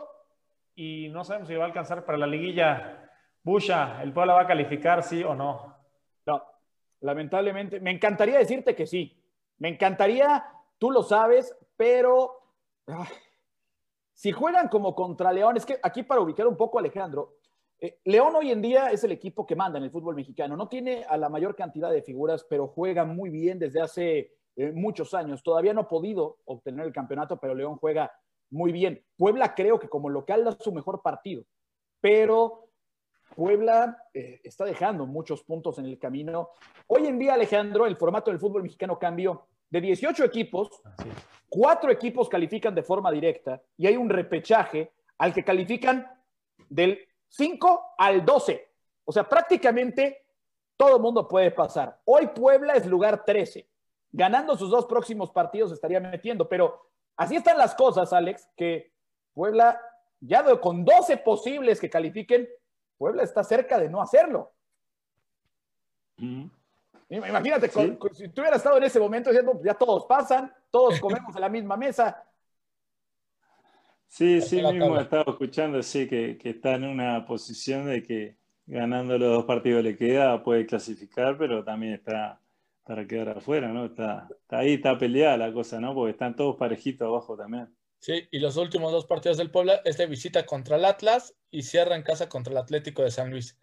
y 0.76 1.08
no 1.08 1.24
sabemos 1.24 1.48
si 1.48 1.56
va 1.56 1.64
a 1.64 1.68
alcanzar 1.68 2.04
para 2.04 2.18
la 2.18 2.28
liguilla. 2.28 3.10
Busha, 3.44 4.04
¿el 4.04 4.12
Puebla 4.12 4.34
va 4.34 4.42
a 4.42 4.48
calificar 4.48 5.04
sí 5.04 5.24
o? 5.24 5.34
No, 5.34 5.75
lamentablemente. 7.02 7.80
Me 7.80 7.92
encantaría 7.92 8.38
decirte 8.38 8.76
que 8.76 8.88
sí. 8.88 9.18
Me 9.58 9.70
encantaría, 9.70 10.46
tú 10.78 10.92
lo 10.92 11.04
sabes, 11.04 11.56
pero 11.78 12.32
ah, 12.88 13.08
si 14.14 14.32
juegan 14.32 14.68
como 14.70 14.96
contra 14.96 15.32
León, 15.32 15.58
es 15.58 15.66
que 15.66 15.80
aquí 15.82 16.04
para 16.04 16.22
ubicar 16.22 16.48
un 16.48 16.58
poco 16.58 16.78
a 16.78 16.82
Alejandro, 16.82 17.38
eh, 17.80 18.00
León 18.06 18.36
hoy 18.36 18.52
en 18.52 18.62
día 18.62 18.92
es 18.92 19.04
el 19.04 19.12
equipo 19.12 19.46
que 19.46 19.56
manda 19.56 19.78
en 19.78 19.84
el 19.84 19.92
fútbol 19.92 20.16
mexicano. 20.16 20.56
No 20.56 20.68
tiene 20.68 21.04
a 21.08 21.18
la 21.18 21.30
mayor 21.30 21.56
cantidad 21.56 21.92
de 21.92 22.02
figuras, 22.02 22.46
pero 22.50 22.68
juega 22.68 23.06
muy 23.06 23.30
bien 23.30 23.60
desde 23.60 23.82
hace 23.82 24.32
eh, 24.56 24.72
muchos 24.72 25.14
años. 25.14 25.44
Todavía 25.44 25.74
no 25.74 25.82
ha 25.82 25.88
podido 25.88 26.38
obtener 26.46 26.86
el 26.86 26.94
campeonato, 26.94 27.38
pero 27.38 27.54
León 27.54 27.78
juega 27.78 28.12
muy 28.50 28.72
bien. 28.72 29.04
Puebla 29.18 29.54
creo 29.54 29.80
que 29.80 29.90
como 29.90 30.10
local 30.10 30.46
da 30.46 30.54
su 30.54 30.72
mejor 30.72 31.02
partido, 31.02 31.44
pero 32.00 32.65
Puebla 33.34 33.98
eh, 34.14 34.42
está 34.44 34.66
dejando 34.66 35.06
muchos 35.06 35.44
puntos 35.44 35.78
en 35.80 35.86
el 35.86 35.98
camino. 35.98 36.52
Hoy 36.88 37.08
en 37.08 37.18
día, 37.18 37.34
Alejandro, 37.34 37.86
el 37.86 37.98
formato 37.98 38.32
del 38.32 38.40
fútbol 38.40 38.64
mexicano 38.64 39.00
cambió. 39.00 39.48
De 39.70 39.82
18 39.82 40.24
equipos, 40.24 40.70
cuatro 41.50 41.92
equipos 41.92 42.30
califican 42.30 42.76
de 42.76 42.84
forma 42.84 43.12
directa 43.12 43.62
y 43.78 43.88
hay 43.88 43.98
un 43.98 44.10
repechaje 44.10 44.94
al 45.18 45.34
que 45.34 45.44
califican 45.44 46.08
del 46.70 47.00
5 47.30 47.96
al 47.98 48.24
12. 48.24 48.72
O 49.06 49.12
sea, 49.12 49.28
prácticamente 49.28 50.26
todo 50.78 50.98
el 50.98 51.02
mundo 51.02 51.28
puede 51.28 51.52
pasar. 51.52 52.00
Hoy 52.06 52.28
Puebla 52.28 52.74
es 52.74 52.86
lugar 52.86 53.26
13. 53.26 53.68
Ganando 54.12 54.56
sus 54.56 54.70
dos 54.70 54.86
próximos 54.86 55.32
partidos 55.32 55.72
estaría 55.72 56.00
metiendo, 56.00 56.48
pero 56.48 56.90
así 57.18 57.36
están 57.36 57.58
las 57.58 57.76
cosas, 57.76 58.14
Alex, 58.14 58.48
que 58.56 58.94
Puebla, 59.34 59.82
ya 60.22 60.44
con 60.60 60.86
12 60.86 61.18
posibles 61.18 61.80
que 61.80 61.90
califiquen, 61.90 62.48
Puebla 62.98 63.24
está 63.24 63.44
cerca 63.44 63.80
de 63.80 63.90
no 63.90 64.02
hacerlo. 64.02 64.54
Mm. 66.18 66.46
Imagínate, 67.10 67.68
¿Sí? 67.68 67.74
con, 67.74 67.96
con, 67.98 68.14
si 68.16 68.30
tú 68.30 68.42
hubieras 68.42 68.58
estado 68.58 68.78
en 68.78 68.84
ese 68.84 69.00
momento 69.00 69.30
diciendo, 69.30 69.54
pues 69.54 69.66
ya 69.66 69.74
todos 69.76 70.06
pasan, 70.06 70.52
todos 70.72 71.00
comemos 71.02 71.36
en 71.36 71.42
la 71.42 71.50
misma 71.50 71.78
mesa. 71.78 72.24
Sí, 74.08 74.42
sí, 74.42 74.62
mismo 74.62 74.98
he 74.98 75.02
estado 75.02 75.32
escuchando, 75.32 75.82
sí, 75.84 76.08
que, 76.08 76.38
que, 76.38 76.52
está 76.52 76.76
en 76.76 76.86
una 76.86 77.26
posición 77.26 77.88
de 77.88 78.02
que 78.02 78.38
ganando 78.66 79.18
los 79.18 79.30
dos 79.30 79.46
partidos 79.46 79.84
le 79.84 79.98
queda, 79.98 80.42
puede 80.44 80.66
clasificar, 80.66 81.38
pero 81.38 81.64
también 81.64 81.94
está 81.94 82.40
para 82.86 83.06
quedar 83.08 83.30
afuera, 83.30 83.70
¿no? 83.70 83.86
Está, 83.86 84.28
está 84.30 84.60
ahí, 84.60 84.76
está 84.76 84.98
peleada 84.98 85.38
la 85.38 85.52
cosa, 85.52 85.80
¿no? 85.80 85.94
Porque 85.94 86.12
están 86.12 86.36
todos 86.36 86.56
parejitos 86.56 87.08
abajo 87.08 87.36
también. 87.36 87.68
Sí, 88.06 88.30
y 88.30 88.38
los 88.38 88.56
últimos 88.58 88.92
dos 88.92 89.08
partidos 89.08 89.38
del 89.38 89.50
Puebla 89.50 89.82
es 89.84 89.98
de 89.98 90.06
visita 90.06 90.46
contra 90.46 90.76
el 90.76 90.86
Atlas 90.86 91.34
y 91.50 91.64
cierra 91.64 91.96
en 91.96 92.04
casa 92.04 92.30
contra 92.30 92.52
el 92.52 92.60
Atlético 92.60 93.02
de 93.02 93.10
San 93.10 93.32
Luis. 93.32 93.58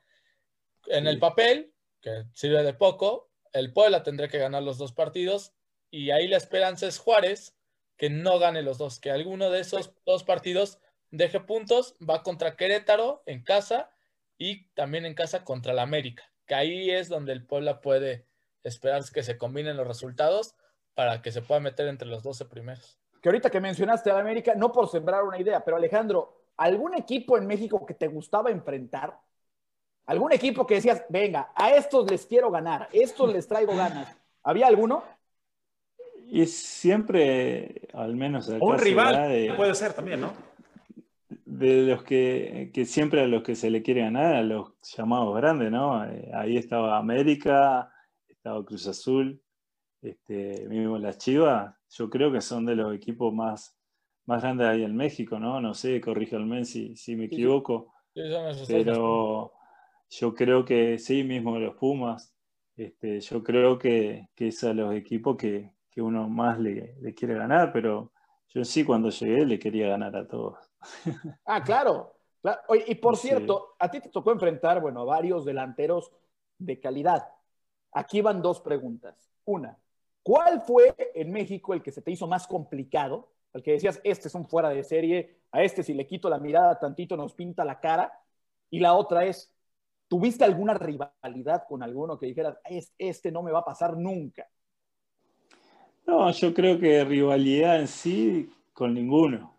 En 0.86 1.04
sí. 1.04 1.10
el 1.10 1.20
papel, 1.20 1.72
que 2.00 2.24
sirve 2.34 2.64
de 2.64 2.74
poco, 2.74 3.30
el 3.52 3.72
Puebla 3.72 4.02
tendría 4.02 4.26
que 4.26 4.40
ganar 4.40 4.64
los 4.64 4.78
dos 4.78 4.90
partidos 4.90 5.52
y 5.92 6.10
ahí 6.10 6.26
la 6.26 6.38
esperanza 6.38 6.88
es 6.88 6.98
Juárez, 6.98 7.56
que 7.96 8.10
no 8.10 8.40
gane 8.40 8.62
los 8.62 8.78
dos, 8.78 8.98
que 8.98 9.12
alguno 9.12 9.48
de 9.48 9.60
esos 9.60 9.94
dos 10.04 10.24
partidos 10.24 10.80
deje 11.12 11.38
puntos, 11.38 11.94
va 12.00 12.24
contra 12.24 12.56
Querétaro 12.56 13.22
en 13.26 13.44
casa 13.44 13.92
y 14.38 14.66
también 14.70 15.06
en 15.06 15.14
casa 15.14 15.44
contra 15.44 15.70
el 15.70 15.78
América, 15.78 16.24
que 16.46 16.56
ahí 16.56 16.90
es 16.90 17.08
donde 17.08 17.32
el 17.32 17.46
Puebla 17.46 17.80
puede 17.80 18.26
esperar 18.64 19.04
que 19.08 19.22
se 19.22 19.38
combinen 19.38 19.76
los 19.76 19.86
resultados 19.86 20.56
para 20.94 21.22
que 21.22 21.30
se 21.30 21.42
pueda 21.42 21.60
meter 21.60 21.86
entre 21.86 22.08
los 22.08 22.24
12 22.24 22.46
primeros 22.46 23.01
que 23.22 23.28
ahorita 23.28 23.50
que 23.50 23.60
mencionaste 23.60 24.10
a 24.10 24.18
América, 24.18 24.54
no 24.56 24.72
por 24.72 24.88
sembrar 24.88 25.22
una 25.22 25.40
idea, 25.40 25.64
pero 25.64 25.76
Alejandro, 25.76 26.42
¿algún 26.56 26.94
equipo 26.94 27.38
en 27.38 27.46
México 27.46 27.86
que 27.86 27.94
te 27.94 28.08
gustaba 28.08 28.50
enfrentar? 28.50 29.16
¿Algún 30.06 30.32
equipo 30.32 30.66
que 30.66 30.74
decías, 30.74 31.04
venga, 31.08 31.52
a 31.54 31.70
estos 31.70 32.10
les 32.10 32.26
quiero 32.26 32.50
ganar, 32.50 32.82
a 32.82 32.88
estos 32.90 33.32
les 33.32 33.46
traigo 33.46 33.76
ganas? 33.76 34.18
¿Había 34.42 34.66
alguno? 34.66 35.04
Y 36.26 36.46
siempre, 36.46 37.88
al 37.94 38.16
menos... 38.16 38.48
un 38.48 38.78
rival 38.78 39.28
de, 39.28 39.54
puede 39.56 39.76
ser 39.76 39.92
también, 39.92 40.20
¿no? 40.20 40.32
De 41.44 41.82
los 41.82 42.02
que, 42.02 42.72
que, 42.74 42.84
siempre 42.86 43.20
a 43.20 43.28
los 43.28 43.44
que 43.44 43.54
se 43.54 43.70
le 43.70 43.82
quiere 43.82 44.00
ganar, 44.00 44.34
a 44.34 44.42
los 44.42 44.72
llamados 44.82 45.36
grandes, 45.36 45.70
¿no? 45.70 46.04
Eh, 46.04 46.28
ahí 46.34 46.56
estaba 46.56 46.98
América, 46.98 47.92
estaba 48.26 48.64
Cruz 48.64 48.88
Azul, 48.88 49.40
este, 50.02 50.66
mismo 50.68 50.98
las 50.98 51.18
Chivas, 51.18 51.74
yo 51.90 52.10
creo 52.10 52.32
que 52.32 52.40
son 52.40 52.66
de 52.66 52.74
los 52.74 52.94
equipos 52.94 53.32
más, 53.32 53.78
más 54.26 54.42
grandes 54.42 54.66
ahí 54.66 54.82
en 54.82 54.96
México, 54.96 55.38
¿no? 55.38 55.60
No 55.60 55.74
sé, 55.74 56.00
corríjanme 56.00 56.64
si, 56.64 56.96
si 56.96 57.16
me 57.16 57.26
equivoco. 57.26 57.92
Sí, 58.14 58.22
sí. 58.54 58.64
pero 58.66 59.52
yo 60.10 60.34
creo 60.34 60.64
que 60.64 60.98
sí, 60.98 61.24
mismo 61.24 61.58
los 61.58 61.74
Pumas, 61.76 62.34
este, 62.76 63.20
yo 63.20 63.42
creo 63.42 63.78
que, 63.78 64.28
que 64.34 64.48
es 64.48 64.64
a 64.64 64.74
los 64.74 64.94
equipos 64.94 65.36
que, 65.36 65.72
que 65.90 66.02
uno 66.02 66.28
más 66.28 66.58
le, 66.58 66.96
le, 67.00 67.14
quiere 67.14 67.34
ganar, 67.34 67.72
pero 67.72 68.12
yo 68.48 68.64
sí 68.64 68.84
cuando 68.84 69.08
llegué 69.10 69.46
le 69.46 69.58
quería 69.58 69.88
ganar 69.88 70.16
a 70.16 70.26
todos. 70.26 70.58
Ah, 71.44 71.62
claro. 71.62 72.16
claro. 72.40 72.60
Oye, 72.68 72.84
y 72.88 72.94
por 72.96 73.16
sí. 73.16 73.28
cierto, 73.28 73.76
a 73.78 73.90
ti 73.90 74.00
te 74.00 74.08
tocó 74.08 74.32
enfrentar, 74.32 74.80
bueno, 74.80 75.02
a 75.02 75.04
varios 75.04 75.44
delanteros 75.44 76.12
de 76.58 76.80
calidad. 76.80 77.28
Aquí 77.92 78.20
van 78.20 78.42
dos 78.42 78.60
preguntas. 78.60 79.30
Una, 79.44 79.78
¿Cuál 80.22 80.60
fue 80.60 80.94
en 81.14 81.30
México 81.30 81.74
el 81.74 81.82
que 81.82 81.92
se 81.92 82.02
te 82.02 82.10
hizo 82.10 82.26
más 82.26 82.46
complicado 82.46 83.28
al 83.52 83.62
que 83.62 83.72
decías, 83.72 84.00
este 84.04 84.28
es 84.28 84.34
un 84.34 84.46
fuera 84.46 84.70
de 84.70 84.82
serie, 84.82 85.40
a 85.50 85.62
este 85.62 85.82
si 85.82 85.94
le 85.94 86.06
quito 86.06 86.28
la 86.30 86.38
mirada 86.38 86.78
tantito 86.78 87.16
nos 87.16 87.34
pinta 87.34 87.64
la 87.64 87.80
cara, 87.80 88.12
y 88.70 88.80
la 88.80 88.94
otra 88.94 89.26
es, 89.26 89.52
¿tuviste 90.08 90.44
alguna 90.44 90.74
rivalidad 90.74 91.64
con 91.68 91.82
alguno 91.82 92.18
que 92.18 92.26
dijeras, 92.26 92.56
este 92.96 93.30
no 93.30 93.42
me 93.42 93.52
va 93.52 93.60
a 93.60 93.64
pasar 93.64 93.96
nunca? 93.96 94.48
No, 96.06 96.30
yo 96.30 96.54
creo 96.54 96.80
que 96.80 97.04
rivalidad 97.04 97.80
en 97.80 97.88
sí 97.88 98.50
con 98.72 98.94
ninguno. 98.94 99.54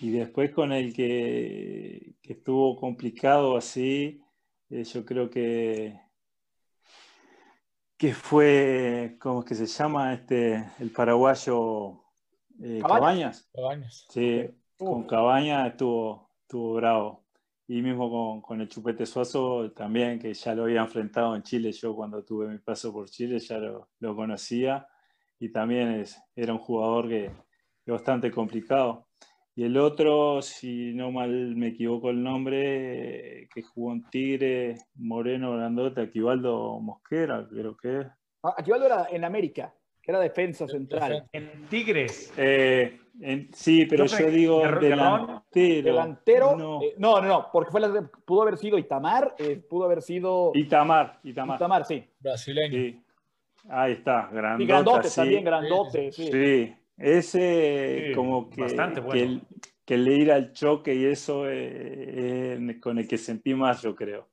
Y 0.00 0.10
después 0.10 0.50
con 0.50 0.72
el 0.72 0.92
que, 0.92 2.14
estuvo 2.22 2.76
complicado 2.76 3.56
así, 3.56 4.20
eh, 4.68 4.84
yo 4.84 5.04
creo 5.06 5.30
que, 5.30 5.98
que 7.96 8.12
fue, 8.12 9.16
¿cómo 9.20 9.40
es 9.40 9.46
que 9.46 9.54
se 9.54 9.66
llama? 9.66 10.12
Este, 10.12 10.64
el 10.78 10.90
paraguayo 10.90 12.02
eh, 12.60 12.82
Cabañas. 12.86 13.48
Cabañas. 13.54 14.06
Sí, 14.10 14.48
con 14.76 15.06
Cabañas 15.06 15.70
estuvo, 15.70 16.30
estuvo 16.42 16.74
bravo. 16.74 17.24
Y 17.68 17.82
mismo 17.82 18.42
con, 18.42 18.60
el 18.60 18.68
Chupete 18.68 19.06
Suazo 19.06 19.72
también, 19.72 20.18
que 20.18 20.32
ya 20.32 20.54
lo 20.54 20.64
había 20.64 20.82
enfrentado 20.82 21.34
en 21.34 21.42
Chile. 21.42 21.72
Yo 21.72 21.96
cuando 21.96 22.24
tuve 22.24 22.46
mi 22.46 22.58
paso 22.58 22.92
por 22.92 23.08
Chile 23.08 23.38
ya 23.40 23.58
lo, 23.58 24.16
conocía. 24.16 24.86
Y 25.38 25.50
también 25.50 25.88
es, 25.94 26.20
era 26.34 26.52
un 26.52 26.60
jugador 26.60 27.08
que, 27.08 27.32
que 27.84 27.92
bastante 27.92 28.30
complicado. 28.30 29.05
Y 29.58 29.64
el 29.64 29.78
otro, 29.78 30.42
si 30.42 30.92
no 30.92 31.10
mal 31.10 31.56
me 31.56 31.68
equivoco 31.68 32.10
el 32.10 32.22
nombre, 32.22 33.48
que 33.54 33.62
jugó 33.62 33.92
en 33.92 34.04
Tigre, 34.10 34.76
Moreno 34.96 35.56
Grandote, 35.56 36.02
Aquivaldo 36.02 36.78
Mosquera, 36.78 37.48
creo 37.50 37.74
que 37.74 38.00
es. 38.00 38.06
Ah, 38.42 38.54
Aquivaldo 38.58 38.84
era 38.84 39.06
en 39.10 39.24
América, 39.24 39.74
que 40.02 40.10
era 40.10 40.20
defensa 40.20 40.68
central. 40.68 41.26
En 41.32 41.66
Tigres. 41.70 42.34
Eh, 42.36 42.98
sí, 43.54 43.86
pero 43.86 44.04
yo, 44.04 44.30
digo 44.30 44.60
delantero. 44.78 45.82
Delantero. 45.82 46.82
Eh, 46.82 46.94
no. 46.98 47.22
no, 47.22 47.26
no, 47.26 47.48
porque 47.50 47.70
fue 47.70 47.80
pudo 48.26 48.42
haber 48.42 48.58
sido 48.58 48.76
Itamar, 48.76 49.36
eh, 49.38 49.56
pudo 49.56 49.86
haber 49.86 50.02
sido. 50.02 50.52
Itamar, 50.52 51.18
Itamar. 51.24 51.56
Itamar, 51.56 51.84
sí. 51.86 52.04
Brasileño. 52.20 53.02
Ahí 53.70 53.92
está, 53.92 54.28
grandote. 54.30 54.62
Y 54.62 54.66
grandote 54.66 55.08
también, 55.08 55.44
grandote, 55.44 56.12
sí. 56.12 56.30
sí. 56.30 56.76
Ese 56.96 58.12
como 58.14 58.48
que, 58.48 59.40
que, 59.84 59.98
le 59.98 60.12
ir 60.14 60.32
al 60.32 60.52
choque 60.52 60.94
y 60.94 61.04
eso 61.04 61.42
con 62.80 62.98
el 62.98 63.06
que 63.08 63.18
sentí 63.18 63.54
más, 63.54 63.82
yo 63.82 63.94
creo. 63.94 64.28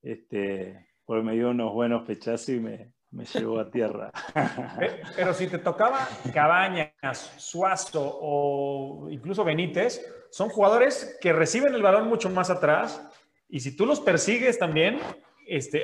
Este, 0.00 0.88
porque 1.04 1.22
me 1.22 1.34
dio 1.34 1.50
unos 1.50 1.72
buenos 1.72 2.06
pechazos 2.06 2.48
y 2.48 2.60
me, 2.60 2.92
me 3.12 3.24
llevó 3.24 3.60
a 3.60 3.70
tierra. 3.70 4.10
Pero 5.16 5.34
si 5.34 5.46
te 5.46 5.58
tocaba 5.58 6.08
Cabañas, 6.32 7.34
Suazo 7.36 8.18
o 8.20 9.08
incluso 9.10 9.44
Benítez, 9.44 10.04
son 10.30 10.48
jugadores 10.48 11.18
que 11.20 11.32
reciben 11.32 11.74
el 11.74 11.82
balón 11.82 12.08
mucho 12.08 12.30
más 12.30 12.50
atrás 12.50 13.06
y 13.48 13.60
si 13.60 13.76
tú 13.76 13.84
los 13.84 14.00
persigues 14.00 14.58
también, 14.58 14.98
este, 15.46 15.82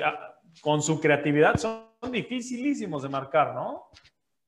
con 0.61 0.81
su 0.81 0.99
creatividad 0.99 1.55
son 1.57 1.85
dificilísimos 2.11 3.03
de 3.03 3.09
marcar, 3.09 3.53
¿no? 3.53 3.89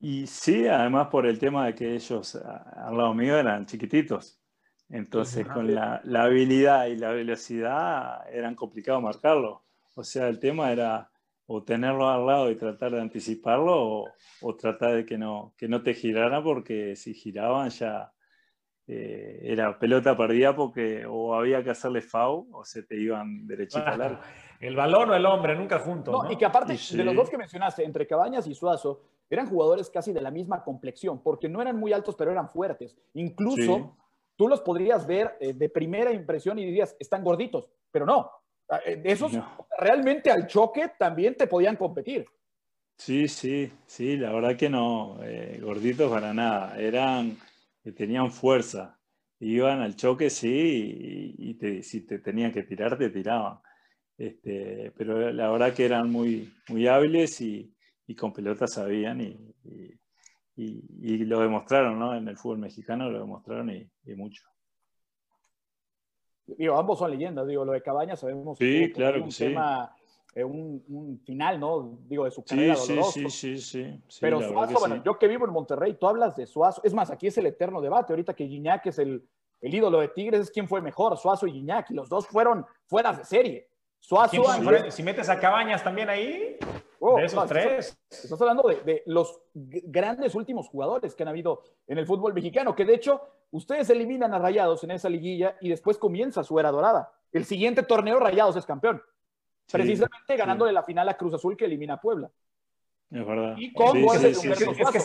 Y 0.02 0.26
sí, 0.26 0.68
además 0.68 1.08
por 1.08 1.28
el 1.28 1.38
tema 1.38 1.68
de 1.68 1.76
que 1.76 1.94
ellos 1.94 2.36
al 2.36 2.98
lado 2.98 3.14
mío 3.14 3.38
eran 3.38 3.68
chiquititos. 3.68 4.42
Entonces, 4.90 5.48
con 5.48 5.74
la, 5.74 6.02
habilidad 6.16 6.88
y 6.88 6.98
la 6.98 7.12
velocidad 7.12 8.28
eran 8.30 8.56
complicado 8.56 9.00
marcarlo. 9.00 9.64
O 9.96 10.04
sea, 10.04 10.28
el 10.28 10.40
tema 10.40 10.72
era 10.72 11.10
o 11.46 11.64
tenerlo 11.64 12.10
al 12.10 12.26
lado 12.26 12.50
y 12.50 12.56
tratar 12.56 12.92
de 12.92 13.02
anticiparlo 13.02 14.06
o, 14.42 14.56
tratar 14.56 14.96
de 14.96 15.06
que 15.06 15.18
no, 15.18 15.54
que 15.56 15.68
no 15.68 15.84
te 15.84 15.94
girara 15.94 16.42
porque 16.44 16.96
si 16.96 17.14
giraban 17.14 17.70
ya 17.70 18.12
eh, 18.88 19.40
era 19.44 19.78
pelota 19.78 20.18
perdida 20.18 20.56
porque 20.56 21.06
o 21.08 21.36
había 21.36 21.64
que 21.64 21.70
hacerle 21.70 22.02
FAU 22.02 22.50
o 22.54 22.66
se 22.66 22.84
te 22.84 22.96
iban 22.96 23.46
derechito 23.46 23.86
al 23.86 24.02
arco. 24.02 24.24
El 24.60 24.76
balón 24.76 25.12
o 25.12 25.16
el 25.16 25.26
hombre, 25.26 25.56
nunca 25.56 25.80
juntos. 25.80 26.26
Y 26.32 26.38
que 26.38 26.46
aparte 26.46 26.74
de 26.74 27.04
los 27.04 27.16
dos 27.16 27.30
que 27.30 27.38
mencionaste, 27.38 27.84
entre 27.84 28.08
Cabañas 28.08 28.48
y 28.48 28.56
Suazo, 28.56 29.02
eran 29.36 29.48
jugadores 29.48 29.90
casi 29.90 30.12
de 30.12 30.22
la 30.22 30.30
misma 30.30 30.64
complexión, 30.64 31.22
porque 31.24 31.48
no 31.48 31.62
eran 31.62 31.80
muy 31.80 31.94
altos, 31.94 32.16
pero 32.16 32.32
eran 32.32 32.50
fuertes. 32.50 32.98
Incluso 33.14 33.96
tú 34.36 34.48
los 34.48 34.62
podrías 34.62 35.08
ver 35.08 35.38
eh, 35.40 35.54
de 35.54 35.70
primera 35.70 36.12
impresión 36.12 36.60
y 36.60 36.66
dirías, 36.66 36.96
están 37.00 37.24
gorditos, 37.24 37.70
pero 37.92 38.06
no. 38.06 38.30
Ah, 38.70 38.82
eh, 38.86 39.02
esos 39.06 39.32
realmente 39.78 40.30
al 40.30 40.48
choque 40.48 40.92
también 41.00 41.36
te 41.36 41.48
podían 41.48 41.78
competir. 41.78 42.26
Sí, 42.98 43.28
sí, 43.28 43.72
sí, 43.86 44.18
la 44.18 44.32
verdad 44.34 44.58
que 44.58 44.70
no, 44.70 45.18
eh, 45.24 45.60
gorditos 45.62 46.12
para 46.12 46.34
nada, 46.34 46.78
eran, 46.78 47.38
tenían 47.96 48.32
fuerza, 48.32 49.00
iban 49.40 49.82
al 49.82 49.96
choque, 49.96 50.30
sí, 50.30 51.36
y, 51.38 51.84
si 51.84 52.02
te 52.02 52.20
tenían 52.20 52.52
que 52.52 52.64
tirar, 52.64 52.98
te 52.98 53.10
tiraban. 53.10 53.60
Este, 54.18 54.92
pero 54.96 55.32
la 55.32 55.50
verdad 55.50 55.74
que 55.74 55.86
eran 55.86 56.12
muy, 56.12 56.54
muy 56.68 56.88
hábiles 56.88 57.42
y, 57.42 57.74
y 58.12 58.16
con 58.16 58.34
pelotas 58.34 58.74
sabían 58.74 59.22
y, 59.22 59.38
y, 60.58 61.18
lo 61.26 61.40
demostraron, 61.40 61.98
¿no? 61.98 62.14
En 62.16 62.28
el 62.28 62.38
fútbol 62.38 62.60
mexicano 62.60 63.10
lo 63.10 63.20
demostraron 63.20 63.70
y, 63.70 63.90
mucho. 64.16 64.44
Digo, 66.46 66.78
ambos 66.78 67.00
son 67.00 67.12
leyendas, 67.12 67.48
digo, 67.48 67.64
lo 67.64 67.72
de 67.72 67.82
Cabañas 67.82 68.20
sabemos 68.20 68.58
sí, 68.58 68.92
claro 68.92 69.24
un 69.24 69.32
sí. 69.32 69.46
tema, 69.46 69.96
eh, 70.36 70.44
un, 70.44 71.22
final, 71.26 71.58
¿no? 71.58 72.00
Digo, 72.04 72.26
de 72.26 72.32
su 72.32 72.44
carrera 72.44 72.76
sí, 72.76 73.00
Sí, 73.12 73.30
sí, 73.30 73.58
sí, 73.60 74.04
Pero 74.20 74.42
Suazo, 74.42 74.80
bueno, 74.80 75.02
yo 75.02 75.18
que 75.18 75.30
vivo 75.30 75.46
en 75.46 75.54
Monterrey, 75.54 75.94
tú 75.94 76.08
hablas 76.08 76.36
de 76.36 76.46
Suazo, 76.46 76.82
es 76.84 76.94
más, 76.94 77.10
aquí 77.12 77.28
es 77.28 77.38
el 77.38 77.46
eterno 77.46 77.80
debate, 77.80 78.12
ahorita 78.12 78.34
que 78.34 78.46
Gignac 78.46 78.86
es 78.88 79.00
el, 79.00 79.26
el 79.62 79.74
ídolo 79.74 80.02
de 80.02 80.10
Tigres, 80.10 80.42
es 80.42 80.52
quién 80.52 80.68
fue 80.68 80.82
mejor, 80.82 81.16
Suazo 81.18 81.48
y 81.48 81.54
Gignac, 81.54 81.90
y 81.92 81.94
los 81.94 82.10
dos 82.10 82.28
fueron 82.28 82.66
fuera 82.88 83.14
de 83.14 83.24
serie. 83.24 83.70
Suazo, 84.02 84.44
si 84.90 85.04
metes 85.04 85.30
a 85.30 85.40
Cabañas 85.40 85.82
también 85.84 86.10
ahí, 86.10 86.58
Oh, 87.04 87.18
de 87.18 87.26
esos 87.26 87.48
tres. 87.48 88.00
Estás, 88.12 88.40
hablando 88.40 88.70
de, 88.70 89.02
los 89.08 89.42
grandes 89.54 90.36
últimos 90.36 90.70
jugadores 90.70 91.16
que 91.16 91.24
han 91.24 91.30
habido 91.30 91.64
en 91.88 91.98
el 91.98 92.06
fútbol 92.06 92.32
mexicano, 92.32 92.76
que 92.76 92.86
de 92.86 92.94
hecho 92.94 93.22
ustedes 93.50 93.90
eliminan 93.90 94.36
a 94.36 94.40
Rayados 94.40 94.84
en 94.84 94.92
esa 94.92 95.10
liguilla 95.10 95.58
y 95.62 95.70
después 95.70 95.98
comienza 95.98 96.44
su 96.44 96.60
era 96.60 96.70
dorada. 96.70 97.12
El 97.32 97.46
siguiente 97.46 97.82
torneo 97.82 98.20
Rayados 98.20 98.56
es 98.56 98.68
campeón. 98.68 99.02
precisamente 99.72 100.38
ganándole 100.38 100.72
la 100.72 100.84
final 100.84 101.10
a 101.10 101.18
Cruz 101.18 101.34
Azul 101.34 101.58
que 101.58 101.66
elimina 101.66 101.96
a 101.96 102.02
Puebla. 102.02 102.30
Es 103.10 103.26
verdad. 103.26 103.56
Y 103.58 103.74
con 103.74 103.98
es, 103.98 104.40
que, 104.40 105.00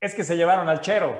es, 0.00 0.14
que, 0.14 0.24
se 0.24 0.36
llevaron 0.36 0.68
al 0.68 0.82
Chero. 0.82 1.16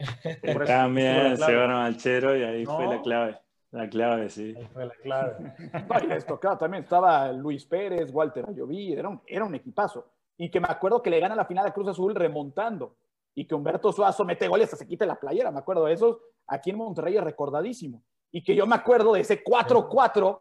También 0.66 1.36
se 1.36 1.46
llevaron 1.46 1.76
al 1.76 1.96
Chero 1.96 2.36
y 2.36 2.42
ahí 2.42 2.66
fue 2.66 2.88
la 2.88 3.00
clave. 3.00 3.38
La 3.76 3.90
clave, 3.90 4.30
sí. 4.30 4.54
fue 4.72 4.86
la 4.86 4.94
clave. 4.94 5.52
también 6.58 6.84
estaba 6.84 7.30
Luis 7.30 7.66
Pérez, 7.66 8.10
Walter 8.10 8.46
Ayoví, 8.48 8.94
era 8.94 9.10
un, 9.10 9.20
era 9.26 9.44
un 9.44 9.54
equipazo. 9.54 10.12
Y 10.38 10.50
que 10.50 10.60
me 10.60 10.68
acuerdo 10.70 11.02
que 11.02 11.10
le 11.10 11.20
gana 11.20 11.36
la 11.36 11.44
final 11.44 11.66
a 11.66 11.74
Cruz 11.74 11.88
Azul 11.88 12.14
remontando. 12.14 12.96
Y 13.34 13.46
que 13.46 13.54
Humberto 13.54 13.92
Suazo 13.92 14.24
mete 14.24 14.48
goles 14.48 14.64
hasta 14.64 14.78
se 14.78 14.88
quita 14.88 15.04
la 15.04 15.20
playera. 15.20 15.50
Me 15.50 15.58
acuerdo 15.58 15.84
de 15.84 15.92
esos. 15.92 16.16
Aquí 16.46 16.70
en 16.70 16.78
Monterrey 16.78 17.18
es 17.18 17.24
recordadísimo. 17.24 18.02
Y 18.32 18.42
que 18.42 18.54
yo 18.54 18.66
me 18.66 18.76
acuerdo 18.76 19.12
de 19.12 19.20
ese 19.20 19.44
4-4 19.44 20.38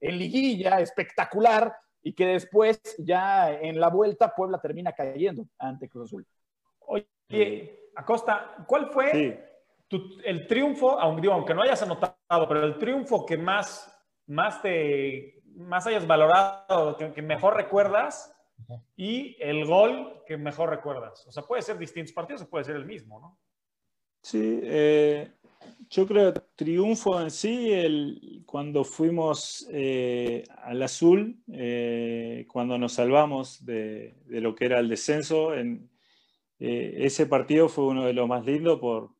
en 0.00 0.18
liguilla 0.18 0.78
espectacular 0.80 1.74
y 2.02 2.12
que 2.12 2.26
después 2.26 2.82
ya 2.98 3.50
en 3.50 3.80
la 3.80 3.88
vuelta 3.88 4.34
Puebla 4.34 4.60
termina 4.60 4.92
cayendo 4.92 5.46
ante 5.58 5.88
Cruz 5.88 6.10
Azul. 6.10 6.26
Oye, 6.80 7.88
Acosta, 7.96 8.56
¿cuál 8.66 8.90
fue 8.90 9.53
el 10.24 10.46
triunfo, 10.46 10.98
aunque 10.98 11.54
no 11.54 11.62
hayas 11.62 11.82
anotado, 11.82 12.48
pero 12.48 12.64
el 12.64 12.78
triunfo 12.78 13.24
que 13.26 13.36
más, 13.36 13.94
más, 14.26 14.62
te, 14.62 15.42
más 15.56 15.86
hayas 15.86 16.06
valorado, 16.06 16.96
que, 16.96 17.22
mejor 17.22 17.56
recuerdas, 17.56 18.34
y 18.96 19.36
el 19.40 19.66
gol 19.66 20.22
que 20.26 20.36
mejor 20.36 20.70
recuerdas. 20.70 21.26
O 21.26 21.32
sea, 21.32 21.42
puede 21.42 21.62
ser 21.62 21.78
distintos 21.78 22.12
partidos 22.12 22.42
o 22.42 22.48
puede 22.48 22.64
ser 22.64 22.76
el 22.76 22.86
mismo, 22.86 23.20
¿no? 23.20 23.38
Sí, 24.22 24.60
eh, 24.62 25.32
yo 25.90 26.06
creo 26.06 26.32
triunfo 26.32 27.20
en 27.20 27.30
sí, 27.30 27.72
el, 27.72 28.42
cuando 28.46 28.84
fuimos 28.84 29.66
eh, 29.70 30.44
al 30.62 30.82
azul, 30.82 31.42
eh, 31.52 32.46
cuando 32.50 32.78
nos 32.78 32.94
salvamos 32.94 33.64
de, 33.66 34.14
lo 34.28 34.54
que 34.54 34.64
era 34.66 34.78
el 34.78 34.88
descenso, 34.88 35.54
en, 35.54 35.90
ese 36.56 37.26
partido 37.26 37.68
fue 37.68 37.84
uno 37.84 38.06
de 38.06 38.14
los 38.14 38.26
más 38.26 38.46
lindos 38.46 38.80
por, 38.80 39.10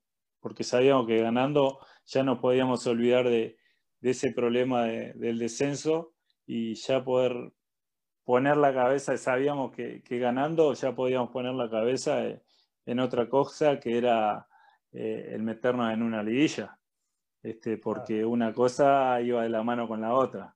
porque 0.44 0.62
sabíamos 0.62 1.06
que 1.06 1.22
ganando 1.22 1.78
ya 2.04 2.22
no 2.22 2.38
podíamos 2.38 2.86
olvidar 2.86 3.26
de, 3.26 3.56
ese 4.02 4.30
problema 4.30 4.84
del 4.84 5.38
descenso 5.38 6.12
y 6.44 6.74
ya 6.74 7.02
poder 7.02 7.54
poner 8.24 8.58
la 8.58 8.74
cabeza, 8.74 9.16
sabíamos 9.16 9.72
que, 9.72 10.02
ganando 10.06 10.74
ya 10.74 10.94
podíamos 10.94 11.30
poner 11.30 11.54
la 11.54 11.70
cabeza 11.70 12.20
en 12.84 13.00
otra 13.00 13.30
cosa 13.30 13.80
que 13.80 13.96
era 13.96 14.46
eh, 14.92 15.30
el 15.32 15.42
meternos 15.42 15.90
en 15.94 16.02
una 16.02 16.22
liguilla, 16.22 16.78
este, 17.42 17.78
porque 17.78 18.26
una 18.26 18.52
cosa 18.52 19.18
iba 19.22 19.42
de 19.44 19.48
la 19.48 19.62
mano 19.62 19.88
con 19.88 20.02
la 20.02 20.12
otra. 20.12 20.54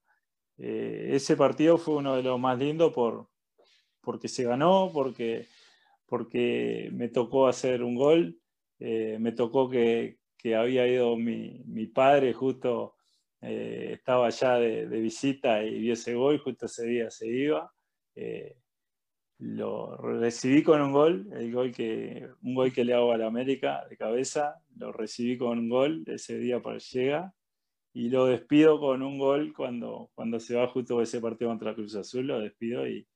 Eh, 0.59 1.12
ese 1.12 1.34
partido 1.34 1.78
fue 1.78 1.95
uno 1.95 2.14
de 2.14 2.24
los 2.24 2.39
más 2.39 2.59
lindos 2.59 2.93
por, 2.93 3.30
porque 4.03 4.28
se 4.28 4.45
ganó, 4.45 4.91
porque, 4.93 5.47
porque 6.05 6.91
me 6.93 7.09
tocó 7.09 7.49
hacer 7.49 7.82
un 7.82 7.95
gol 7.95 8.39
eh, 8.79 9.18
me 9.20 9.33
tocó 9.33 9.68
que, 9.68 10.18
había 10.57 10.87
ido 10.87 11.16
mi, 11.16 11.87
padre 11.87 12.33
justo 12.33 12.97
eh, 13.41 13.91
estaba 13.95 14.29
allá 14.29 14.55
de, 14.55 14.87
visita 14.87 15.62
y 15.64 15.81
vio 15.81 15.93
ese 15.95 16.14
gol, 16.14 16.39
justo 16.39 16.66
ese 16.66 16.87
día 16.87 17.11
se 17.11 17.29
iba. 17.29 17.72
Eh, 18.14 18.57
lo 19.39 19.97
recibí 19.97 20.62
con 20.64 20.81
un 20.81 20.93
gol, 20.93 21.29
el 21.33 21.53
gol 21.53 21.72
que, 21.72 22.29
un 22.43 22.55
gol 22.55 22.72
que 22.72 22.85
le 22.85 22.95
hago 22.95 23.12
a 23.12 23.18
la 23.18 23.26
América 23.26 23.87
de 23.89 23.97
cabeza, 23.97 24.57
lo 24.76 24.93
recibí 24.93 25.39
con 25.39 25.59
un 25.59 25.68
gol 25.68 26.05
ese 26.07 26.39
día 26.39 26.61
para 26.61 26.79
llega 26.79 27.35
y 27.93 28.11
lo 28.11 28.26
despido 28.26 28.81
con 28.81 29.03
un 29.03 29.18
gol 29.18 29.53
cuando, 29.55 30.11
cuando 30.14 30.41
se 30.41 30.57
va 30.57 30.68
justo 30.68 31.01
ese 31.03 31.20
partido 31.20 31.51
contra 31.51 31.74
Cruz 31.74 31.95
Azul, 31.95 32.26
lo 32.26 32.41
despido 32.41 32.89
y, 32.89 33.07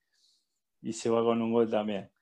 y 0.81 0.93
se 0.93 1.09
va 1.09 1.23
con 1.23 1.41
un 1.41 1.51
gol 1.51 1.69
también. 1.69 2.12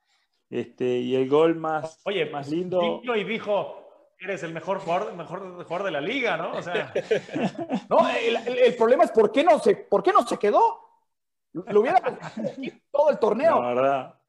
Este, 0.51 0.99
y 0.99 1.15
el 1.15 1.29
gol 1.29 1.55
más, 1.55 2.01
Oye, 2.03 2.29
más 2.29 2.49
lindo. 2.49 3.01
Y 3.03 3.23
dijo, 3.23 4.13
eres 4.19 4.43
el 4.43 4.53
mejor 4.53 4.79
jugador, 4.79 5.15
mejor 5.15 5.83
de 5.83 5.91
la 5.91 6.01
liga, 6.01 6.35
¿no? 6.35 6.57
O 6.57 6.61
sea. 6.61 6.93
no, 7.89 7.99
el, 8.09 8.75
problema 8.75 9.05
es 9.05 9.11
por 9.11 9.31
qué 9.31 9.45
no 9.45 9.59
se, 9.59 9.77
por 9.77 10.03
qué 10.03 10.11
no 10.11 10.27
se 10.27 10.37
quedó. 10.37 10.61
Lo 11.53 11.79
hubiera 11.79 12.01
todo 12.91 13.09
el 13.09 13.19
torneo. 13.19 13.61
La 13.61 13.73
verdad. 13.73 14.19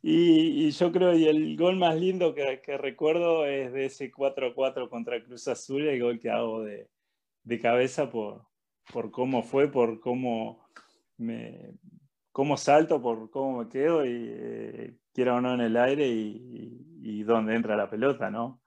Y, 0.00 0.70
yo 0.70 0.90
creo, 0.90 1.12
y 1.14 1.26
el 1.26 1.54
gol 1.56 1.76
más 1.76 1.96
lindo 1.96 2.34
que, 2.34 2.78
recuerdo 2.78 3.44
es 3.44 3.70
de 3.74 3.86
ese 3.86 4.10
4-4 4.10 4.88
contra 4.88 5.22
Cruz 5.22 5.48
Azul, 5.48 5.86
el 5.86 6.00
gol 6.00 6.18
que 6.18 6.30
hago 6.30 6.62
de, 6.62 6.88
de 7.42 7.60
cabeza 7.60 8.08
por, 8.08 8.46
por 8.90 9.10
cómo 9.10 9.42
fue, 9.42 9.68
por 9.68 10.00
cómo 10.00 10.66
me 11.18 11.74
cómo 12.38 12.56
salto, 12.56 13.02
por 13.02 13.30
cómo 13.30 13.58
me 13.58 13.68
quedo 13.68 14.06
y 14.06 14.28
eh, 14.30 14.94
quiera 15.18 15.34
o 15.34 15.40
no 15.40 15.52
en 15.52 15.62
el 15.62 15.76
aire 15.76 16.06
y, 16.06 16.80
y, 17.02 17.18
y 17.18 17.22
dónde 17.24 17.56
entra 17.56 17.74
la 17.74 17.90
pelota, 17.90 18.30
¿no? 18.30 18.60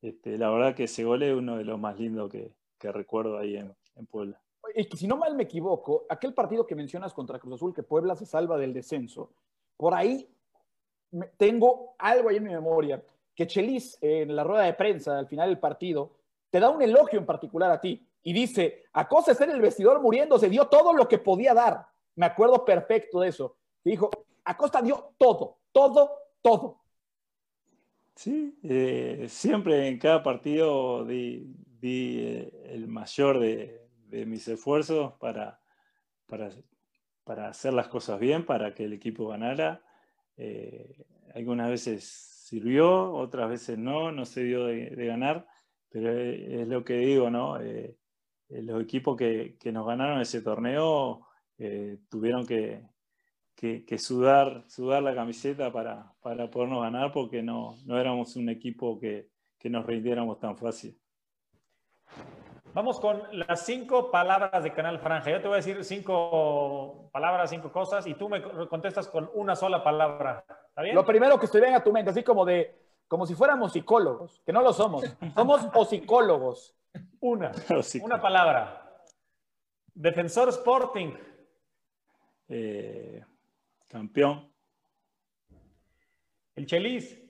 Este, 0.00 0.38
la 0.38 0.50
verdad 0.50 0.72
que 0.72 0.84
ese 0.84 1.02
gol 1.02 1.24
es 1.24 1.34
uno 1.34 1.56
de 1.56 1.64
los 1.64 1.80
más 1.80 1.98
lindos 1.98 2.30
que, 2.30 2.52
recuerdo 2.92 3.38
ahí 3.38 3.56
en, 3.56 3.74
Puebla. 4.06 4.40
Y 4.76 4.84
que 4.84 4.96
si 4.96 5.08
no 5.08 5.16
mal 5.16 5.34
me 5.34 5.42
equivoco, 5.42 6.06
aquel 6.08 6.32
partido 6.32 6.64
que 6.64 6.76
mencionas 6.76 7.12
contra 7.12 7.40
Cruz 7.40 7.54
Azul, 7.54 7.74
que 7.74 7.82
Puebla 7.82 8.14
se 8.14 8.24
salva 8.24 8.56
del 8.56 8.72
descenso, 8.72 9.32
por 9.76 9.94
ahí 9.94 10.28
tengo 11.36 11.96
algo 11.98 12.28
ahí 12.28 12.36
en 12.36 12.44
mi 12.44 12.52
memoria, 12.52 13.02
que 13.34 13.48
Chelis 13.48 13.98
en 14.00 14.36
la 14.36 14.44
rueda 14.44 14.62
de 14.62 14.74
prensa 14.74 15.18
al 15.18 15.26
final 15.26 15.48
del 15.48 15.58
partido 15.58 16.12
te 16.50 16.60
da 16.60 16.70
un 16.70 16.82
elogio 16.82 17.18
en 17.18 17.26
particular 17.26 17.72
a 17.72 17.80
ti 17.80 18.06
y 18.22 18.32
dice, 18.32 18.84
Acosta 18.92 19.32
está 19.32 19.42
en 19.42 19.50
el 19.50 19.60
vestidor 19.60 20.00
muriéndose, 20.00 20.48
dio 20.48 20.68
todo 20.68 20.92
lo 20.92 21.08
que 21.08 21.18
podía 21.18 21.52
dar. 21.52 21.84
Me 22.14 22.26
acuerdo 22.26 22.64
perfecto 22.64 23.18
de 23.18 23.28
eso. 23.30 23.56
Dijo, 23.82 24.08
Acosta 24.44 24.80
dio 24.80 25.14
todo, 25.18 25.56
todo, 25.76 26.10
todo. 26.40 26.80
Sí, 28.14 28.58
eh, 28.62 29.26
siempre 29.28 29.88
en 29.88 29.98
cada 29.98 30.22
partido 30.22 31.04
di, 31.04 31.54
eh, 31.82 32.50
el 32.72 32.88
mayor 32.88 33.38
de, 33.38 33.86
mis 34.24 34.48
esfuerzos 34.48 35.12
para, 35.20 35.60
para, 36.26 37.48
hacer 37.48 37.74
las 37.74 37.88
cosas 37.88 38.18
bien, 38.18 38.46
para 38.46 38.72
que 38.74 38.84
el 38.84 38.94
equipo 38.94 39.28
ganara. 39.28 39.82
Eh, 40.38 41.04
algunas 41.34 41.68
veces 41.68 42.04
sirvió, 42.04 43.12
otras 43.12 43.50
veces 43.50 43.76
no, 43.76 44.12
no 44.12 44.24
se 44.24 44.44
dio 44.44 44.64
de, 44.64 44.88
ganar, 44.94 45.46
pero 45.90 46.10
es, 46.10 46.66
lo 46.68 46.86
que 46.86 46.94
digo, 46.94 47.28
¿no? 47.28 47.58
los 48.48 48.82
equipos 48.82 49.14
que, 49.18 49.58
que, 49.60 49.72
nos 49.72 49.86
ganaron 49.86 50.22
ese 50.22 50.40
torneo 50.40 51.26
tuvieron 52.08 52.46
que, 52.46 52.82
que, 53.56 53.98
sudar, 53.98 54.64
sudar 54.68 55.02
la 55.02 55.14
camiseta 55.14 55.72
para, 55.72 56.12
para 56.20 56.50
podernos 56.50 56.82
ganar 56.82 57.10
porque 57.10 57.42
no, 57.42 57.76
no 57.86 57.98
éramos 57.98 58.36
un 58.36 58.50
equipo 58.50 59.00
que, 59.00 59.30
que 59.58 59.70
nos 59.70 59.86
rindiéramos 59.86 60.38
tan 60.38 60.56
fácil. 60.56 60.96
Vamos 62.74 63.00
con 63.00 63.22
las 63.32 63.64
cinco 63.64 64.10
palabras 64.10 64.62
de 64.62 64.74
Canal 64.74 64.98
Franja. 64.98 65.30
Yo 65.30 65.40
te 65.40 65.48
voy 65.48 65.54
a 65.54 65.56
decir 65.56 65.82
cinco 65.82 67.08
palabras, 67.10 67.48
cinco 67.48 67.72
cosas, 67.72 68.06
y 68.06 68.12
tú 68.12 68.28
me 68.28 68.42
contestas 68.68 69.08
con 69.08 69.30
una 69.32 69.56
sola 69.56 69.82
palabra. 69.82 70.44
¿Está 70.68 70.82
bien? 70.82 70.94
Lo 70.94 71.06
primero 71.06 71.38
que 71.38 71.46
estoy 71.46 71.62
venga 71.62 71.78
a 71.78 71.82
tu 71.82 71.90
mente, 71.90 72.10
así 72.10 72.22
como 72.22 72.44
de, 72.44 72.76
como 73.08 73.24
si 73.24 73.34
fuéramos 73.34 73.72
psicólogos, 73.72 74.42
que 74.44 74.52
no 74.52 74.60
lo 74.60 74.74
somos. 74.74 75.04
Somos 75.34 75.66
o 75.74 75.84
psicólogos. 75.86 76.76
Una. 77.20 77.52
una 78.02 78.20
palabra. 78.20 79.02
Defensor 79.94 80.50
Sporting. 80.50 81.14
Eh, 82.48 83.24
Campeón. 83.88 84.52
El 86.54 86.66
Chelis. 86.66 87.22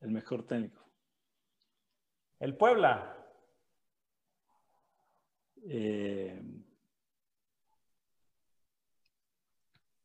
El 0.00 0.10
mejor 0.10 0.46
técnico. 0.46 0.82
El 2.38 2.56
Puebla. 2.56 3.16
Eh, 5.62 6.42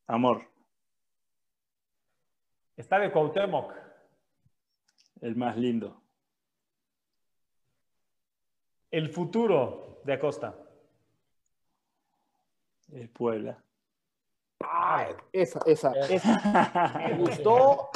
amor. 0.08 0.48
de 2.76 3.12
Cuauhtémoc. 3.12 3.74
El 5.22 5.36
más 5.36 5.58
lindo. 5.58 6.02
El 8.92 9.10
futuro 9.10 10.02
de 10.04 10.14
Acosta. 10.14 10.56
El 12.92 13.10
Puebla. 13.10 13.65
Ah, 14.68 15.08
esa, 15.32 15.60
esa, 15.66 15.92
esa. 16.10 16.94
Me 17.08 17.14
gustó. 17.18 17.90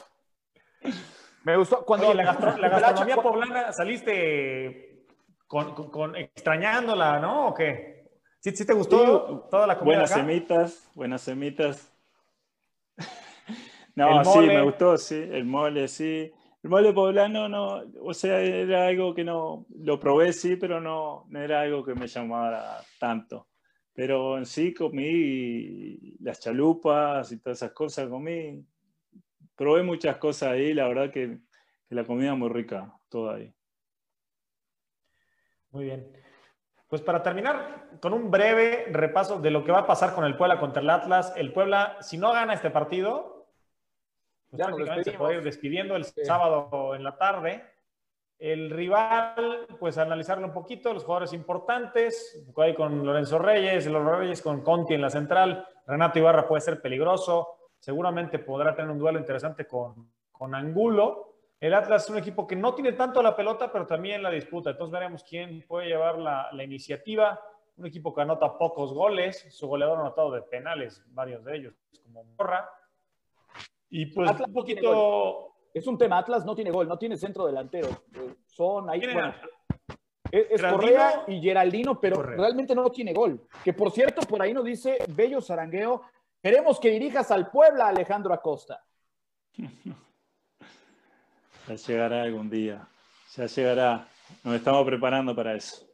Me 1.43 1.57
gustó. 1.57 1.83
Cuando 1.85 2.13
la, 2.13 2.23
gastronomía 2.23 3.17
poblana 3.17 3.71
saliste 3.73 5.05
con, 5.47 6.15
extrañándola, 6.15 7.19
¿no? 7.19 7.47
¿O 7.47 7.53
qué? 7.53 8.07
¿Sí, 8.39 8.53
te 8.53 8.73
gustó 8.73 9.47
toda 9.49 9.67
la 9.67 9.77
comida? 9.77 9.95
Buenas 9.95 10.11
semitas, 10.11 10.89
buenas 10.95 11.21
semitas. 11.21 11.91
no, 13.95 14.23
sí, 14.23 14.39
me 14.39 14.61
gustó, 14.61 14.97
sí. 14.97 15.15
El 15.15 15.45
mole, 15.45 15.87
sí. 15.87 16.31
El 16.61 16.69
mole 16.69 16.93
poblano 16.93 17.49
no, 17.49 17.83
o 18.01 18.13
sea, 18.13 18.39
era 18.39 18.87
algo 18.87 19.13
que 19.13 19.23
no, 19.23 19.65
lo 19.69 19.99
probé, 19.99 20.33
sí, 20.33 20.55
pero 20.55 20.79
no, 20.79 21.25
no 21.29 21.41
era 21.41 21.61
algo 21.61 21.83
que 21.83 21.95
me 21.95 22.07
llamara 22.07 22.81
tanto. 22.99 23.48
Pero 23.99 24.37
en 24.37 24.45
sí 24.45 24.73
comí 24.73 26.15
las 26.21 26.39
chalupas 26.39 27.33
y 27.33 27.37
todas 27.39 27.57
esas 27.57 27.73
cosas, 27.73 28.07
comí. 28.07 28.65
Probé 29.57 29.83
muchas 29.83 30.15
cosas 30.15 30.51
ahí, 30.53 30.73
la 30.73 30.87
verdad 30.87 31.11
que, 31.11 31.39
la 31.89 32.05
comida 32.05 32.33
muy 32.33 32.47
rica, 32.47 32.97
toda 33.09 33.35
ahí. 33.35 33.53
Muy 35.71 35.83
bien. 35.83 36.13
Pues 36.87 37.01
para 37.01 37.21
terminar 37.21 37.89
con 37.99 38.13
un 38.13 38.31
breve 38.31 38.85
repaso 38.89 39.41
de 39.41 39.51
lo 39.51 39.65
que 39.65 39.73
va 39.73 39.79
a 39.79 39.87
pasar 39.87 40.15
con 40.15 40.23
el 40.23 40.37
Puebla 40.37 40.61
contra 40.61 40.81
el 40.81 40.89
Atlas. 40.89 41.33
El 41.35 41.51
Puebla, 41.51 41.97
si 41.99 42.17
no 42.17 42.31
gana 42.31 42.53
este 42.53 42.69
partido, 42.69 43.49
pues 44.49 44.63
prácticamente 44.63 45.11
se 45.11 45.17
puede 45.17 45.35
ir 45.39 45.43
despidiendo 45.43 45.97
el 45.97 46.05
sábado 46.05 46.95
en 46.95 47.03
la 47.03 47.17
tarde. 47.17 47.65
El 48.39 48.69
rival, 48.69 49.67
pues 49.77 49.97
analizarlo 49.97 50.47
un 50.47 50.53
poquito, 50.53 50.93
los 50.93 51.03
jugadores 51.03 51.33
importantes, 51.33 52.41
ahí 52.55 52.73
con 52.73 53.05
Lorenzo 53.05 53.37
Reyes, 53.37 53.85
los 53.87 54.05
Reyes 54.05 54.41
con 54.41 54.61
Conti 54.61 54.93
en 54.93 55.01
la 55.01 55.09
central, 55.09 55.67
Renato 55.85 56.19
Ibarra 56.19 56.47
puede 56.47 56.61
ser 56.61 56.81
peligroso, 56.81 57.49
seguramente 57.77 58.39
podrá 58.39 58.73
tener 58.73 58.89
un 58.89 58.97
duelo 58.97 59.19
interesante 59.19 59.67
con, 59.67 60.09
con 60.31 60.55
Angulo. 60.55 61.35
El 61.59 61.73
Atlas 61.73 62.05
es 62.05 62.09
un 62.11 62.17
equipo 62.17 62.47
que 62.47 62.55
no 62.55 62.73
tiene 62.73 62.93
tanto 62.93 63.21
la 63.21 63.35
pelota, 63.35 63.69
pero 63.73 63.85
también 63.85 64.23
la 64.23 64.31
disputa, 64.31 64.69
entonces 64.69 64.93
veremos 64.93 65.21
quién 65.23 65.65
puede 65.67 65.87
llevar 65.87 66.17
la, 66.17 66.49
la 66.53 66.63
iniciativa. 66.63 67.41
Un 67.75 67.87
equipo 67.87 68.13
que 68.13 68.21
anota 68.21 68.57
pocos 68.57 68.93
goles, 68.93 69.47
su 69.49 69.67
goleador 69.67 69.97
ha 69.97 70.01
anotado 70.01 70.31
de 70.31 70.43
penales, 70.43 71.03
varios 71.07 71.43
de 71.43 71.57
ellos, 71.57 71.73
como 72.03 72.23
Morra. 72.23 72.69
Y 73.89 74.05
pues 74.05 74.31
un 74.39 74.53
poquito 74.53 75.48
es 75.73 75.87
un 75.87 75.97
tema. 75.97 76.17
Atlas 76.17 76.45
no 76.45 76.55
tiene 76.55 76.71
gol, 76.71 76.87
no 76.87 76.97
tiene 76.97 77.17
centro 77.17 77.45
delantero. 77.45 77.89
Son 78.45 78.89
ahí. 78.89 79.01
es, 80.31 80.61
Correa 80.61 81.23
y 81.27 81.41
Geraldino, 81.41 81.99
pero 81.99 82.21
realmente 82.21 82.75
no 82.75 82.89
tiene 82.89 83.13
gol. 83.13 83.47
Que 83.63 83.73
por 83.73 83.91
cierto, 83.91 84.21
por 84.21 84.41
ahí 84.41 84.53
nos 84.53 84.65
dice 84.65 84.97
Bello 85.09 85.41
Zarangueo. 85.41 86.03
Queremos 86.41 86.79
que 86.79 86.89
dirijas 86.89 87.31
al 87.31 87.49
Puebla, 87.51 87.87
Alejandro 87.87 88.33
Acosta. 88.33 88.83
Ya 91.67 91.75
llegará 91.75 92.23
algún 92.23 92.49
día. 92.49 92.87
Ya 93.35 93.45
llegará. 93.45 94.07
Nos 94.43 94.55
estamos 94.55 94.83
preparando 94.87 95.35
para 95.35 95.53
eso. 95.53 95.87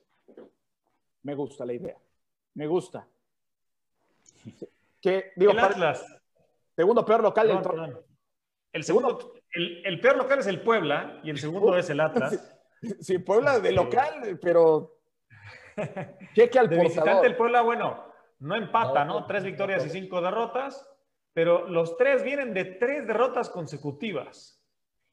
Me 1.24 1.36
gusta 1.36 1.66
la 1.66 1.74
idea. 1.74 1.98
Me 2.54 2.66
gusta. 2.68 3.08
Que, 5.02 5.34
digo, 5.36 5.52
el 5.52 5.60
Atlas. 5.60 6.04
Segundo 6.76 7.06
peor 7.06 7.22
local 7.22 7.48
del 7.48 7.62
torneo. 7.62 8.04
El 8.74 8.84
segundo, 8.84 9.34
el, 9.56 10.00
peor 10.00 10.18
local 10.18 10.40
es 10.40 10.48
el 10.48 10.62
Puebla 10.62 11.20
y 11.24 11.30
el 11.30 11.38
segundo 11.38 11.78
es 11.78 11.90
el 11.90 12.00
Atlas. 12.00 12.52
Sí, 13.00 13.18
Puebla 13.18 13.60
de 13.60 13.72
local, 13.72 14.38
pero 14.40 15.00
cheque 16.36 16.60
al 16.60 16.70
de 16.70 16.82
visitante 16.82 17.26
el 17.26 17.36
Puebla, 17.36 17.62
bueno, 17.62 18.06
no 18.40 18.56
empata, 18.56 19.04
¿no? 19.04 19.26
Tres 19.26 19.44
victorias 19.44 19.84
y 19.88 19.90
cinco 19.90 20.22
derrotas, 20.22 20.88
pero 21.34 21.68
los 21.68 21.98
tres 21.98 22.22
vienen 22.22 22.54
de 22.54 22.66
tres 22.66 23.08
derrotas 23.08 23.50
consecutivas. 23.50 24.62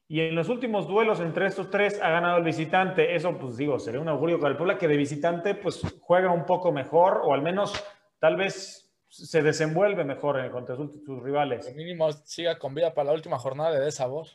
Y 0.07 0.21
en 0.21 0.35
los 0.35 0.49
últimos 0.49 0.87
duelos 0.87 1.19
entre 1.19 1.47
estos 1.47 1.71
tres 1.71 1.99
ha 1.99 2.09
ganado 2.09 2.37
el 2.37 2.43
visitante. 2.43 3.15
Eso, 3.15 3.35
pues 3.39 3.57
digo, 3.57 3.79
sería 3.79 4.01
un 4.01 4.09
augurio 4.09 4.39
para 4.39 4.51
el 4.51 4.57
Puebla 4.57 4.77
que 4.77 4.87
de 4.87 4.97
visitante, 4.97 5.55
pues 5.55 5.81
juega 6.01 6.31
un 6.31 6.45
poco 6.45 6.71
mejor 6.71 7.21
o 7.23 7.33
al 7.33 7.41
menos 7.41 7.83
tal 8.19 8.35
vez 8.35 8.82
se 9.13 9.43
desenvuelve 9.43 10.03
mejor 10.03 10.49
contra 10.49 10.75
sus, 10.75 10.89
rivales. 11.21 11.67
El 11.67 11.75
mínimo 11.75 12.11
siga 12.11 12.57
con 12.57 12.73
vida 12.73 12.95
para 12.95 13.05
la 13.05 13.13
última 13.13 13.37
jornada 13.37 13.79
de 13.79 13.91
sabor. 13.91 14.25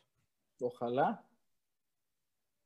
Ojalá. 0.61 1.24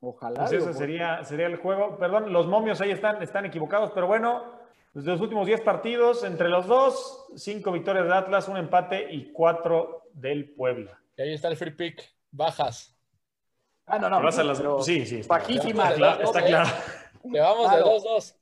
Ojalá. 0.00 0.40
Pues 0.40 0.52
ese 0.52 0.74
sería, 0.74 1.24
sería 1.24 1.46
el 1.46 1.56
juego. 1.56 1.96
Perdón, 1.96 2.30
los 2.30 2.46
momios 2.46 2.82
ahí 2.82 2.90
están, 2.90 3.22
están 3.22 3.46
equivocados, 3.46 3.92
pero 3.92 4.06
bueno, 4.06 4.44
desde 4.92 5.10
los 5.10 5.22
últimos 5.22 5.46
10 5.46 5.62
partidos, 5.62 6.22
entre 6.22 6.50
los 6.50 6.66
dos, 6.66 7.28
5 7.34 7.72
victorias 7.72 8.04
de 8.04 8.14
Atlas, 8.14 8.46
un 8.46 8.58
empate 8.58 9.10
y 9.10 9.32
4 9.32 10.08
del 10.12 10.52
Puebla. 10.52 11.00
Y 11.16 11.22
ahí 11.22 11.32
está 11.32 11.48
el 11.48 11.56
free 11.56 11.70
pick. 11.70 12.02
Bajas. 12.30 12.94
Ah, 13.86 13.98
no, 13.98 14.10
no. 14.10 14.82
sí, 14.82 15.06
sí. 15.06 15.20
Está 15.20 15.38
Está, 15.38 15.94
claro. 15.94 16.24
Está 16.24 16.44
claro. 16.44 16.70
Llevamos 17.24 17.70
de 17.70 17.82
2-2. 17.82 18.36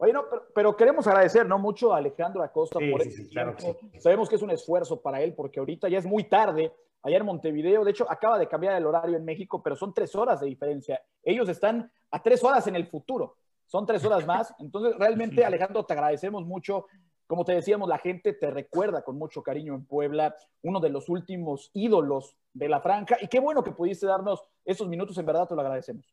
Oye, 0.00 0.12
no, 0.12 0.24
pero, 0.54 0.76
queremos 0.76 1.06
agradecer, 1.08 1.46
¿no? 1.46 1.58
Mucho 1.58 1.92
a 1.92 1.98
Alejandro 1.98 2.42
Acosta 2.42 2.78
por 2.90 3.02
sí, 3.02 3.10
sí, 3.10 3.28
claro 3.30 3.56
Sabemos 3.98 4.28
que 4.28 4.36
es 4.36 4.42
un 4.42 4.50
esfuerzo 4.50 5.00
para 5.00 5.20
él 5.20 5.34
porque 5.34 5.58
ahorita 5.58 5.88
ya 5.88 5.98
es 5.98 6.06
muy 6.06 6.24
tarde. 6.24 6.72
Allá 7.02 7.18
en 7.18 7.26
Montevideo, 7.26 7.84
de 7.84 7.90
hecho, 7.90 8.10
acaba 8.10 8.38
de 8.38 8.48
cambiar 8.48 8.74
el 8.76 8.86
horario 8.86 9.16
en 9.16 9.24
México, 9.24 9.62
pero 9.62 9.76
son 9.76 9.94
tres 9.94 10.14
horas 10.14 10.40
de 10.40 10.46
diferencia. 10.46 11.00
Ellos 11.22 11.48
están 11.48 11.90
a 12.10 12.22
tres 12.22 12.42
horas 12.42 12.66
en 12.66 12.76
el 12.76 12.86
futuro. 12.86 13.36
Son 13.66 13.86
tres 13.86 14.04
horas 14.04 14.26
más. 14.26 14.54
Entonces, 14.58 14.96
realmente, 14.98 15.44
Alejandro, 15.44 15.84
te 15.84 15.92
agradecemos 15.92 16.44
mucho. 16.44 16.86
Como 17.26 17.44
te 17.44 17.52
decíamos, 17.54 17.88
la 17.88 17.98
gente 17.98 18.32
te 18.32 18.50
recuerda 18.50 19.02
con 19.02 19.18
mucho 19.18 19.42
cariño 19.42 19.74
en 19.74 19.84
Puebla, 19.84 20.34
uno 20.62 20.80
de 20.80 20.90
los 20.90 21.08
últimos 21.08 21.70
ídolos 21.74 22.36
de 22.52 22.68
la 22.68 22.80
franja. 22.80 23.16
Y 23.20 23.28
qué 23.28 23.38
bueno 23.40 23.62
que 23.62 23.72
pudiste 23.72 24.06
darnos 24.06 24.42
esos 24.64 24.88
minutos, 24.88 25.18
en 25.18 25.26
verdad 25.26 25.46
te 25.46 25.54
lo 25.54 25.60
agradecemos. 25.60 26.06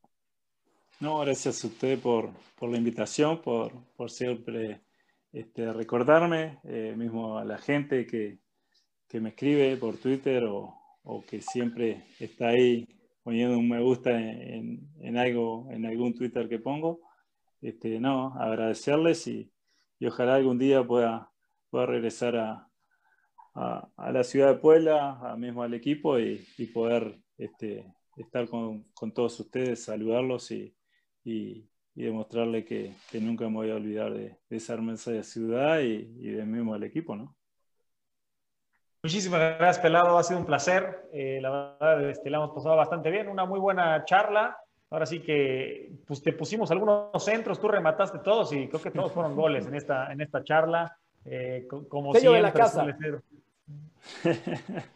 No, 1.02 1.20
gracias 1.20 1.62
a 1.62 1.68
usted 1.68 2.00
por, 2.00 2.30
por 2.58 2.70
la 2.70 2.78
invitación, 2.78 3.42
por, 3.42 3.74
por 3.98 4.10
siempre 4.10 4.82
este, 5.34 5.74
recordarme, 5.74 6.60
eh, 6.64 6.94
mismo 6.96 7.38
a 7.38 7.44
la 7.44 7.58
gente 7.58 8.06
que, 8.06 8.40
que, 9.10 9.20
me 9.20 9.30
escribe 9.30 9.76
por 9.76 9.98
Twitter 9.98 10.46
o, 10.46 10.74
o, 11.04 11.22
que 11.26 11.42
siempre 11.42 12.06
está 12.18 12.48
ahí 12.48 12.88
poniendo 13.24 13.58
un 13.58 13.68
me 13.68 13.82
gusta 13.82 14.12
en, 14.12 14.90
en, 15.02 15.18
algo, 15.18 15.68
en 15.70 15.86
algún 15.86 16.14
Twitter 16.16 16.48
que 16.48 16.60
pongo. 16.60 17.02
Este, 17.62 18.00
no, 18.00 18.34
agradecerles 18.34 19.28
y, 19.28 19.52
y 20.00 20.06
ojalá 20.06 20.36
algún 20.36 20.58
día 20.58 20.82
pueda, 20.88 21.30
pueda 21.70 21.88
regresar 21.88 22.38
a, 22.38 22.70
a, 23.54 23.90
a, 23.98 24.12
la 24.14 24.24
ciudad 24.24 24.54
de 24.54 24.60
Puebla, 24.60 25.20
a 25.22 25.36
mismo 25.36 25.62
al 25.62 25.74
equipo 25.74 26.18
y, 26.18 26.48
y 26.58 26.68
poder 26.68 27.20
este, 27.38 27.86
estar 28.16 28.48
con, 28.48 28.84
con, 28.94 29.14
todos 29.14 29.38
ustedes, 29.42 29.84
saludarlos 29.84 30.52
y, 30.52 30.74
y, 31.26 31.68
demostrarle 31.94 32.66
que, 32.66 32.94
que, 33.10 33.20
nunca 33.20 33.48
me 33.48 33.56
voy 33.56 33.72
a 33.72 33.76
olvidar 33.76 34.14
de, 34.14 34.38
de 34.50 34.58
esa 34.58 34.74
hermosa 34.74 35.24
ciudad 35.24 35.80
y, 35.80 36.14
y 36.20 36.32
de 36.32 36.46
mismo 36.46 36.74
al 36.74 36.84
equipo, 36.84 37.16
¿no? 37.16 37.36
Muchísimas 39.06 39.40
gracias, 39.40 39.78
Pelado. 39.78 40.18
Ha 40.18 40.24
sido 40.24 40.40
un 40.40 40.48
placer. 40.48 41.08
Eh, 41.14 41.38
la 41.40 41.78
verdad, 41.80 42.10
este, 42.10 42.28
la 42.32 42.38
hemos 42.38 42.56
pasado 42.56 42.76
bastante 42.76 43.12
bien. 43.12 43.30
Una 43.30 43.46
muy 43.46 43.60
buena 43.60 44.04
charla. 44.04 44.58
Ahora 44.90 45.06
sí 45.06 45.20
que 45.20 45.92
pues, 46.08 46.24
te 46.24 46.34
pusimos 46.34 46.72
algunos 46.72 47.24
centros, 47.24 47.60
tú 47.60 47.68
remataste 47.68 48.18
todos 48.18 48.52
y 48.52 48.68
creo 48.68 48.82
que 48.82 48.90
todos 48.90 49.12
fueron 49.12 49.36
goles 49.36 49.68
en 49.68 49.76
esta, 49.76 50.12
en 50.12 50.22
esta 50.22 50.44
charla. 50.44 50.98
Eh, 51.24 51.68
como 51.88 52.14
Sello 52.14 52.32
siempre, 52.32 52.38
de 52.38 52.42
la 52.42 52.52
casa. 52.52 52.98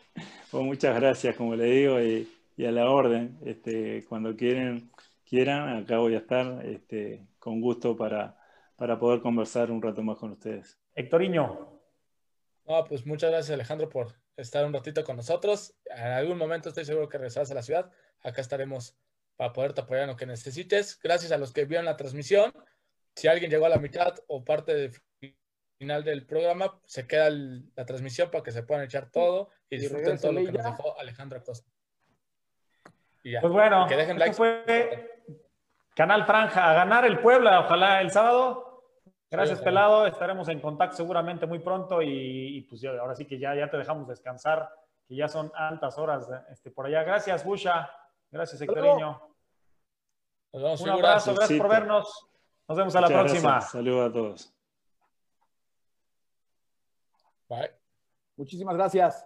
pues 0.49 0.63
muchas 0.63 0.99
gracias, 0.99 1.35
como 1.35 1.55
le 1.55 1.65
digo, 1.65 2.01
y, 2.01 2.27
y 2.57 2.65
a 2.65 2.71
la 2.71 2.89
orden. 2.89 3.37
Este, 3.45 4.05
cuando 4.05 4.35
quieren 4.35 4.89
quieran, 5.29 5.77
acá 5.77 5.97
voy 5.97 6.15
a 6.15 6.19
estar 6.19 6.65
este, 6.65 7.27
con 7.37 7.61
gusto 7.61 7.95
para, 7.95 8.37
para 8.75 8.97
poder 8.99 9.21
conversar 9.21 9.71
un 9.71 9.81
rato 9.81 10.01
más 10.01 10.17
con 10.17 10.31
ustedes. 10.31 10.79
Hectoriño. 10.95 11.79
No, 12.65 12.83
pues 12.85 13.05
muchas 13.05 13.31
gracias 13.31 13.53
Alejandro 13.53 13.89
por 13.89 14.15
estar 14.35 14.65
un 14.65 14.73
ratito 14.73 15.03
con 15.03 15.15
nosotros. 15.15 15.75
En 15.85 16.07
algún 16.07 16.37
momento 16.37 16.69
estoy 16.69 16.85
seguro 16.85 17.09
que 17.09 17.17
regresarás 17.17 17.51
a 17.51 17.55
la 17.55 17.63
ciudad. 17.63 17.91
Acá 18.21 18.41
estaremos 18.41 18.97
para 19.35 19.53
poderte 19.53 19.81
apoyar 19.81 20.03
en 20.03 20.09
lo 20.09 20.15
que 20.15 20.25
necesites. 20.25 20.99
Gracias 21.01 21.31
a 21.31 21.37
los 21.37 21.53
que 21.53 21.65
vieron 21.65 21.85
la 21.85 21.97
transmisión. 21.97 22.51
Si 23.15 23.27
alguien 23.27 23.49
llegó 23.49 23.65
a 23.65 23.69
la 23.69 23.79
mitad 23.79 24.15
o 24.27 24.43
parte 24.43 24.73
del 24.73 24.91
final 25.79 26.03
del 26.03 26.25
programa, 26.25 26.79
se 26.85 27.07
queda 27.07 27.29
la 27.29 27.85
transmisión 27.85 28.29
para 28.29 28.43
que 28.43 28.51
se 28.51 28.63
puedan 28.63 28.83
echar 28.83 29.09
todo 29.11 29.49
y 29.69 29.77
disfruten 29.77 30.17
todo 30.17 30.33
lo 30.33 30.43
que 30.43 30.51
nos 30.51 30.65
dejó 30.65 30.99
Alejandro 30.99 31.39
Acosta. 31.39 31.71
Pues 33.23 33.53
bueno, 33.53 33.85
que 33.87 33.95
dejen 33.95 34.17
like. 34.17 34.33
fue 34.33 35.21
Canal 35.95 36.25
Franja 36.25 36.69
a 36.69 36.73
ganar 36.73 37.05
el 37.05 37.19
Puebla, 37.19 37.59
ojalá 37.59 38.01
el 38.01 38.11
sábado. 38.11 38.83
Gracias, 39.29 39.61
Pelado. 39.61 40.07
Estaremos 40.07 40.47
en 40.49 40.59
contacto 40.59 40.95
seguramente 40.97 41.45
muy 41.45 41.59
pronto 41.59 42.01
y, 42.01 42.65
pues 42.69 42.81
ya, 42.81 42.91
ahora 42.91 43.15
sí 43.15 43.25
que 43.25 43.37
ya, 43.37 43.53
ya 43.53 43.69
te 43.69 43.77
dejamos 43.77 44.07
descansar, 44.07 44.69
que 45.07 45.15
ya 45.15 45.27
son 45.27 45.51
altas 45.55 45.97
horas 45.97 46.27
este, 46.51 46.71
por 46.71 46.87
allá. 46.87 47.03
Gracias, 47.03 47.43
Busha. 47.43 47.91
Gracias, 48.31 48.61
Hectorinho. 48.61 49.21
Un 50.51 50.89
abrazo, 50.89 51.35
gracias 51.35 51.59
por 51.59 51.69
vernos. 51.69 52.27
Nos 52.67 52.77
vemos 52.77 52.95
a 52.95 53.01
la 53.01 53.07
próxima. 53.07 53.61
Saludos 53.61 54.09
a 54.09 54.13
todos. 54.13 54.53
Bye. 57.49 57.71
Muchísimas 58.35 58.75
gracias. 58.75 59.25